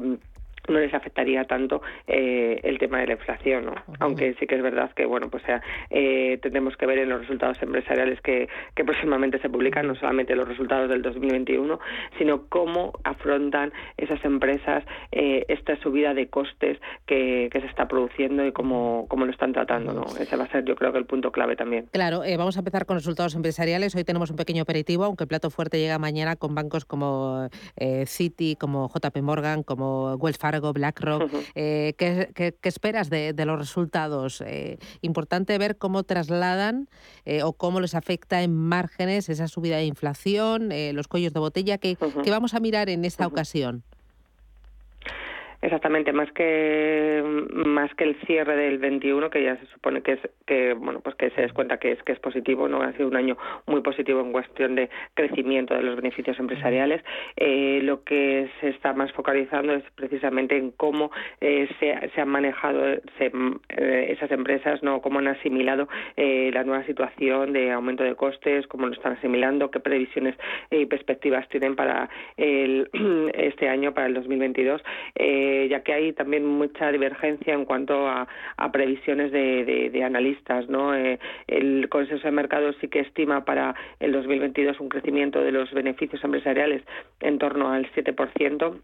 no 0.69 0.79
les 0.79 0.93
afectaría 0.93 1.43
tanto 1.45 1.81
eh, 2.07 2.59
el 2.63 2.77
tema 2.77 2.99
de 2.99 3.07
la 3.07 3.13
inflación, 3.13 3.65
¿no? 3.65 3.75
aunque 3.99 4.35
sí 4.39 4.47
que 4.47 4.55
es 4.55 4.61
verdad 4.61 4.91
que 4.95 5.05
bueno 5.05 5.29
pues 5.29 5.43
eh, 5.89 6.39
tendremos 6.41 6.75
que 6.77 6.85
ver 6.85 6.99
en 6.99 7.09
los 7.09 7.21
resultados 7.21 7.61
empresariales 7.61 8.21
que, 8.21 8.47
que, 8.75 8.83
próximamente 8.83 9.39
se 9.39 9.49
publican 9.49 9.87
no 9.87 9.95
solamente 9.95 10.35
los 10.35 10.47
resultados 10.47 10.89
del 10.89 11.01
2021 11.01 11.79
sino 12.17 12.47
cómo 12.49 12.93
afrontan 13.03 13.71
esas 13.97 14.23
empresas 14.25 14.83
eh, 15.11 15.45
esta 15.47 15.79
subida 15.81 16.13
de 16.13 16.27
costes 16.29 16.77
que, 17.05 17.49
que, 17.51 17.61
se 17.61 17.67
está 17.67 17.87
produciendo 17.87 18.45
y 18.45 18.51
cómo, 18.51 19.05
cómo 19.09 19.25
lo 19.25 19.31
están 19.31 19.53
tratando, 19.53 19.93
¿no? 19.93 20.03
Ese 20.19 20.35
va 20.35 20.45
a 20.45 20.51
ser 20.51 20.65
yo 20.65 20.75
creo 20.75 20.91
que 20.91 20.97
el 20.97 21.05
punto 21.05 21.31
clave 21.31 21.55
también. 21.55 21.87
Claro, 21.91 22.23
eh, 22.23 22.37
vamos 22.37 22.57
a 22.57 22.59
empezar 22.59 22.85
con 22.85 22.97
resultados 22.97 23.35
empresariales. 23.35 23.95
Hoy 23.95 24.03
tenemos 24.03 24.29
un 24.29 24.35
pequeño 24.35 24.63
aperitivo, 24.63 25.03
aunque 25.05 25.23
el 25.23 25.27
plato 25.27 25.49
fuerte 25.49 25.79
llega 25.79 25.97
mañana 25.99 26.35
con 26.35 26.55
bancos 26.55 26.85
como 26.85 27.49
eh, 27.77 28.05
Citi, 28.05 28.55
como 28.55 28.89
JP 28.89 29.17
Morgan, 29.21 29.63
como 29.63 30.15
Wells 30.15 30.37
Fargo 30.37 30.58
BlackRock. 30.59 31.31
Eh, 31.55 31.93
¿qué, 31.97 32.55
esperas 32.63 33.09
de, 33.09 33.33
los 33.45 33.59
resultados? 33.59 34.41
Eh, 34.45 34.77
importante 35.01 35.57
ver 35.57 35.77
cómo 35.77 36.03
trasladan 36.03 36.89
eh, 37.25 37.43
o 37.43 37.53
cómo 37.53 37.79
les 37.81 37.95
afecta 37.95 38.41
en 38.43 38.55
márgenes 38.55 39.29
esa 39.29 39.47
subida 39.47 39.77
de 39.77 39.85
inflación, 39.85 40.69
los 40.93 41.07
cuellos 41.07 41.33
de 41.33 41.39
botella. 41.39 41.77
que 41.77 41.97
vamos 42.29 42.53
a 42.53 42.59
mirar 42.59 42.89
en 42.89 43.05
esta 43.05 43.27
ocasión? 43.27 43.83
Exactamente, 45.61 46.13
más 46.13 46.31
que 46.31 47.21
más 47.53 47.93
que 47.95 48.05
el 48.05 48.15
cierre 48.25 48.55
del 48.55 48.77
21 48.77 49.29
que 49.29 49.43
ya 49.43 49.57
se 49.57 49.65
supone 49.67 50.01
que 50.01 50.13
es 50.13 50.19
que 50.45 50.73
bueno, 50.73 51.01
pues 51.01 51.15
que 51.15 51.29
se 51.31 51.41
descuenta 51.41 51.77
que 51.77 51.91
es 51.91 52.03
que 52.03 52.13
es 52.13 52.19
positivo, 52.19 52.69
no 52.69 52.81
ha 52.81 52.93
sido 52.93 53.09
un 53.09 53.17
año 53.17 53.37
muy 53.65 53.81
positivo 53.81 54.21
en 54.21 54.31
cuestión 54.31 54.75
de 54.75 54.89
crecimiento 55.15 55.73
de 55.73 55.83
los 55.83 55.97
beneficios 55.97 56.39
empresariales. 56.39 57.03
Eh, 57.35 57.81
lo 57.83 58.05
que 58.05 58.49
se 58.61 58.69
está 58.69 58.93
más 58.93 59.11
focalizando 59.11 59.73
es 59.73 59.83
precisamente 59.95 60.55
en 60.55 60.71
cómo 60.71 61.11
eh, 61.41 61.67
se, 61.79 62.09
se, 62.15 62.21
han 62.21 62.29
manejado 62.29 62.87
eh, 62.87 63.01
esas 64.09 64.31
empresas, 64.31 64.81
no 64.81 65.01
cómo 65.01 65.19
han 65.19 65.27
asimilado 65.27 65.89
la 66.15 66.63
nueva 66.63 66.85
situación 66.85 67.53
de 67.53 67.71
aumento 67.71 68.03
de 68.03 68.15
costes, 68.15 68.65
cómo 68.67 68.87
lo 68.87 68.93
están 68.93 69.13
asimilando, 69.13 69.71
qué 69.71 69.79
previsiones 69.79 70.35
y 70.71 70.85
perspectivas 70.85 71.47
tienen 71.49 71.75
para 71.75 72.09
el, 72.37 72.89
este 73.33 73.67
año, 73.67 73.93
para 73.93 74.07
el 74.07 74.13
2022. 74.13 74.81
Eh, 75.15 75.48
ya 75.69 75.81
que 75.83 75.93
hay 75.93 76.13
también 76.13 76.45
mucha 76.45 76.91
divergencia 76.91 77.53
en 77.53 77.65
cuanto 77.65 78.07
a, 78.07 78.27
previsiones 78.71 79.31
de, 79.31 80.01
analistas. 80.03 80.69
¿no? 80.69 80.95
Eh, 80.95 81.19
el 81.47 81.89
consenso 81.89 82.27
de 82.27 82.31
mercado 82.31 82.73
sí 82.79 82.87
que 82.87 83.01
estima 83.01 83.45
para 83.45 83.75
el 83.99 84.11
2022 84.11 84.79
un 84.79 84.89
crecimiento 84.89 85.41
de 85.41 85.51
los 85.51 85.71
beneficios 85.71 86.23
empresariales 86.23 86.83
en 87.19 87.37
torno 87.37 87.71
al 87.71 87.91
7% 87.93 88.79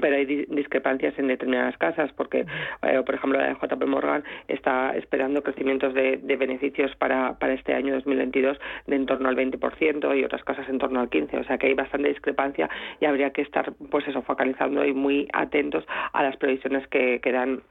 pero 0.00 0.16
hay 0.16 0.46
discrepancias 0.48 1.18
en 1.18 1.28
determinadas 1.28 1.76
casas 1.78 2.10
porque, 2.12 2.46
eh, 2.82 3.02
por 3.04 3.14
ejemplo, 3.14 3.38
la 3.38 3.48
de 3.48 3.54
JP 3.54 3.86
Morgan 3.86 4.24
está 4.48 4.96
esperando 4.96 5.42
crecimientos 5.42 5.94
de, 5.94 6.18
beneficios 6.38 6.94
para, 6.96 7.38
para 7.38 7.54
este 7.54 7.74
año 7.74 7.94
2022 7.94 8.58
de 8.86 8.96
en 8.96 9.06
torno 9.06 9.28
al 9.28 9.36
20% 9.36 10.18
y 10.18 10.24
otras 10.24 10.44
casas 10.44 10.68
en 10.68 10.78
torno 10.78 11.00
al 11.00 11.10
15%. 11.10 11.40
O 11.40 11.44
sea 11.44 11.58
que 11.58 11.68
hay 11.68 11.74
bastante 11.74 12.08
discrepancia 12.08 12.68
y 13.00 13.06
habría 13.06 13.30
que 13.30 13.42
estar, 13.42 13.72
pues 13.90 14.06
eso, 14.06 14.22
focalizando 14.22 14.84
y 14.84 14.92
muy 14.92 15.28
atentos 15.32 15.84
a 16.12 16.22
las 16.22 16.36
previsiones 16.36 16.86
que, 16.88 17.20
que 17.20 17.32
dan 17.32 17.62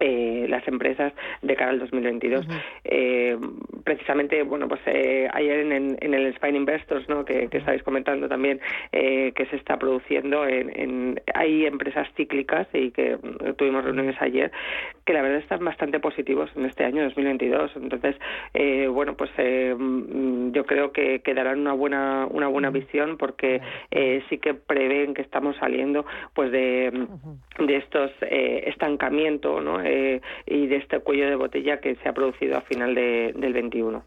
eh, 0.00 0.46
las 0.48 0.66
empresas 0.66 1.12
de 1.42 1.56
cara 1.56 1.70
al 1.70 1.78
2022. 1.78 2.46
eh, 2.84 3.38
precisamente, 3.84 4.42
bueno, 4.42 4.68
pues 4.68 4.80
eh, 4.86 5.28
ayer 5.32 5.60
en, 5.60 5.98
en, 6.00 6.14
el 6.14 6.34
Spine 6.34 6.58
Investors, 6.58 7.08
¿no? 7.08 7.24
que, 7.24 7.48
que 7.48 7.58
estáis 7.58 7.82
comentando 7.82 8.28
también, 8.28 8.60
eh, 8.92 9.32
que 9.34 9.46
se 9.46 9.56
está 9.56 9.78
produciendo, 9.78 10.46
en, 10.46 10.70
en, 10.78 11.20
hay 11.34 11.66
empresas 11.66 12.08
cíclicas 12.16 12.66
y 12.72 12.90
que 12.90 13.18
tuvimos 13.56 13.84
reuniones 13.84 14.16
ayer, 14.20 14.50
que 15.04 15.12
la 15.12 15.22
verdad 15.22 15.38
están 15.38 15.64
bastante 15.64 16.00
positivos 16.00 16.50
en 16.56 16.66
este 16.66 16.84
año 16.84 17.02
2022. 17.04 17.72
Entonces, 17.76 18.16
eh, 18.54 18.86
bueno, 18.86 19.14
pues 19.16 19.30
eh, 19.38 19.74
mm, 19.76 20.39
yo 20.60 20.66
creo 20.66 20.92
que, 20.92 21.20
que, 21.20 21.32
darán 21.32 21.60
una 21.60 21.72
buena, 21.72 22.26
una 22.30 22.46
buena 22.46 22.68
visión 22.68 23.16
porque 23.16 23.62
eh, 23.90 24.22
sí 24.28 24.36
que 24.36 24.52
prevén 24.52 25.14
que 25.14 25.22
estamos 25.22 25.56
saliendo 25.56 26.04
pues 26.34 26.52
de, 26.52 27.06
de 27.58 27.76
estos 27.76 28.10
eh, 28.20 28.64
estancamiento, 28.66 29.62
¿no? 29.62 29.80
Eh, 29.82 30.20
y 30.46 30.66
de 30.66 30.76
este 30.76 31.00
cuello 31.00 31.30
de 31.30 31.36
botella 31.36 31.80
que 31.80 31.96
se 31.96 32.08
ha 32.08 32.12
producido 32.12 32.58
a 32.58 32.60
final 32.60 32.94
de, 32.94 33.32
del 33.36 33.54
21. 33.54 34.02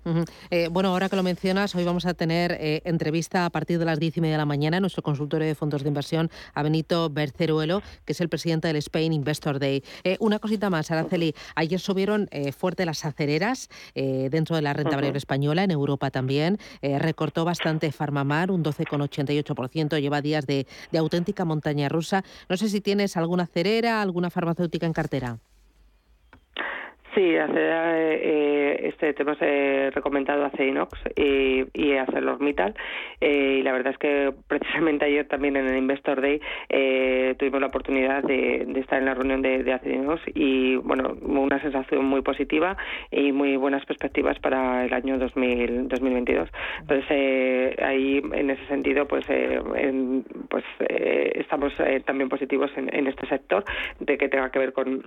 Eh, 0.52 0.68
bueno, 0.70 0.90
ahora 0.90 1.10
que 1.10 1.16
lo 1.16 1.24
mencionas, 1.24 1.74
hoy 1.74 1.84
vamos 1.84 2.06
a 2.06 2.14
tener 2.14 2.56
entrevista 2.86 3.46
a 3.46 3.50
partir 3.50 3.80
de 3.80 3.86
las 3.86 4.00
diez 4.00 4.16
y 4.18 4.22
media 4.22 4.36
de 4.36 4.40
la 4.40 4.46
mañana 4.46 4.78
en 4.78 4.82
nuestro 4.82 5.02
consultorio 5.02 5.48
de 5.48 5.56
fondos 5.56 5.82
de 5.82 5.88
inversión 5.90 6.30
a 6.54 6.62
Benito 6.62 7.10
Berceruelo, 7.10 7.82
que 8.06 8.14
es 8.14 8.22
el 8.22 8.30
presidente 8.30 8.68
del 8.68 8.78
Spain 8.78 9.12
Investor 9.12 9.58
Day. 9.58 9.84
una 10.20 10.38
cosita 10.38 10.70
más, 10.70 10.92
Araceli. 10.92 11.34
Ayer 11.56 11.80
subieron 11.80 12.30
fuerte 12.56 12.86
las 12.86 13.06
acereras 13.06 13.70
dentro 13.96 14.56
de 14.56 14.62
la 14.62 14.74
renta 14.74 14.96
variable 14.96 15.18
española, 15.18 15.64
en 15.64 15.72
Europa 15.72 16.12
también. 16.12 16.53
Recortó 16.82 17.46
bastante 17.46 17.92
Farmamar, 17.92 18.52
un 18.52 18.64
12,88%. 18.64 20.00
Lleva 20.00 20.22
días 20.22 20.46
de, 20.46 20.68
de 20.92 20.98
auténtica 20.98 21.46
montaña 21.46 21.90
rusa. 21.90 22.24
No 22.50 22.58
sé 22.58 22.70
si 22.70 22.82
tienes 22.82 23.18
alguna 23.18 23.44
acerera, 23.44 24.02
alguna 24.02 24.30
farmacéutica 24.30 24.86
en 24.86 24.94
cartera. 24.94 25.40
Sí, 27.16 27.38
hacer, 27.38 27.74
eh, 28.22 28.88
este 28.88 29.14
tema 29.14 29.36
se 29.36 29.92
recomendado 29.92 30.46
a 30.46 30.64
Inox 30.64 30.98
y, 31.16 31.64
y 31.74 31.94
a 31.94 32.04
ArcelorMittal 32.04 32.74
eh, 33.22 33.58
y 33.60 33.62
la 33.62 33.72
verdad 33.72 33.94
es 33.94 34.00
que 34.00 34.34
precisamente 34.48 35.06
ayer 35.06 35.28
también 35.28 35.56
en 35.56 35.68
el 35.68 35.78
Investor 35.78 36.22
Day 36.22 36.42
eh, 36.70 37.36
tuvimos 37.38 37.62
la 37.62 37.68
oportunidad 37.68 38.24
de, 38.24 38.66
estar 38.80 38.98
en 38.98 39.06
la 39.06 39.14
reunión 39.14 39.44
de, 39.44 39.64
de 39.64 39.74
y 40.34 40.76
bueno, 40.78 41.16
una 41.22 41.62
sensación 41.62 42.06
muy 42.06 42.22
positiva 42.22 42.78
y 43.12 43.32
muy 43.32 43.58
buenas 43.58 43.86
perspectivas 43.86 44.40
para 44.40 44.86
el 44.86 44.94
año 44.94 45.20
2000, 45.20 45.90
2022. 45.90 46.50
Entonces 46.82 47.06
eh, 47.10 47.76
ahí 47.84 48.24
en 48.34 48.50
ese 48.50 48.66
sentido 48.68 49.08
pues 49.08 49.26
pues 50.50 50.64
estamos 50.80 51.74
también 52.06 52.30
positivos 52.30 52.72
en, 52.76 52.94
en 52.94 53.08
este 53.08 53.28
sector 53.28 53.64
de 54.00 54.18
que 54.18 54.30
tenga 54.30 54.50
que 54.50 54.60
ver 54.60 54.74
con 54.74 55.04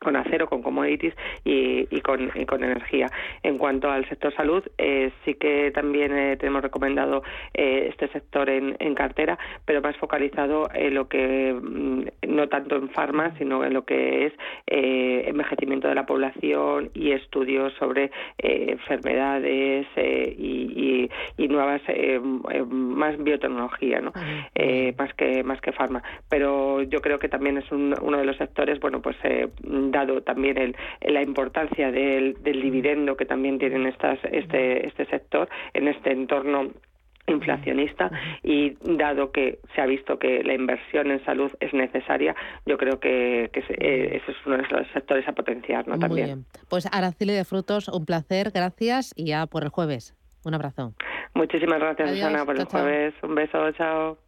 con 0.00 0.16
acero, 0.16 0.48
con 0.48 0.62
commodities 0.62 1.14
y, 1.44 1.86
y, 1.90 2.00
con, 2.00 2.30
y, 2.34 2.46
con, 2.46 2.62
energía. 2.62 3.10
En 3.42 3.58
cuanto 3.58 3.90
al 3.90 4.08
sector 4.08 4.34
salud, 4.34 4.62
eh, 4.78 5.10
sí 5.24 5.34
que 5.34 5.70
también 5.72 6.16
eh, 6.16 6.36
tenemos 6.36 6.62
recomendado 6.62 7.22
eh, 7.54 7.88
este 7.90 8.08
sector 8.08 8.48
en, 8.48 8.76
en, 8.78 8.94
cartera, 8.94 9.38
pero 9.64 9.80
más 9.80 9.96
focalizado 9.96 10.68
en 10.74 10.94
lo 10.94 11.08
que, 11.08 11.52
mm, 11.52 12.02
no 12.28 12.48
tanto 12.48 12.76
en 12.76 12.88
farma, 12.90 13.36
sino 13.38 13.64
en 13.64 13.74
lo 13.74 13.84
que 13.84 14.26
es 14.26 14.32
eh, 14.66 15.24
envejecimiento 15.26 15.88
de 15.88 15.94
la 15.94 16.06
población 16.06 16.90
y 16.94 17.12
estudios 17.12 17.72
sobre 17.74 18.10
eh, 18.38 18.66
enfermedades 18.70 19.86
y, 19.96 21.08
y, 21.36 21.48
nuevas, 21.48 21.80
más 22.68 23.16
biotecnología, 23.16 24.00
¿no? 24.00 24.12
más 24.98 25.14
que 25.14 25.42
más 25.42 25.60
que 25.62 25.72
farma. 25.72 26.02
Pero 26.28 26.82
yo 26.82 27.00
creo 27.00 27.18
que 27.18 27.28
también 27.28 27.56
es 27.56 27.72
un, 27.72 27.94
uno 28.02 28.18
de 28.18 28.26
los 28.26 28.36
sectores, 28.36 28.78
bueno, 28.80 29.00
pues 29.00 29.16
dado 29.90 30.22
también 30.22 30.58
el, 30.58 30.76
la 31.00 31.22
importancia 31.22 31.90
del, 31.90 32.36
dividendo 32.42 33.16
que 33.16 33.24
también 33.24 33.58
tienen 33.58 33.86
estas, 33.86 34.18
este, 34.30 34.86
este 34.86 35.06
sector 35.06 35.48
en 35.74 35.88
este 35.88 36.12
entorno 36.12 36.70
inflacionista 37.28 38.10
y 38.42 38.76
dado 38.80 39.32
que 39.32 39.60
se 39.74 39.80
ha 39.80 39.86
visto 39.86 40.18
que 40.18 40.42
la 40.42 40.54
inversión 40.54 41.10
en 41.10 41.24
salud 41.24 41.50
es 41.60 41.72
necesaria, 41.74 42.34
yo 42.66 42.78
creo 42.78 43.00
que, 43.00 43.50
que 43.52 43.60
eh, 43.60 44.16
ese 44.16 44.32
es 44.32 44.36
uno 44.46 44.56
de 44.56 44.66
los 44.68 44.88
sectores 44.92 45.26
a 45.28 45.32
potenciar 45.32 45.86
¿no? 45.86 45.98
también. 45.98 46.10
Muy 46.10 46.22
bien. 46.22 46.46
Pues 46.68 46.88
Araceli 46.90 47.34
de 47.34 47.44
Frutos, 47.44 47.88
un 47.88 48.06
placer, 48.06 48.50
gracias 48.52 49.12
y 49.16 49.26
ya 49.26 49.46
por 49.46 49.62
el 49.64 49.68
jueves. 49.68 50.14
Un 50.44 50.54
abrazo. 50.54 50.94
Muchísimas 51.34 51.78
gracias, 51.78 52.10
Susana, 52.10 52.44
por 52.44 52.56
el 52.56 52.64
jueves. 52.64 53.14
Un 53.22 53.34
beso, 53.34 53.70
chao. 53.72 54.27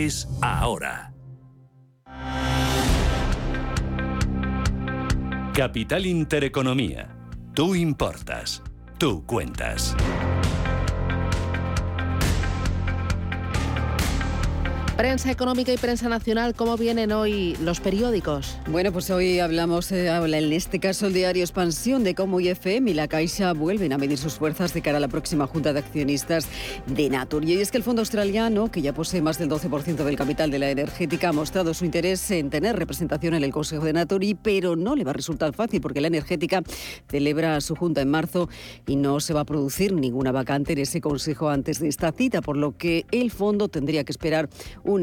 ahora. 0.41 1.13
Capital 5.53 6.05
Intereconomía. 6.05 7.15
Tú 7.53 7.75
importas. 7.75 8.63
Tú 8.97 9.23
cuentas. 9.25 9.95
Prensa 15.01 15.31
económica 15.31 15.73
y 15.73 15.77
prensa 15.77 16.09
nacional, 16.09 16.53
¿cómo 16.53 16.77
vienen 16.77 17.11
hoy 17.11 17.57
los 17.59 17.79
periódicos? 17.79 18.59
Bueno, 18.67 18.91
pues 18.91 19.09
hoy 19.09 19.39
hablamos, 19.39 19.91
eh, 19.91 20.11
habla 20.11 20.37
en 20.37 20.53
este 20.53 20.79
caso 20.79 21.07
el 21.07 21.13
diario 21.13 21.41
Expansión 21.41 22.03
de 22.03 22.13
cómo 22.13 22.39
IFM 22.39 22.91
y 22.91 22.93
la 22.93 23.07
Caixa 23.07 23.51
vuelven 23.53 23.93
a 23.93 23.97
medir 23.97 24.19
sus 24.19 24.35
fuerzas 24.35 24.75
de 24.75 24.83
cara 24.83 24.97
a 24.97 24.99
la 24.99 25.07
próxima 25.07 25.47
Junta 25.47 25.73
de 25.73 25.79
Accionistas 25.79 26.45
de 26.85 27.09
Natur. 27.09 27.43
Y 27.45 27.53
es 27.53 27.71
que 27.71 27.77
el 27.77 27.83
fondo 27.83 28.03
australiano, 28.03 28.69
que 28.69 28.83
ya 28.83 28.93
posee 28.93 29.23
más 29.23 29.39
del 29.39 29.49
12% 29.49 30.03
del 30.03 30.15
capital 30.15 30.51
de 30.51 30.59
la 30.59 30.69
energética, 30.69 31.29
ha 31.29 31.33
mostrado 31.33 31.73
su 31.73 31.83
interés 31.83 32.29
en 32.29 32.51
tener 32.51 32.75
representación 32.75 33.33
en 33.33 33.43
el 33.43 33.51
Consejo 33.51 33.85
de 33.85 33.93
Naturi, 33.93 34.35
pero 34.35 34.75
no 34.75 34.95
le 34.95 35.03
va 35.03 35.09
a 35.09 35.15
resultar 35.15 35.51
fácil 35.53 35.81
porque 35.81 35.99
la 36.01 36.09
energética 36.09 36.61
celebra 37.09 37.59
su 37.61 37.75
Junta 37.75 38.01
en 38.01 38.11
marzo 38.11 38.49
y 38.85 38.97
no 38.97 39.19
se 39.19 39.33
va 39.33 39.39
a 39.39 39.45
producir 39.45 39.93
ninguna 39.93 40.31
vacante 40.31 40.73
en 40.73 40.77
ese 40.77 41.01
Consejo 41.01 41.49
antes 41.49 41.79
de 41.79 41.87
esta 41.87 42.11
cita, 42.11 42.41
por 42.41 42.55
lo 42.55 42.77
que 42.77 43.07
el 43.09 43.31
fondo 43.31 43.67
tendría 43.67 44.03
que 44.03 44.11
esperar 44.11 44.47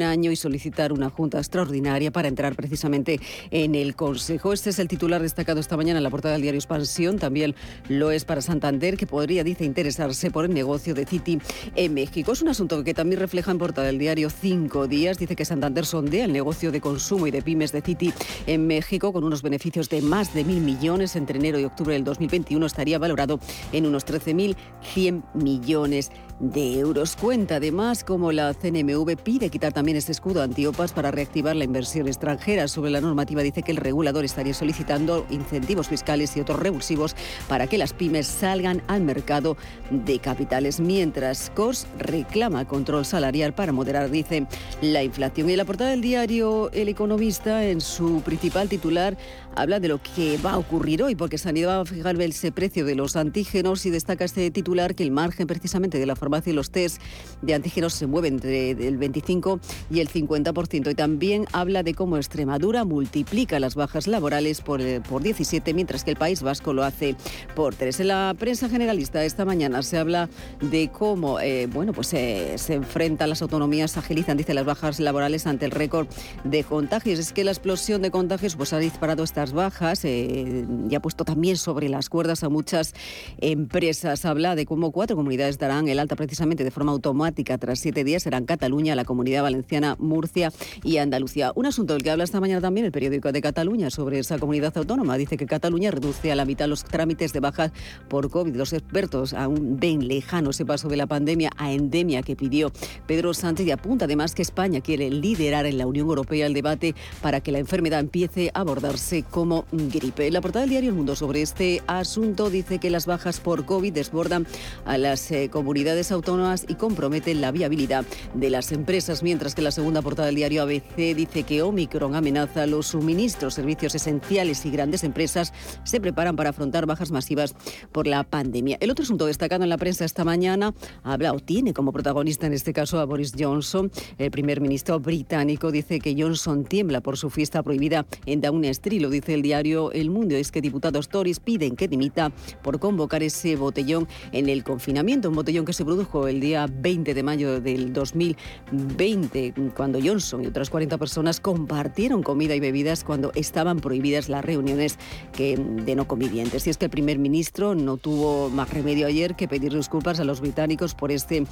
año 0.03 0.30
y 0.30 0.36
solicitar 0.36 0.93
una 0.93 1.11
junta 1.11 1.39
extraordinaria 1.39 2.11
para 2.11 2.28
entrar 2.28 2.55
precisamente 2.55 3.20
en 3.51 3.74
el 3.74 3.97
Consejo. 3.97 4.53
Este 4.53 4.70
es 4.70 4.78
el 4.78 4.89
titular 4.89 5.22
destacado 5.22 5.61
esta 5.61 5.76
mañana 5.76 5.99
en 5.99 6.05
la 6.05 6.11
portada 6.11 6.34
del 6.34 6.43
diario 6.43 6.59
Expansión. 6.59 7.18
También 7.18 7.55
lo 7.89 8.11
es 8.11 8.24
para 8.24 8.43
Santander, 8.43 8.97
que 8.97 9.07
podría, 9.07 9.45
dice, 9.45 9.64
interesarse 9.64 10.30
por 10.30 10.45
el 10.45 10.55
negocio 10.55 10.95
de 10.95 11.07
Citi 11.07 11.39
en 11.74 11.95
México. 11.95 12.32
Es 12.32 12.43
un 12.43 12.49
asunto 12.49 12.84
que 12.84 12.95
también 12.95 13.20
refleja 13.20 13.51
en 13.51 13.59
portada 13.59 13.86
del 13.86 13.99
diario 13.99 14.30
Cinco 14.30 14.86
Días. 14.86 15.18
Dice 15.18 15.34
que 15.34 15.45
Santander 15.45 15.86
sondea 15.86 16.24
el 16.26 16.32
negocio 16.32 16.70
de 16.70 16.80
consumo 16.80 17.26
y 17.26 17.30
de 17.30 17.43
pymes 17.43 17.72
de 17.72 17.80
Citi 17.80 18.12
en 18.47 18.66
México 18.66 19.12
con 19.12 19.24
unos 19.24 19.43
beneficios 19.43 19.89
de 19.89 20.03
más 20.03 20.34
de 20.34 20.45
mil 20.45 20.61
millones. 20.61 21.16
Entre 21.16 21.39
enero 21.39 21.59
y 21.59 21.64
octubre 21.64 21.95
del 21.95 22.05
2021 22.05 22.64
estaría 22.66 22.99
valorado 22.99 23.41
en 23.72 23.86
unos 23.86 24.07
13.100 24.07 25.22
millones 25.34 26.11
de 26.41 26.78
euros. 26.78 27.16
Cuenta 27.16 27.57
además 27.57 28.05
como 28.05 28.32
la 28.32 28.55
CNMV 28.55 29.16
pide 29.16 29.51
quitar 29.51 29.72
también 29.72 29.97
este 29.97 30.12
escudo 30.12 30.43
antiopas 30.43 30.93
para 30.93 31.11
reactivar 31.11 31.57
la 31.57 31.64
inversión 31.64 32.07
extranjera. 32.07 32.68
Sobre 32.68 32.91
la 32.91 33.01
normativa 33.01 33.43
dice 33.43 33.62
que 33.62 33.72
el 33.72 33.76
regulador 33.76 34.24
estaría 34.24 34.55
solicitando 34.55 35.26
incentivos 35.30 35.89
fiscales 35.89 36.36
y 36.36 36.41
otros 36.41 36.61
revulsivos 36.61 37.16
para 37.49 37.66
que 37.66 37.78
las 37.78 37.93
pymes 37.93 38.26
salgan 38.26 38.82
al 38.86 39.03
mercado 39.03 39.57
de 39.91 40.18
capitales, 40.18 40.80
mientras 40.80 41.51
COS 41.55 41.86
reclama 41.99 42.66
control 42.66 43.05
salarial 43.05 43.53
para 43.53 43.72
moderar, 43.72 44.11
dice, 44.11 44.47
la 44.80 45.03
inflación. 45.03 45.49
Y 45.49 45.53
en 45.53 45.59
la 45.59 45.64
portada 45.64 45.91
del 45.91 46.01
diario 46.01 46.70
El 46.72 46.89
Economista, 46.89 47.64
en 47.64 47.80
su 47.80 48.22
principal 48.22 48.68
titular, 48.68 49.16
habla 49.59 49.81
de 49.81 49.89
lo 49.89 50.01
que 50.01 50.39
va 50.39 50.53
a 50.53 50.59
ocurrir 50.59 51.03
hoy, 51.03 51.17
porque 51.17 51.37
Sanidad 51.37 51.79
va 51.79 51.81
a 51.81 51.85
fijar 51.85 52.21
ese 52.21 52.53
precio 52.53 52.85
de 52.85 52.95
los 52.95 53.17
antígenos 53.17 53.85
y 53.87 53.91
destaca 53.91 54.25
este 54.25 54.51
titular 54.51 54.95
que 54.95 55.03
el 55.03 55.11
margen 55.11 55.47
precisamente 55.47 55.99
de 55.99 56.07
la 56.07 56.15
farmacia 56.15 56.51
y 56.51 56.55
los 56.55 56.71
test 56.71 57.03
de 57.43 57.55
antígenos 57.55 57.95
se 57.95 58.07
mueve 58.07 58.29
entre 58.29 58.71
el 58.71 58.97
25 58.99 59.61
y 59.91 60.01
el 60.01 60.09
50%. 60.09 60.91
Y 60.91 60.95
también 60.95 61.47
habla 61.53 61.83
de 61.83 61.95
cómo 61.95 62.17
Extremadura 62.17 62.85
multiplica 62.85 63.59
las 63.59 63.75
bajas 63.75 64.07
laborales 64.07 64.61
por, 64.61 64.81
eh, 64.81 65.01
por 65.01 65.23
17, 65.23 65.75
mientras 65.75 66.05
que 66.05 66.13
el 66.13 66.17
País 66.17 66.43
Vasco 66.43 66.73
lo 66.73 66.85
hace 66.85 67.17
por 67.57 67.75
3. 67.75 68.01
En 68.01 68.09
la 68.09 68.35
prensa 68.39 68.69
generalista 68.69 69.25
esta 69.25 69.45
mañana 69.45 69.83
se 69.83 69.99
habla 69.99 70.29
de 70.61 70.91
cómo 70.91 71.41
eh, 71.41 71.67
bueno, 71.67 71.93
pues, 71.93 72.13
eh, 72.15 72.55
se 72.57 72.75
enfrentan 72.75 73.29
las 73.29 73.43
autonomías, 73.43 73.97
agilizan, 73.97 74.37
dice, 74.37 74.55
las 74.55 74.65
bajas 74.65 75.01
laborales 75.01 75.47
ante 75.47 75.65
el 75.65 75.73
récord 75.73 76.07
de 76.45 76.63
contagios. 76.65 77.19
Es 77.19 77.33
que 77.33 77.45
la 77.45 77.51
explosión 77.51 78.03
de 78.03 78.11
contagios 78.11 78.57
pues, 78.57 78.73
ha 78.73 78.79
disparado 78.79 79.25
estas 79.25 79.47
bajas 79.53 80.05
y 80.05 80.94
ha 80.94 81.01
puesto 81.01 81.24
también 81.24 81.57
sobre 81.57 81.88
las 81.88 82.09
cuerdas 82.09 82.44
a 82.44 82.49
muchas 82.49 82.94
empresas. 83.40 84.24
Habla 84.24 84.55
de 84.55 84.66
cómo 84.66 84.92
cuatro 84.92 85.16
comunidades 85.16 85.59
darán 85.59 85.88
el 85.88 85.99
alta 85.99 86.16
precisamente 86.16 86.64
de 86.64 86.70
forma 86.70 86.92
automática 86.92 87.59
tras 87.59 87.80
siete 87.80 88.05
días. 88.05 88.22
Serán 88.22 88.44
Cataluña, 88.44 88.94
la 88.94 89.05
Comunidad 89.05 89.42
Valenciana, 89.42 89.96
Murcia 89.99 90.53
y 90.82 90.99
Andalucía. 90.99 91.53
Un 91.55 91.66
asunto 91.66 91.94
del 91.94 92.03
que 92.03 92.11
habla 92.11 92.24
esta 92.24 92.40
mañana 92.40 92.61
también 92.61 92.86
el 92.86 92.92
periódico 92.92 93.32
de 93.32 93.40
Cataluña 93.40 93.90
sobre 93.90 94.18
esa 94.18 94.38
comunidad 94.38 94.76
autónoma. 94.76 95.16
Dice 95.16 95.36
que 95.36 95.46
Cataluña 95.46 95.90
reduce 95.90 96.32
a 96.32 96.36
la 96.36 96.44
mitad 96.44 96.68
los 96.68 96.84
trámites 96.84 97.32
de 97.32 97.40
baja 97.40 97.72
por 98.09 98.30
COVID. 98.30 98.57
Los 98.57 98.72
expertos 98.72 99.34
aún 99.34 99.78
ven 99.78 100.09
lejano 100.09 100.51
ese 100.51 100.64
paso 100.64 100.88
de 100.88 100.96
la 100.96 101.07
pandemia 101.07 101.51
a 101.57 101.72
endemia 101.72 102.22
que 102.22 102.36
pidió 102.36 102.72
Pedro 103.07 103.34
Sánchez 103.34 103.66
y 103.66 103.70
apunta 103.70 104.05
además 104.05 104.34
que 104.34 104.42
España 104.42 104.80
quiere 104.80 105.11
liderar 105.11 105.66
en 105.66 105.78
la 105.78 105.86
Unión 105.86 106.09
Europea 106.09 106.46
el 106.46 106.55
debate 106.55 106.94
para 107.20 107.40
que 107.40 107.53
la 107.53 107.59
enfermedad 107.59 108.01
empiece 108.01 108.51
a 108.55 108.61
abordarse 108.61 109.22
como 109.39 109.66
gripe. 109.70 110.32
La 110.32 110.41
portada 110.41 110.62
del 110.62 110.70
diario 110.70 110.91
El 110.91 110.97
Mundo 110.97 111.14
sobre 111.14 111.43
este 111.43 111.80
asunto 111.86 112.51
dice 112.51 112.80
que 112.80 112.91
las 112.91 113.07
bajas 113.07 113.39
por 113.39 113.66
COVID 113.66 113.93
desbordan 113.93 114.49
a 114.84 114.99
las 114.99 115.30
eh, 115.30 115.49
comunidades 115.49 116.11
autónomas 116.11 116.64
y 116.66 116.74
comprometen 116.74 117.41
la 117.41 117.53
viabilidad 117.53 118.05
de 118.34 118.51
las 118.51 118.72
empresas, 118.72 119.22
mientras 119.22 119.55
que 119.55 119.62
la 119.62 119.70
segunda 119.70 120.03
portada 120.03 120.26
del 120.26 120.34
diario 120.34 120.64
ABC 120.64 121.14
dice 121.14 121.45
que 121.45 121.62
Omicron 121.62 122.16
amenaza 122.16 122.66
los 122.66 122.89
suministros, 122.89 123.55
servicios 123.55 123.95
esenciales 123.95 124.66
y 124.66 124.72
grandes 124.72 125.05
empresas 125.05 125.53
se 125.84 126.01
preparan 126.01 126.34
para 126.34 126.51
afrontar 126.51 126.86
bajas 126.86 127.12
masivas 127.12 127.55
por 127.93 128.09
la 128.09 128.24
pandemia. 128.24 128.76
El 128.80 128.91
otro 128.91 129.05
asunto 129.05 129.26
destacado 129.26 129.62
en 129.62 129.70
la 129.70 129.78
prensa 129.78 130.05
esta 130.05 130.24
mañana 130.24 130.74
habla 131.05 131.32
o 131.32 131.39
tiene 131.39 131.72
como 131.72 131.93
protagonista 131.93 132.49
en 132.49 132.55
este 132.55 132.72
caso 132.72 132.99
a 132.99 133.05
Boris 133.05 133.34
Johnson. 133.39 133.93
El 134.18 134.32
primer 134.32 134.61
ministro 134.61 134.99
británico 134.99 135.70
dice 135.70 136.01
que 136.01 136.16
Johnson 136.20 136.64
tiembla 136.64 137.01
por 137.03 137.16
su 137.16 137.30
fiesta 137.30 137.62
prohibida 137.62 138.05
en 138.26 138.41
Downing 138.41 138.70
Street. 138.70 139.01
Lo 139.01 139.11
dice 139.21 139.35
el 139.35 139.43
diario 139.43 139.93
El 139.93 140.11
Mundo. 140.11 140.37
Es 140.37 140.53
que 140.53 140.61
diputados 140.61 141.09
Tories 141.09 141.41
piden 141.41 141.77
que 141.77 141.89
dimita 141.89 142.31
por 142.62 142.79
convocar 142.79 143.23
ese 143.23 143.57
botellón 143.57 144.09
en 144.33 144.49
el 144.49 144.64
confinamiento. 144.64 145.29
Un 145.29 145.35
botellón 145.35 145.64
que 145.64 145.73
se 145.73 145.85
produjo 145.85 146.29
el 146.29 146.41
día 146.41 146.66
20 146.71 147.14
de 147.14 147.23
mayo 147.23 147.61
del 147.61 147.93
2020, 147.93 149.55
cuando 149.77 149.99
Johnson 150.03 150.45
y 150.45 150.47
otras 150.47 150.71
40 150.71 150.99
personas 150.99 151.41
compartieron 151.41 152.23
comida 152.23 152.55
y 152.55 152.61
bebidas 152.61 153.05
cuando 153.05 153.33
estaban 153.35 153.81
prohibidas 153.81 154.29
las 154.29 154.45
reuniones 154.45 154.99
que, 155.33 155.57
de 155.57 155.95
no 155.95 156.07
convivientes. 156.07 156.66
Y 156.66 156.71
es 156.71 156.79
que 156.79 156.87
el 156.87 156.91
primer 156.91 157.19
ministro 157.19 157.75
no 157.75 157.97
tuvo 157.97 158.51
más 158.51 158.71
remedio 158.71 159.07
ayer 159.07 159.35
que 159.35 159.49
pedir 159.49 159.75
disculpas 159.75 160.21
a 160.21 160.25
los 160.25 160.41
británicos 160.41 160.95
por 160.95 161.11
este 161.11 161.45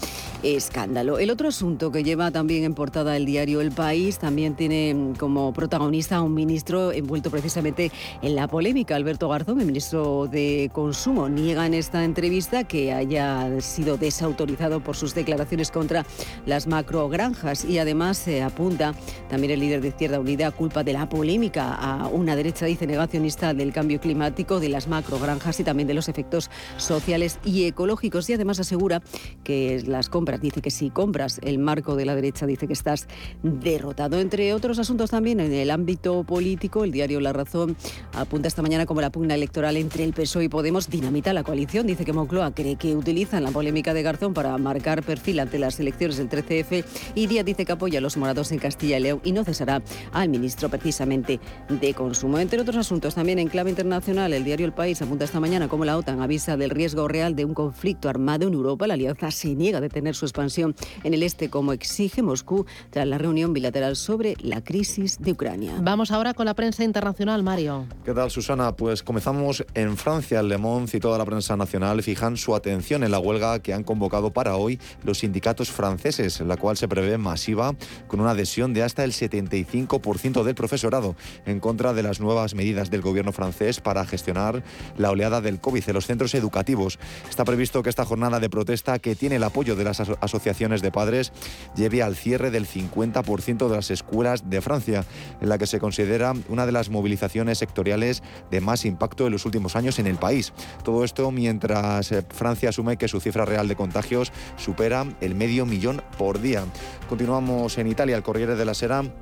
escándalo. 0.43 1.19
El 1.19 1.31
otro 1.31 1.49
asunto 1.49 1.91
que 1.91 2.05
lleva 2.05 2.31
también 2.31 2.64
en 2.64 2.75
portada 2.75 3.17
el 3.17 3.27
diario 3.27 3.61
El 3.61 3.73
País 3.73 4.19
también 4.19 4.55
tiene 4.55 5.14
como 5.19 5.53
protagonista 5.53 6.17
a 6.17 6.23
un 6.23 6.35
ministro 6.35 6.93
envuelto 6.93 7.31
precisamente 7.31 7.56
en 7.57 8.37
la 8.37 8.49
polémica. 8.49 8.97
Alberto 8.97 9.29
Garzón, 9.29 9.61
el 9.61 9.67
ministro 9.67 10.27
de 10.27 10.71
Consumo, 10.73 11.29
niega 11.29 11.67
en 11.67 11.75
esta 11.75 12.05
entrevista 12.05 12.65
que 12.65 12.93
haya 12.93 13.61
sido 13.61 13.97
desautorizado 13.97 14.37
autorizado 14.37 14.81
por 14.81 14.97
sus 14.97 15.15
declaraciones 15.15 15.71
contra 15.71 16.05
las 16.45 16.67
macrogranjas 16.67 17.65
y 17.65 17.79
además 17.79 18.19
se 18.19 18.43
apunta 18.43 18.95
también 19.29 19.53
el 19.53 19.61
líder 19.61 19.81
de 19.81 19.89
Izquierda 19.89 20.20
Unida 20.20 20.51
culpa 20.51 20.85
de 20.85 20.93
la 20.93 21.09
polémica 21.09 21.74
a 21.74 22.09
una 22.09 22.37
derecha, 22.37 22.66
dice, 22.66 22.87
negacionista 22.87 23.55
del 23.55 23.72
cambio 23.72 24.01
climático, 24.01 24.61
de 24.61 24.68
las 24.68 24.89
macrogranjas 24.89 25.61
y 25.61 25.64
también 25.64 25.87
de 25.87 25.95
los 25.95 26.09
efectos 26.09 26.51
sociales 26.77 27.39
y 27.45 27.64
ecológicos. 27.64 28.29
Y 28.31 28.35
además 28.35 28.61
asegura 28.61 29.03
que 29.45 29.83
las 29.87 30.09
compras, 30.09 30.41
dice 30.41 30.61
que 30.61 30.70
si 30.70 30.91
compras 30.91 31.41
el 31.43 31.59
marco 31.59 31.97
de 31.97 32.05
la 32.05 32.14
derecha, 32.14 32.47
dice 32.47 32.66
que 32.66 32.72
estás 32.72 33.09
derrotado. 33.43 34.18
Entre 34.18 34.53
otros 34.55 34.79
asuntos 34.79 35.11
también 35.11 35.41
en 35.41 35.53
el 35.53 35.70
ámbito 35.70 36.24
político, 36.24 36.85
el 36.85 36.93
diario 36.93 37.20
La 37.20 37.33
Razón 37.33 37.77
apunta 38.12 38.49
esta 38.49 38.62
mañana 38.62 38.87
como 38.87 39.01
la 39.01 39.11
pugna 39.11 39.35
electoral 39.35 39.77
entre 39.77 40.05
el 40.05 40.12
PSOE 40.12 40.45
y 40.45 40.49
Podemos 40.49 40.89
dinamita 40.89 41.33
la 41.33 41.43
coalición. 41.43 41.87
Dice 41.87 42.05
que 42.05 42.12
Moncloa 42.12 42.55
cree 42.55 42.77
que 42.77 42.97
utilizan 42.97 43.45
la 43.45 43.51
polémica 43.51 43.95
de 43.95 44.03
Garzón 44.03 44.35
para 44.35 44.57
marcar 44.59 45.03
perfil 45.03 45.41
ante 45.41 45.59
las 45.59 45.79
elecciones 45.81 46.16
del 46.16 46.29
13F 46.29 46.85
y 47.14 47.27
Díaz 47.27 47.45
dice 47.45 47.64
que 47.64 47.72
apoya 47.72 47.99
a 47.99 48.03
los 48.03 48.16
morados 48.16 48.53
en 48.53 48.59
Castilla 48.59 48.99
y 48.99 49.03
León 49.03 49.16
y 49.25 49.33
no 49.33 49.45
cesará 49.45 49.83
al 50.12 50.29
ministro 50.29 50.69
precisamente 50.69 51.41
de 51.69 51.95
Consumo. 51.95 52.39
Entre 52.39 52.61
otros 52.61 52.77
asuntos, 52.77 53.14
también 53.14 53.39
en 53.39 53.49
clave 53.49 53.71
internacional, 53.71 54.33
el 54.33 54.45
diario 54.45 54.67
El 54.67 54.73
País 54.73 55.01
apunta 55.03 55.25
esta 55.25 55.41
mañana 55.41 55.69
como 55.69 55.85
la 55.85 55.97
OTAN 55.97 56.21
avisa 56.21 56.57
del 56.57 56.71
riesgo 56.71 57.09
real 57.09 57.35
de 57.37 57.45
un 57.45 57.55
conflicto 57.55 58.09
armado 58.09 58.47
en 58.47 58.55
Europa. 58.55 58.87
La 58.87 58.95
alianza 58.95 59.31
se 59.31 59.55
niega 59.55 59.79
a 59.79 59.81
detener 59.81 60.14
su 60.14 60.25
expansión 60.25 60.75
en 61.05 61.14
el 61.14 61.23
este 61.23 61.51
como 61.51 61.73
exige 61.73 62.23
Moscú 62.23 62.67
tras 62.91 63.07
la 63.07 63.19
reunión 63.19 63.53
bilateral 63.53 63.97
sobre 63.97 64.37
la 64.41 64.62
crisis 64.62 65.19
de 65.21 65.33
Ucrania. 65.33 65.75
Vamos 65.81 66.11
ahora 66.11 66.35
con 66.35 66.47
la 66.47 66.55
prensa 66.55 66.85
internacional, 66.85 67.43
Mario. 67.43 67.87
¿Qué 68.05 68.12
tal, 68.12 68.31
Susana? 68.31 68.75
Pues 68.77 69.03
comenzamos 69.03 69.64
en 69.75 69.97
Francia. 69.97 70.41
El 70.41 70.49
Le 70.49 70.59
Monde 70.59 70.91
y 70.95 71.01
toda 71.01 71.19
la 71.19 71.25
prensa 71.25 71.57
nacional 71.57 72.03
fijan 72.03 72.37
su 72.37 72.55
atención 72.55 73.05
en 73.05 73.11
la 73.11 73.19
huelga 73.19 73.61
que 73.61 73.73
han 73.73 73.85
convocado 73.85 74.33
para 74.33 74.57
hoy 74.57 74.79
los 75.05 75.19
sindicatos 75.19 75.71
franceses, 75.71 76.41
en 76.41 76.49
la 76.49 76.57
cual 76.57 76.77
se 76.77 76.89
prevé 76.89 77.19
masiva 77.19 77.75
con 78.07 78.21
una 78.21 78.31
adhesión 78.31 78.75
de 78.75 78.83
hasta 78.83 79.05
el 79.07 79.13
75% 79.13 80.43
del 80.43 80.55
profesorado 80.55 81.17
en 81.47 81.61
contra 81.61 81.95
de 81.95 82.03
las 82.03 82.21
nuevas 82.21 82.55
medidas 82.55 82.91
del 82.91 83.01
gobierno 83.01 83.33
francés 83.33 83.81
para 83.81 84.05
gestionar 84.05 84.63
la 84.99 85.11
oleada 85.11 85.41
del 85.41 85.61
COVID 85.61 85.83
en 85.87 85.95
los 85.95 86.07
centros 86.07 86.35
educativos. 86.35 86.99
Está 87.31 87.45
previsto 87.45 87.83
que 87.83 87.89
esta 87.89 88.05
jornada 88.05 88.41
de 88.41 88.51
protesta, 88.51 88.99
que 88.99 89.17
tiene 89.17 89.37
el 89.37 89.45
apoyo 89.45 89.77
de 89.77 89.85
las 89.85 90.01
asociaciones 90.01 90.83
de 90.83 90.93
padres, 90.93 91.33
lleve 91.75 92.03
al 92.03 92.17
cierre 92.17 92.51
del 92.51 92.67
50% 92.67 93.69
de 93.69 93.77
las 93.77 93.91
escuelas 93.91 94.51
de 94.51 94.61
Francia, 94.61 95.05
en 95.41 95.49
la 95.49 95.59
que 95.59 95.67
se 95.67 95.81
considera 95.81 96.35
una 96.49 96.67
de 96.67 96.73
las 96.73 96.91
movilizaciones 96.91 97.59
sectoriales 97.59 98.23
de 98.51 98.61
más 98.61 98.85
impacto 98.85 99.27
en 99.27 99.33
los 99.33 99.47
últimos 99.47 99.77
años 99.77 99.99
en 99.99 100.07
el 100.07 100.17
país. 100.17 100.53
Todo 100.85 101.05
esto 101.05 101.31
mientras 101.31 102.13
eh, 102.13 102.25
Francia 102.29 102.71
asume 102.71 102.97
que 102.97 103.09
su 103.09 103.21
cifra 103.21 103.45
real 103.45 103.69
de 103.69 103.77
contagios 103.77 104.33
supera 104.57 105.07
el 105.21 105.35
medio 105.35 105.67
millón 105.67 106.03
por 106.19 106.41
día. 106.41 106.65
Continuamos 107.09 107.79
en 107.79 107.87
Italia. 107.87 108.17
El 108.17 108.23
Corriere 108.23 108.57
de 108.57 108.65
la 108.65 108.75
Sera 108.75 108.95
там 108.97 109.12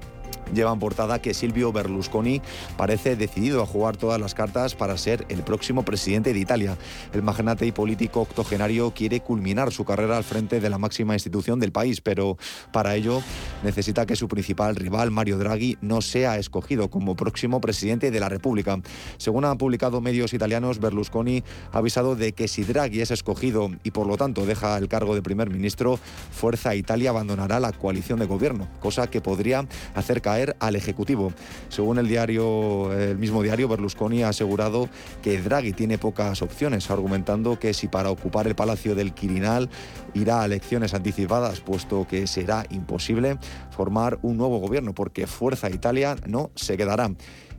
lleva 0.52 0.72
en 0.72 0.78
portada 0.78 1.20
que 1.20 1.34
Silvio 1.34 1.72
Berlusconi 1.72 2.42
parece 2.76 3.16
decidido 3.16 3.62
a 3.62 3.66
jugar 3.66 3.96
todas 3.96 4.20
las 4.20 4.34
cartas 4.34 4.74
para 4.74 4.98
ser 4.98 5.24
el 5.28 5.42
próximo 5.42 5.84
presidente 5.84 6.32
de 6.32 6.38
Italia. 6.38 6.76
El 7.12 7.22
magnate 7.22 7.66
y 7.66 7.72
político 7.72 8.20
octogenario 8.20 8.92
quiere 8.92 9.20
culminar 9.20 9.72
su 9.72 9.84
carrera 9.84 10.16
al 10.16 10.24
frente 10.24 10.60
de 10.60 10.70
la 10.70 10.78
máxima 10.78 11.14
institución 11.14 11.60
del 11.60 11.72
país, 11.72 12.00
pero 12.00 12.36
para 12.72 12.94
ello 12.94 13.22
necesita 13.62 14.06
que 14.06 14.16
su 14.16 14.28
principal 14.28 14.76
rival, 14.76 15.10
Mario 15.10 15.38
Draghi, 15.38 15.78
no 15.80 16.02
sea 16.02 16.38
escogido 16.38 16.90
como 16.90 17.16
próximo 17.16 17.60
presidente 17.60 18.10
de 18.10 18.20
la 18.20 18.28
República. 18.28 18.80
Según 19.16 19.44
han 19.44 19.58
publicado 19.58 20.00
medios 20.00 20.34
italianos, 20.34 20.78
Berlusconi 20.78 21.42
ha 21.72 21.78
avisado 21.78 22.16
de 22.16 22.32
que 22.32 22.48
si 22.48 22.64
Draghi 22.64 23.00
es 23.00 23.10
escogido 23.10 23.70
y 23.82 23.90
por 23.90 24.06
lo 24.06 24.16
tanto 24.16 24.46
deja 24.46 24.76
el 24.78 24.88
cargo 24.88 25.14
de 25.14 25.22
primer 25.22 25.50
ministro, 25.50 25.98
Fuerza 26.32 26.74
Italia 26.74 27.10
abandonará 27.10 27.60
la 27.60 27.72
coalición 27.72 28.18
de 28.18 28.26
gobierno, 28.26 28.68
cosa 28.80 29.08
que 29.08 29.20
podría 29.20 29.66
hacer 29.94 30.22
al 30.58 30.76
Ejecutivo. 30.76 31.32
Según 31.68 31.98
el 31.98 32.08
diario, 32.08 32.92
el 32.92 33.18
mismo 33.18 33.42
diario, 33.42 33.68
Berlusconi 33.68 34.22
ha 34.22 34.28
asegurado 34.28 34.88
que 35.22 35.40
Draghi 35.40 35.72
tiene 35.72 35.98
pocas 35.98 36.42
opciones, 36.42 36.90
argumentando 36.90 37.58
que 37.58 37.74
si 37.74 37.88
para 37.88 38.10
ocupar 38.10 38.46
el 38.46 38.54
Palacio 38.54 38.94
del 38.94 39.14
Quirinal 39.14 39.70
irá 40.14 40.42
a 40.42 40.44
elecciones 40.44 40.94
anticipadas, 40.94 41.60
puesto 41.60 42.06
que 42.06 42.26
será 42.26 42.64
imposible 42.70 43.38
formar 43.70 44.18
un 44.22 44.36
nuevo 44.36 44.58
gobierno, 44.58 44.94
porque 44.94 45.26
Fuerza 45.26 45.70
Italia 45.70 46.16
no 46.26 46.50
se 46.54 46.76
quedará. 46.76 47.10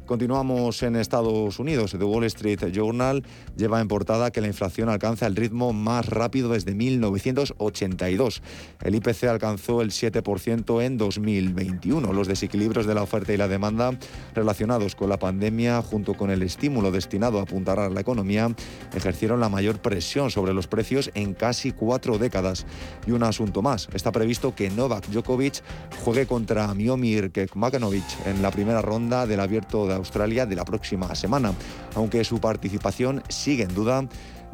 Continuamos 0.05 0.83
en 0.83 0.95
Estados 0.97 1.57
Unidos. 1.57 1.95
The 1.97 2.03
Wall 2.03 2.25
Street 2.25 2.71
Journal 2.71 3.23
lleva 3.57 3.81
en 3.81 3.87
portada 3.87 4.29
que 4.29 4.39
la 4.39 4.45
inflación 4.45 4.87
alcanza 4.87 5.25
el 5.25 5.35
ritmo 5.35 5.73
más 5.73 6.05
rápido 6.05 6.49
desde 6.49 6.75
1982. 6.75 8.43
El 8.83 8.95
IPC 8.95 9.23
alcanzó 9.23 9.81
el 9.81 9.89
7% 9.89 10.83
en 10.83 10.97
2021. 10.99 12.13
Los 12.13 12.27
desequilibrios 12.27 12.85
de 12.85 12.93
la 12.93 13.01
oferta 13.01 13.33
y 13.33 13.37
la 13.37 13.47
demanda 13.47 13.97
relacionados 14.35 14.95
con 14.95 15.09
la 15.09 15.17
pandemia, 15.17 15.81
junto 15.81 16.13
con 16.13 16.29
el 16.29 16.43
estímulo 16.43 16.91
destinado 16.91 17.39
a 17.39 17.41
apuntar 17.43 17.79
a 17.79 17.89
la 17.89 18.01
economía, 18.01 18.55
ejercieron 18.93 19.39
la 19.39 19.49
mayor 19.49 19.79
presión 19.79 20.29
sobre 20.29 20.53
los 20.53 20.67
precios 20.67 21.09
en 21.15 21.33
casi 21.33 21.71
cuatro 21.71 22.19
décadas. 22.19 22.67
Y 23.07 23.11
un 23.11 23.23
asunto 23.23 23.63
más. 23.63 23.89
Está 23.91 24.11
previsto 24.11 24.53
que 24.53 24.69
Novak 24.69 25.07
Djokovic 25.07 25.63
juegue 26.03 26.27
contra 26.27 26.71
Miomir 26.75 27.31
Kekmanovic 27.31 28.05
en 28.27 28.43
la 28.43 28.51
primera 28.51 28.83
ronda 28.83 29.25
del 29.25 29.39
abierto 29.39 29.87
de 29.87 29.94
Australia 29.95 30.45
de 30.45 30.55
la 30.55 30.65
próxima 30.65 31.13
semana, 31.15 31.53
aunque 31.95 32.23
su 32.23 32.39
participación 32.39 33.23
sigue 33.29 33.63
en 33.63 33.73
duda 33.73 34.05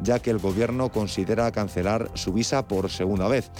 ya 0.02 0.18
que 0.18 0.30
el 0.30 0.38
gobierno 0.38 0.90
considera 0.90 1.50
cancelar 1.52 2.10
su 2.14 2.32
visa 2.32 2.66
por 2.66 2.90
segunda 2.90 3.28
vez. 3.28 3.50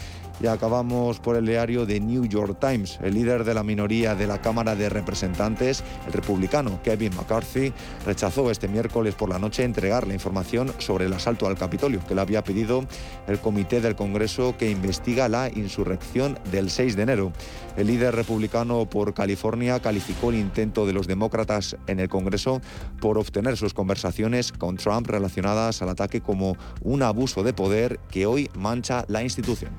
Y 0.42 0.48
acabamos 0.48 1.20
por 1.20 1.36
el 1.36 1.46
diario 1.46 1.86
The 1.86 2.00
New 2.00 2.26
York 2.26 2.58
Times. 2.58 2.98
El 3.00 3.14
líder 3.14 3.44
de 3.44 3.54
la 3.54 3.62
minoría 3.62 4.16
de 4.16 4.26
la 4.26 4.40
Cámara 4.40 4.74
de 4.74 4.88
Representantes, 4.88 5.84
el 6.04 6.12
republicano 6.12 6.80
Kevin 6.82 7.14
McCarthy, 7.14 7.72
rechazó 8.04 8.50
este 8.50 8.66
miércoles 8.66 9.14
por 9.14 9.28
la 9.28 9.38
noche 9.38 9.62
entregar 9.62 10.04
la 10.04 10.14
información 10.14 10.72
sobre 10.78 11.04
el 11.04 11.12
asalto 11.12 11.46
al 11.46 11.56
Capitolio 11.56 12.00
que 12.08 12.16
le 12.16 12.22
había 12.22 12.42
pedido 12.42 12.84
el 13.28 13.38
Comité 13.38 13.80
del 13.80 13.94
Congreso 13.94 14.56
que 14.58 14.68
investiga 14.68 15.28
la 15.28 15.48
insurrección 15.48 16.36
del 16.50 16.70
6 16.70 16.96
de 16.96 17.02
enero. 17.04 17.32
El 17.76 17.86
líder 17.86 18.16
republicano 18.16 18.84
por 18.90 19.14
California 19.14 19.78
calificó 19.78 20.30
el 20.30 20.40
intento 20.40 20.86
de 20.86 20.92
los 20.92 21.06
demócratas 21.06 21.76
en 21.86 22.00
el 22.00 22.08
Congreso 22.08 22.60
por 23.00 23.16
obtener 23.16 23.56
sus 23.56 23.74
conversaciones 23.74 24.50
con 24.50 24.76
Trump 24.76 25.06
relacionadas 25.06 25.82
al 25.82 25.90
ataque 25.90 26.20
como 26.20 26.56
un 26.80 27.04
abuso 27.04 27.44
de 27.44 27.52
poder 27.52 28.00
que 28.10 28.26
hoy 28.26 28.50
mancha 28.56 29.04
la 29.06 29.22
institución. 29.22 29.70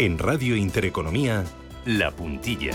En 0.00 0.16
Radio 0.16 0.56
Intereconomía, 0.56 1.44
La 1.84 2.10
Puntilla. 2.10 2.70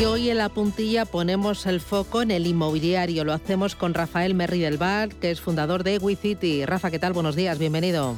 Y 0.00 0.04
hoy 0.04 0.30
en 0.30 0.38
La 0.38 0.48
Puntilla 0.48 1.04
ponemos 1.04 1.66
el 1.66 1.80
foco 1.80 2.22
en 2.22 2.30
el 2.30 2.46
inmobiliario. 2.46 3.24
Lo 3.24 3.32
hacemos 3.32 3.74
con 3.74 3.92
Rafael 3.92 4.36
Merri 4.36 4.60
del 4.60 4.78
Bar, 4.78 5.08
que 5.08 5.32
es 5.32 5.40
fundador 5.40 5.82
de 5.82 5.98
WeCity. 5.98 6.64
Rafa, 6.64 6.92
¿qué 6.92 7.00
tal? 7.00 7.12
Buenos 7.12 7.34
días, 7.34 7.58
bienvenido. 7.58 8.14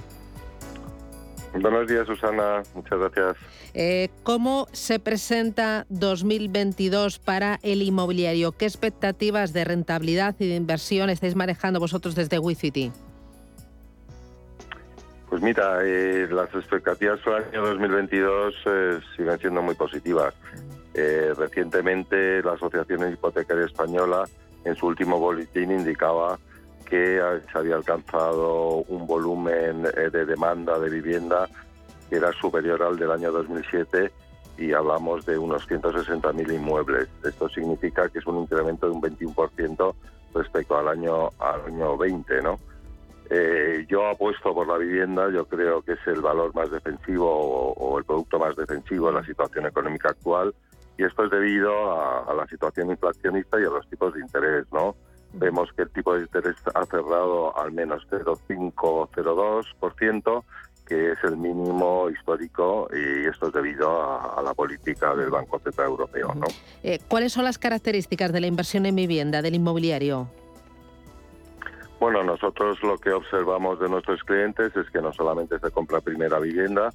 Buenos 1.59 1.89
días, 1.89 2.07
Susana. 2.07 2.62
Muchas 2.75 2.99
gracias. 2.99 3.37
Eh, 3.73 4.11
¿Cómo 4.23 4.68
se 4.73 4.99
presenta 4.99 5.87
2022 5.89 7.20
para 7.20 7.59
el 7.62 7.81
inmobiliario? 7.81 8.53
¿Qué 8.53 8.66
expectativas 8.66 9.55
de 9.55 9.64
rentabilidad 9.64 10.37
y 10.39 10.47
de 10.47 10.57
inversión 10.57 11.09
estáis 11.09 11.37
manejando 11.37 11.81
vosotros 11.81 12.14
desde 12.14 12.39
WeCity? 12.39 12.93
Pues 15.33 15.41
mira, 15.41 15.78
eh, 15.83 16.28
las 16.30 16.55
expectativas 16.55 17.18
para 17.20 17.39
el 17.39 17.45
año 17.45 17.62
2022 17.68 18.55
eh, 18.66 19.01
siguen 19.16 19.39
siendo 19.39 19.62
muy 19.62 19.74
positivas. 19.74 20.35
Eh, 20.93 21.33
recientemente 21.35 22.43
la 22.43 22.53
Asociación 22.53 23.11
Hipotecaria 23.11 23.64
Española 23.64 24.24
en 24.66 24.76
su 24.76 24.89
último 24.89 25.18
boletín 25.18 25.70
indicaba 25.70 26.39
que 26.85 27.18
se 27.51 27.59
había 27.59 27.76
alcanzado 27.76 28.85
un 28.89 29.07
volumen 29.07 29.85
de 29.85 30.26
demanda 30.26 30.78
de 30.78 30.91
vivienda 30.91 31.49
que 32.11 32.16
era 32.16 32.30
superior 32.35 32.83
al 32.83 32.99
del 32.99 33.11
año 33.11 33.33
2007 33.33 34.12
y 34.59 34.74
hablamos 34.74 35.24
de 35.24 35.39
unos 35.39 35.66
160.000 35.66 36.53
inmuebles. 36.53 37.09
Esto 37.24 37.49
significa 37.49 38.07
que 38.11 38.18
es 38.18 38.26
un 38.26 38.43
incremento 38.43 38.85
de 38.85 38.93
un 38.93 39.01
21% 39.01 39.95
respecto 40.35 40.76
al 40.76 40.89
año 40.89 41.30
al 41.39 41.64
año 41.68 41.97
20, 41.97 42.43
¿no? 42.43 42.59
Eh, 43.31 43.87
yo 43.89 44.07
apuesto 44.09 44.53
por 44.55 44.66
la 44.66 44.79
vivienda, 44.79 45.31
yo 45.31 45.47
creo 45.47 45.83
que 45.83 45.93
es 45.93 46.07
el 46.07 46.20
valor 46.20 46.55
más 46.55 46.70
defensivo 46.70 47.75
o, 47.75 47.99
el 47.99 48.05
producto 48.05 48.39
más 48.39 48.57
defensivo 48.57 49.09
en 49.09 49.16
la 49.16 49.25
situación 49.25 49.66
económica 49.66 50.11
actual 50.11 50.55
y 50.99 51.05
esto 51.05 51.25
es 51.25 51.31
debido 51.31 51.73
a, 51.99 52.35
la 52.35 52.47
situación 52.47 52.91
inflacionista 52.91 53.61
y 53.61 53.64
a 53.64 53.70
los 53.70 53.89
tipos 53.89 54.12
de 54.14 54.20
interés, 54.20 54.66
¿no? 54.73 54.95
Vemos 55.35 55.70
que 55.75 55.83
el 55.83 55.91
tipo 55.91 56.14
de 56.14 56.23
interés 56.23 56.57
ha 56.75 56.85
cerrado 56.85 57.57
al 57.59 57.73
menos 57.73 58.07
0,5 58.11 58.73
o 58.83 59.09
0,2%, 59.09 60.45
que 60.87 61.12
es 61.12 61.18
el 61.25 61.39
mínimo 61.39 62.11
histórico 62.11 62.89
y 62.93 63.27
esto 63.27 63.47
es 63.47 63.55
debido 63.55 64.39
a, 64.39 64.43
la 64.43 64.53
política 64.53 65.14
del 65.14 65.31
Banco 65.31 65.59
Central 65.61 65.89
Europeo, 65.89 66.35
¿no? 66.35 66.47
Eh, 66.83 66.99
¿Cuáles 67.09 67.33
son 67.33 67.45
las 67.45 67.57
características 67.57 68.31
de 68.33 68.41
la 68.41 68.47
inversión 68.47 68.85
en 68.85 68.97
vivienda, 68.97 69.41
del 69.41 69.55
inmobiliario? 69.55 70.29
Bueno, 72.03 72.24
nosotros 72.24 72.82
lo 72.82 72.98
que 72.98 73.12
observamos 73.12 73.78
de 73.78 73.88
nuestros 73.88 74.24
clientes 74.24 74.74
es 74.74 74.90
que 74.90 75.00
no 75.00 75.12
solamente 75.12 75.57
se 75.61 75.70
compra 75.70 76.00
primera 76.00 76.40
vivienda, 76.40 76.92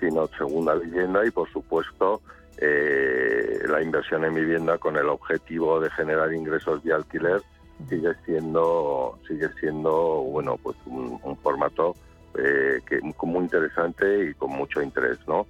sino 0.00 0.26
segunda 0.36 0.74
vivienda 0.74 1.24
y, 1.24 1.30
por 1.30 1.48
supuesto, 1.52 2.22
eh, 2.56 3.60
la 3.68 3.80
inversión 3.80 4.24
en 4.24 4.34
vivienda 4.34 4.76
con 4.78 4.96
el 4.96 5.08
objetivo 5.10 5.78
de 5.78 5.88
generar 5.90 6.32
ingresos 6.34 6.82
de 6.82 6.92
alquiler 6.92 7.40
sigue 7.88 8.12
siendo 8.26 9.16
sigue 9.28 9.48
siendo 9.60 9.92
bueno 10.28 10.56
pues 10.60 10.76
un, 10.86 11.36
formato 11.40 11.94
eh, 12.36 12.80
que 12.84 13.00
muy 13.00 13.44
interesante 13.44 14.24
y 14.24 14.34
con 14.34 14.50
mucho 14.50 14.82
interés 14.82 15.18
no 15.28 15.46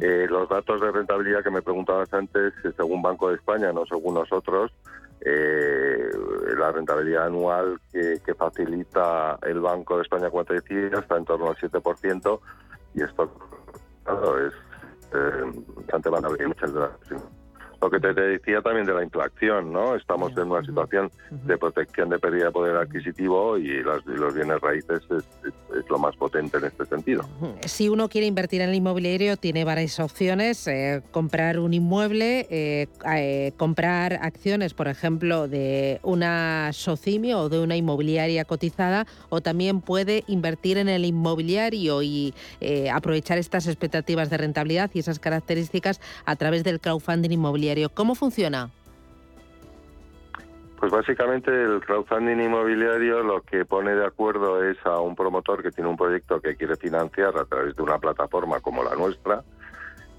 eh, 0.00 0.26
los 0.28 0.48
datos 0.48 0.80
de 0.80 0.90
rentabilidad 0.90 1.44
que 1.44 1.52
me 1.52 1.62
preguntabas 1.62 2.12
antes 2.12 2.52
según 2.76 3.02
Banco 3.02 3.28
de 3.28 3.36
España 3.36 3.72
no 3.72 3.86
según 3.86 4.14
nosotros 4.14 4.72
la 5.24 6.72
rentabilidad 6.72 7.26
anual 7.26 7.80
que, 7.92 8.20
facilita 8.34 9.38
el 9.42 9.60
Banco 9.60 9.96
de 9.96 10.02
España 10.02 10.30
como 10.30 10.44
te 10.44 10.54
decía 10.54 10.98
está 10.98 11.16
en 11.16 11.24
torno 11.24 11.48
al 11.48 11.56
7% 11.56 12.40
y 12.94 13.02
esto 13.02 13.30
es 14.38 14.54
eh, 15.14 15.62
bastante 15.76 16.08
vanable 16.08 16.46
muchas 16.46 16.72
gracias. 16.72 17.37
Lo 17.80 17.90
que 17.90 18.00
te, 18.00 18.12
decía 18.12 18.60
también 18.60 18.86
de 18.86 18.92
la 18.92 19.04
inflación, 19.04 19.72
¿no? 19.72 19.94
Estamos 19.94 20.32
en 20.36 20.50
una 20.50 20.62
situación 20.64 21.12
de 21.30 21.56
protección 21.56 22.08
de 22.08 22.18
pérdida 22.18 22.46
de 22.46 22.50
poder 22.50 22.76
adquisitivo 22.76 23.56
y, 23.56 23.82
los 23.82 24.34
bienes 24.34 24.60
raíces 24.60 25.00
es, 25.10 25.24
lo 25.88 25.98
más 25.98 26.16
potente 26.16 26.58
en 26.58 26.64
este 26.64 26.84
sentido. 26.86 27.24
Si 27.64 27.88
uno 27.88 28.08
quiere 28.08 28.26
invertir 28.26 28.62
en 28.62 28.70
el 28.70 28.74
inmobiliario, 28.74 29.36
tiene 29.36 29.64
varias 29.64 30.00
opciones. 30.00 30.66
Eh, 30.66 31.02
comprar 31.12 31.60
un 31.60 31.72
inmueble, 31.72 32.46
eh, 32.50 32.88
eh, 33.14 33.52
comprar 33.56 34.14
acciones, 34.22 34.74
por 34.74 34.88
ejemplo, 34.88 35.46
de 35.46 36.00
una 36.02 36.70
socimio 36.72 37.38
o 37.38 37.48
de 37.48 37.60
una 37.60 37.76
inmobiliaria 37.76 38.44
cotizada, 38.44 39.06
o 39.28 39.40
también 39.40 39.80
puede 39.80 40.24
invertir 40.26 40.78
en 40.78 40.88
el 40.88 41.04
inmobiliario 41.04 42.02
y 42.02 42.34
aprovechar 42.92 43.38
estas 43.38 43.66
expectativas 43.68 44.30
de 44.30 44.36
rentabilidad 44.36 44.90
y 44.94 44.98
esas 44.98 45.20
características 45.20 46.00
a 46.24 46.34
través 46.36 46.64
del 46.64 46.80
crowdfunding 46.80 47.30
inmobiliario 47.30 47.67
¿Cómo 47.94 48.14
funciona? 48.14 48.70
Pues 50.78 50.92
básicamente 50.92 51.50
el 51.50 51.80
crowdfunding 51.80 52.40
inmobiliario 52.40 53.22
lo 53.22 53.42
que 53.42 53.64
pone 53.64 53.94
de 53.94 54.06
acuerdo 54.06 54.62
es 54.62 54.78
a 54.86 55.00
un 55.00 55.16
promotor 55.16 55.62
que 55.62 55.72
tiene 55.72 55.90
un 55.90 55.96
proyecto 55.96 56.40
que 56.40 56.54
quiere 56.54 56.76
financiar 56.76 57.36
a 57.36 57.44
través 57.44 57.74
de 57.74 57.82
una 57.82 57.98
plataforma 57.98 58.60
como 58.60 58.84
la 58.84 58.94
nuestra, 58.94 59.42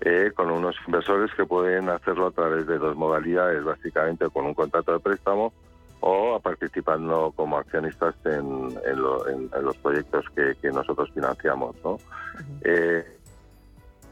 eh, 0.01 0.31
con 0.35 0.51
unos 0.51 0.75
inversores 0.85 1.33
que 1.33 1.45
pueden 1.45 1.89
hacerlo 1.89 2.27
a 2.27 2.31
través 2.31 2.67
de 2.67 2.77
dos 2.77 2.95
modalidades, 2.97 3.63
básicamente 3.63 4.29
con 4.29 4.45
un 4.45 4.53
contrato 4.53 4.91
de 4.91 4.99
préstamo 4.99 5.53
o 6.01 6.39
participando 6.39 7.33
como 7.35 7.57
accionistas 7.57 8.15
en, 8.25 8.73
los 8.93 9.77
proyectos 9.77 10.25
que, 10.35 10.71
nosotros 10.71 11.09
financiamos. 11.13 11.75
¿no? 11.83 11.97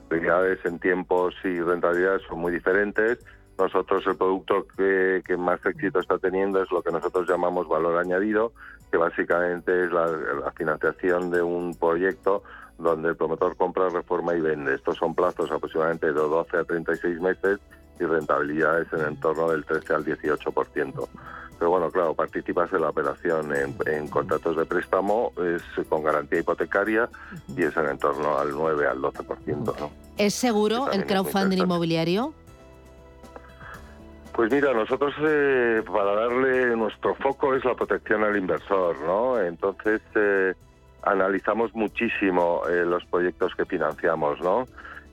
Rentabilidades 0.10 0.66
en 0.66 0.80
tiempos 0.80 1.36
y 1.44 1.60
rentabilidades 1.60 2.22
son 2.28 2.40
muy 2.40 2.52
diferentes. 2.52 3.20
Nosotros 3.58 4.06
el 4.06 4.16
producto 4.16 4.68
que, 4.78 5.22
más 5.38 5.66
éxito 5.66 6.00
está 6.00 6.18
teniendo 6.20 6.62
es 6.62 6.72
lo 6.72 6.82
que 6.82 6.92
nosotros 6.92 7.28
llamamos 7.28 7.68
valor 7.68 7.98
añadido, 7.98 8.54
que 8.92 8.98
básicamente 8.98 9.86
es 9.86 9.92
la, 9.92 10.52
financiación 10.56 11.32
de 11.32 11.42
un 11.42 11.76
proyecto 11.76 12.44
donde 12.78 13.10
el 13.10 13.16
promotor 13.16 13.56
compra, 13.58 13.90
reforma 13.90 14.36
y 14.36 14.42
vende. 14.42 14.76
Estos 14.76 14.98
son 14.98 15.16
plazos 15.16 15.52
aproximadamente 15.52 16.08
de 16.08 16.14
12 16.14 16.58
a 16.58 16.64
36 16.64 17.20
meses 17.20 17.60
y 18.00 18.04
rentabilidades 18.04 18.88
en 18.94 19.02
el 19.02 19.20
torno 19.20 19.50
del 19.50 19.66
13 19.66 19.94
al 19.94 20.06
18%. 20.06 21.08
Pero 21.58 21.72
bueno, 21.72 21.90
claro, 21.90 22.14
participas 22.14 22.72
en 22.72 22.82
la 22.82 22.90
operación 22.90 23.52
en, 23.86 24.08
contratos 24.08 24.58
de 24.58 24.66
préstamo, 24.66 25.34
es 25.38 25.88
con 25.88 26.04
garantía 26.04 26.40
hipotecaria 26.40 27.10
y 27.56 27.64
es 27.64 27.76
en 27.76 27.98
torno 27.98 28.38
al 28.38 28.52
9 28.52 28.88
al 28.88 29.00
12%. 29.00 29.80
¿no? 29.80 29.92
¿Es 30.18 30.34
seguro 30.34 30.92
el 30.92 31.06
crowdfunding 31.06 31.58
inmobiliario? 31.58 32.34
Pues 34.38 34.52
mira, 34.52 34.72
nosotros 34.72 35.16
eh, 35.20 35.82
para 35.92 36.14
darle 36.14 36.76
nuestro 36.76 37.16
foco 37.16 37.56
es 37.56 37.66
la 37.66 37.74
protección 37.74 38.24
al 38.24 38.38
inversor, 38.38 38.96
¿no? 39.02 39.42
Entonces 39.42 40.00
eh, 40.14 40.54
analizamos 41.02 41.74
muchísimo 41.74 42.62
eh, 42.70 42.86
los 42.86 43.04
proyectos 43.06 43.56
que 43.56 43.66
financiamos, 43.66 44.40
¿no? 44.42 44.66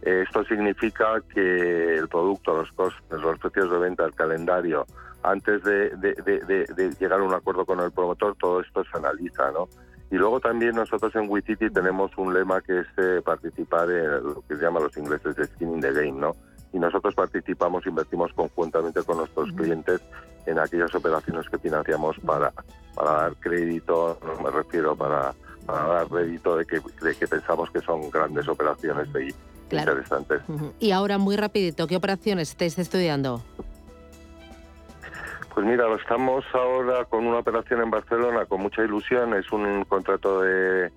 esto 0.02 0.44
significa 0.44 1.22
que 1.32 1.94
el 1.94 2.08
producto, 2.08 2.54
los 2.54 2.70
costes, 2.72 3.18
los 3.22 3.38
precios 3.38 3.70
de 3.70 3.78
venta, 3.78 4.04
el 4.04 4.14
calendario, 4.14 4.84
antes 5.24 5.62
de, 5.64 6.96
llegar 7.00 7.20
a 7.20 7.22
un 7.22 7.32
acuerdo 7.32 7.64
con 7.64 7.80
el 7.80 7.90
promotor, 7.90 8.36
todo 8.36 8.60
esto 8.60 8.84
se 8.84 8.98
analiza, 8.98 9.50
¿no? 9.52 9.68
Y 10.10 10.16
luego 10.16 10.38
también 10.38 10.76
nosotros 10.76 11.14
en 11.16 11.28
WeCity 11.30 11.70
tenemos 11.70 12.16
un 12.18 12.34
lema 12.34 12.60
que 12.60 12.80
es 12.80 12.86
eh, 12.98 13.22
participar 13.24 13.90
en 13.90 14.22
lo 14.22 14.42
que 14.46 14.56
se 14.56 14.62
llama 14.62 14.80
los 14.80 14.96
ingleses 14.96 15.34
de 15.34 15.46
skin 15.46 15.72
in 15.72 15.80
the 15.80 15.92
game, 15.92 16.12
¿no? 16.12 16.36
Y 16.72 16.78
nosotros 16.78 17.14
participamos, 17.14 17.86
invertimos 17.86 18.32
conjuntamente 18.34 19.02
con 19.02 19.16
nuestros 19.16 19.50
clientes 19.52 20.02
en 20.44 20.58
aquellas 20.58 20.94
operaciones 20.94 21.48
que 21.48 21.58
financiamos 21.58 22.16
para, 22.20 22.52
para 22.94 23.12
dar 23.12 23.36
crédito, 23.36 24.18
no 24.22 24.42
me 24.42 24.50
refiero 24.50 24.94
para, 24.94 25.34
dar 25.66 26.06
crédito 26.08 26.56
de 26.58 26.66
que, 26.66 26.80
de 27.02 27.14
que 27.14 27.26
pensamos 27.26 27.70
que 27.70 27.80
son 27.80 28.10
grandes 28.10 28.46
operaciones 28.46 29.10
de, 29.12 29.34
interesantes. 29.70 30.42
Y 30.78 30.90
ahora, 30.90 31.16
muy 31.16 31.36
rapidito, 31.36 31.86
¿qué 31.86 31.96
operaciones 31.96 32.50
estáis 32.50 32.78
estudiando? 32.78 33.42
Pues 35.54 35.64
mira, 35.66 35.86
estamos 35.94 36.44
ahora 36.52 37.04
con 37.04 37.26
una 37.26 37.38
operación 37.38 37.80
en 37.80 37.90
Barcelona 37.90 38.44
con 38.44 38.60
mucha 38.60 38.82
ilusión. 38.82 39.34
Es 39.34 39.52
un 39.52 39.84
contrato 39.84 40.40
de, 40.40 40.90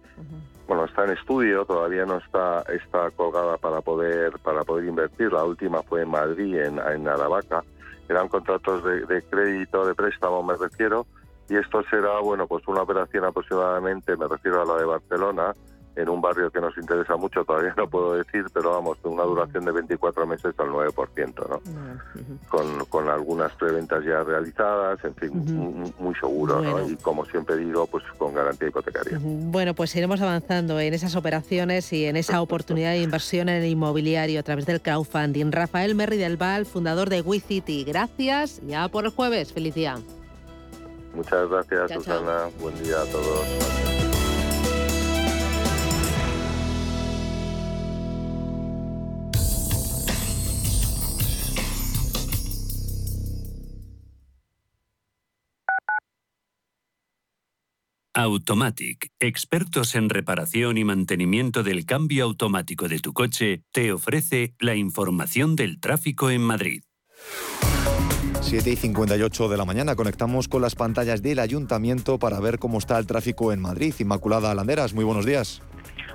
bueno, 0.67 0.85
está 0.85 1.05
en 1.05 1.11
estudio, 1.11 1.63
todavía 1.63 2.05
no 2.05 2.17
está 2.17 2.63
está 2.73 3.11
colgada 3.11 3.57
para 3.57 3.81
poder 3.81 4.39
para 4.39 4.63
poder 4.63 4.85
invertir. 4.85 5.31
La 5.31 5.43
última 5.43 5.83
fue 5.83 6.01
en 6.01 6.09
Madrid, 6.09 6.55
en, 6.55 6.79
en 6.79 7.07
Aravaca. 7.07 7.63
Eran 8.09 8.29
contratos 8.29 8.83
de, 8.83 9.05
de 9.05 9.21
crédito, 9.21 9.85
de 9.85 9.93
préstamo, 9.93 10.41
me 10.41 10.55
refiero. 10.55 11.05
Y 11.49 11.55
esto 11.55 11.83
será, 11.89 12.19
bueno, 12.19 12.47
pues 12.47 12.67
una 12.67 12.81
operación 12.81 13.25
aproximadamente, 13.25 14.17
me 14.17 14.27
refiero 14.27 14.61
a 14.61 14.65
la 14.65 14.75
de 14.77 14.85
Barcelona, 14.85 15.53
en 15.97 16.09
un 16.09 16.21
barrio 16.21 16.51
que 16.51 16.61
nos 16.61 16.77
interesa 16.77 17.15
mucho, 17.15 17.43
todavía 17.43 17.73
no 17.75 17.89
puedo 17.89 18.13
decir, 18.13 18.45
pero 18.53 18.71
vamos, 18.71 18.97
una 19.03 19.23
duración 19.23 19.65
de 19.65 19.71
24 19.71 20.27
meses 20.27 20.53
al 20.57 20.67
9%, 20.67 21.49
¿no? 21.49 21.61
con, 22.49 22.85
con 22.85 23.09
algunas 23.09 23.51
preventas 23.53 24.03
ya 24.05 24.23
realizadas, 24.23 25.03
en 25.03 25.15
fin, 25.15 25.91
muy, 25.99 26.13
seguro, 26.15 26.61
¿no? 26.61 26.87
Y 26.87 26.95
como 26.97 27.25
siempre 27.25 27.57
digo, 27.57 27.87
pues 27.87 28.03
con 28.17 28.33
garantía 28.33 28.67
hipotecaria. 28.67 29.17
Bueno, 29.21 29.73
pues 29.73 29.95
iremos 29.95 30.21
avanzando 30.21 30.79
en 30.79 30.93
esas 30.93 31.15
operaciones 31.15 31.91
y 31.93 32.05
en 32.05 32.15
esa 32.15 32.41
oportunidad 32.41 32.91
de 32.91 33.01
inversión 33.01 33.49
en 33.49 33.63
el 33.63 33.65
inmobiliario 33.65 34.39
a 34.39 34.43
través 34.43 34.65
del 34.65 34.81
crowdfunding. 34.81 35.51
Rafael 35.51 35.95
Merri 35.95 36.17
del 36.17 36.37
Val, 36.37 36.65
fundador 36.65 37.09
de 37.09 37.21
WeCity, 37.21 37.83
gracias. 37.83 38.61
Ya 38.65 38.87
por 38.87 39.05
el 39.05 39.11
jueves, 39.11 39.51
feliz 39.51 39.73
día. 39.73 39.97
Muchas 41.15 41.49
gracias, 41.49 41.91
Susana. 41.91 42.49
Buen 42.59 42.81
día 42.83 43.01
a 43.01 43.05
todos. 43.05 44.06
Automatic, 58.19 59.11
expertos 59.19 59.93
en 59.93 60.09
reparación 60.09 60.79
y 60.79 60.83
mantenimiento 60.83 61.61
del 61.61 61.85
cambio 61.85 62.23
automático 62.23 62.87
de 62.87 62.97
tu 62.97 63.13
coche, 63.13 63.61
te 63.71 63.91
ofrece 63.91 64.55
la 64.59 64.73
información 64.73 65.55
del 65.55 65.79
tráfico 65.79 66.31
en 66.31 66.41
Madrid. 66.41 66.81
7 68.41 68.71
y 68.71 68.75
58 68.75 69.49
de 69.49 69.57
la 69.57 69.65
mañana 69.65 69.95
conectamos 69.95 70.47
con 70.47 70.63
las 70.63 70.73
pantallas 70.73 71.21
del 71.21 71.37
ayuntamiento 71.37 72.17
para 72.17 72.39
ver 72.39 72.57
cómo 72.57 72.79
está 72.79 72.97
el 72.97 73.05
tráfico 73.05 73.53
en 73.53 73.61
Madrid. 73.61 73.93
Inmaculada 73.99 74.49
Alanderas, 74.49 74.95
muy 74.95 75.03
buenos 75.03 75.23
días. 75.23 75.61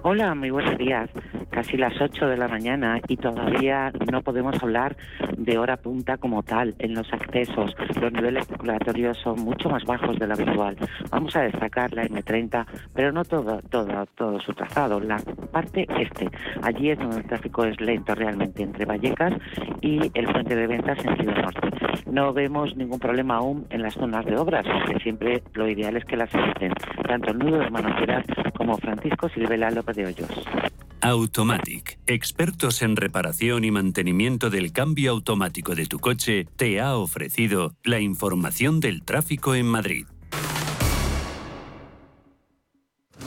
Hola, 0.02 0.34
muy 0.34 0.50
buenos 0.50 0.76
días. 0.78 1.08
Casi 1.52 1.76
las 1.76 1.92
8 2.00 2.28
de 2.28 2.36
la 2.38 2.48
mañana 2.48 2.98
y 3.08 3.16
todavía 3.18 3.92
no 4.10 4.22
podemos 4.22 4.60
hablar 4.62 4.96
de 5.36 5.58
hora 5.58 5.76
punta 5.76 6.16
como 6.16 6.42
tal 6.42 6.74
en 6.78 6.94
los 6.94 7.12
accesos. 7.12 7.74
Los 8.00 8.12
niveles 8.12 8.46
circulatorios 8.46 9.18
son 9.18 9.40
mucho 9.40 9.68
más 9.68 9.84
bajos 9.84 10.18
de 10.18 10.26
lo 10.26 10.32
habitual. 10.32 10.76
Vamos 11.10 11.36
a 11.36 11.42
destacar 11.42 11.92
la 11.92 12.04
M30, 12.04 12.64
pero 12.94 13.12
no 13.12 13.24
todo, 13.24 13.60
todo, 13.70 14.06
todo 14.14 14.40
su 14.40 14.54
trazado. 14.54 14.98
La 14.98 15.18
parte 15.52 15.86
este, 15.98 16.30
allí 16.62 16.90
es 16.90 16.98
donde 16.98 17.18
el 17.18 17.26
tráfico 17.26 17.64
es 17.66 17.78
lento 17.80 18.14
realmente 18.14 18.62
entre 18.62 18.86
Vallecas 18.86 19.34
y 19.82 20.10
el 20.14 20.26
puente 20.32 20.56
de 20.56 20.66
ventas 20.66 20.98
en 20.98 21.16
sentido 21.16 21.34
norte. 21.34 21.68
No 22.10 22.32
vemos 22.32 22.74
ningún 22.76 22.98
problema 22.98 23.36
aún 23.36 23.66
en 23.70 23.82
las 23.82 23.94
zonas 23.94 24.24
de 24.24 24.36
obras, 24.36 24.66
porque 24.66 25.02
siempre 25.02 25.42
lo 25.54 25.68
ideal 25.68 25.96
es 25.96 26.04
que 26.04 26.16
las 26.16 26.34
eviten. 26.34 26.72
Tanto 27.06 27.30
el 27.30 27.38
nudo 27.38 27.58
de 27.58 27.70
Manoteras 27.70 28.24
como 28.56 28.76
Francisco 28.78 29.28
Silvela 29.28 29.70
López 29.70 29.96
de 29.96 30.06
Hoyos. 30.06 30.71
Automatic, 31.04 31.98
expertos 32.06 32.80
en 32.80 32.94
reparación 32.94 33.64
y 33.64 33.72
mantenimiento 33.72 34.50
del 34.50 34.70
cambio 34.70 35.10
automático 35.10 35.74
de 35.74 35.86
tu 35.86 35.98
coche, 35.98 36.46
te 36.54 36.80
ha 36.80 36.94
ofrecido 36.94 37.74
la 37.82 37.98
información 37.98 38.78
del 38.78 39.02
tráfico 39.02 39.56
en 39.56 39.66
Madrid. 39.66 40.06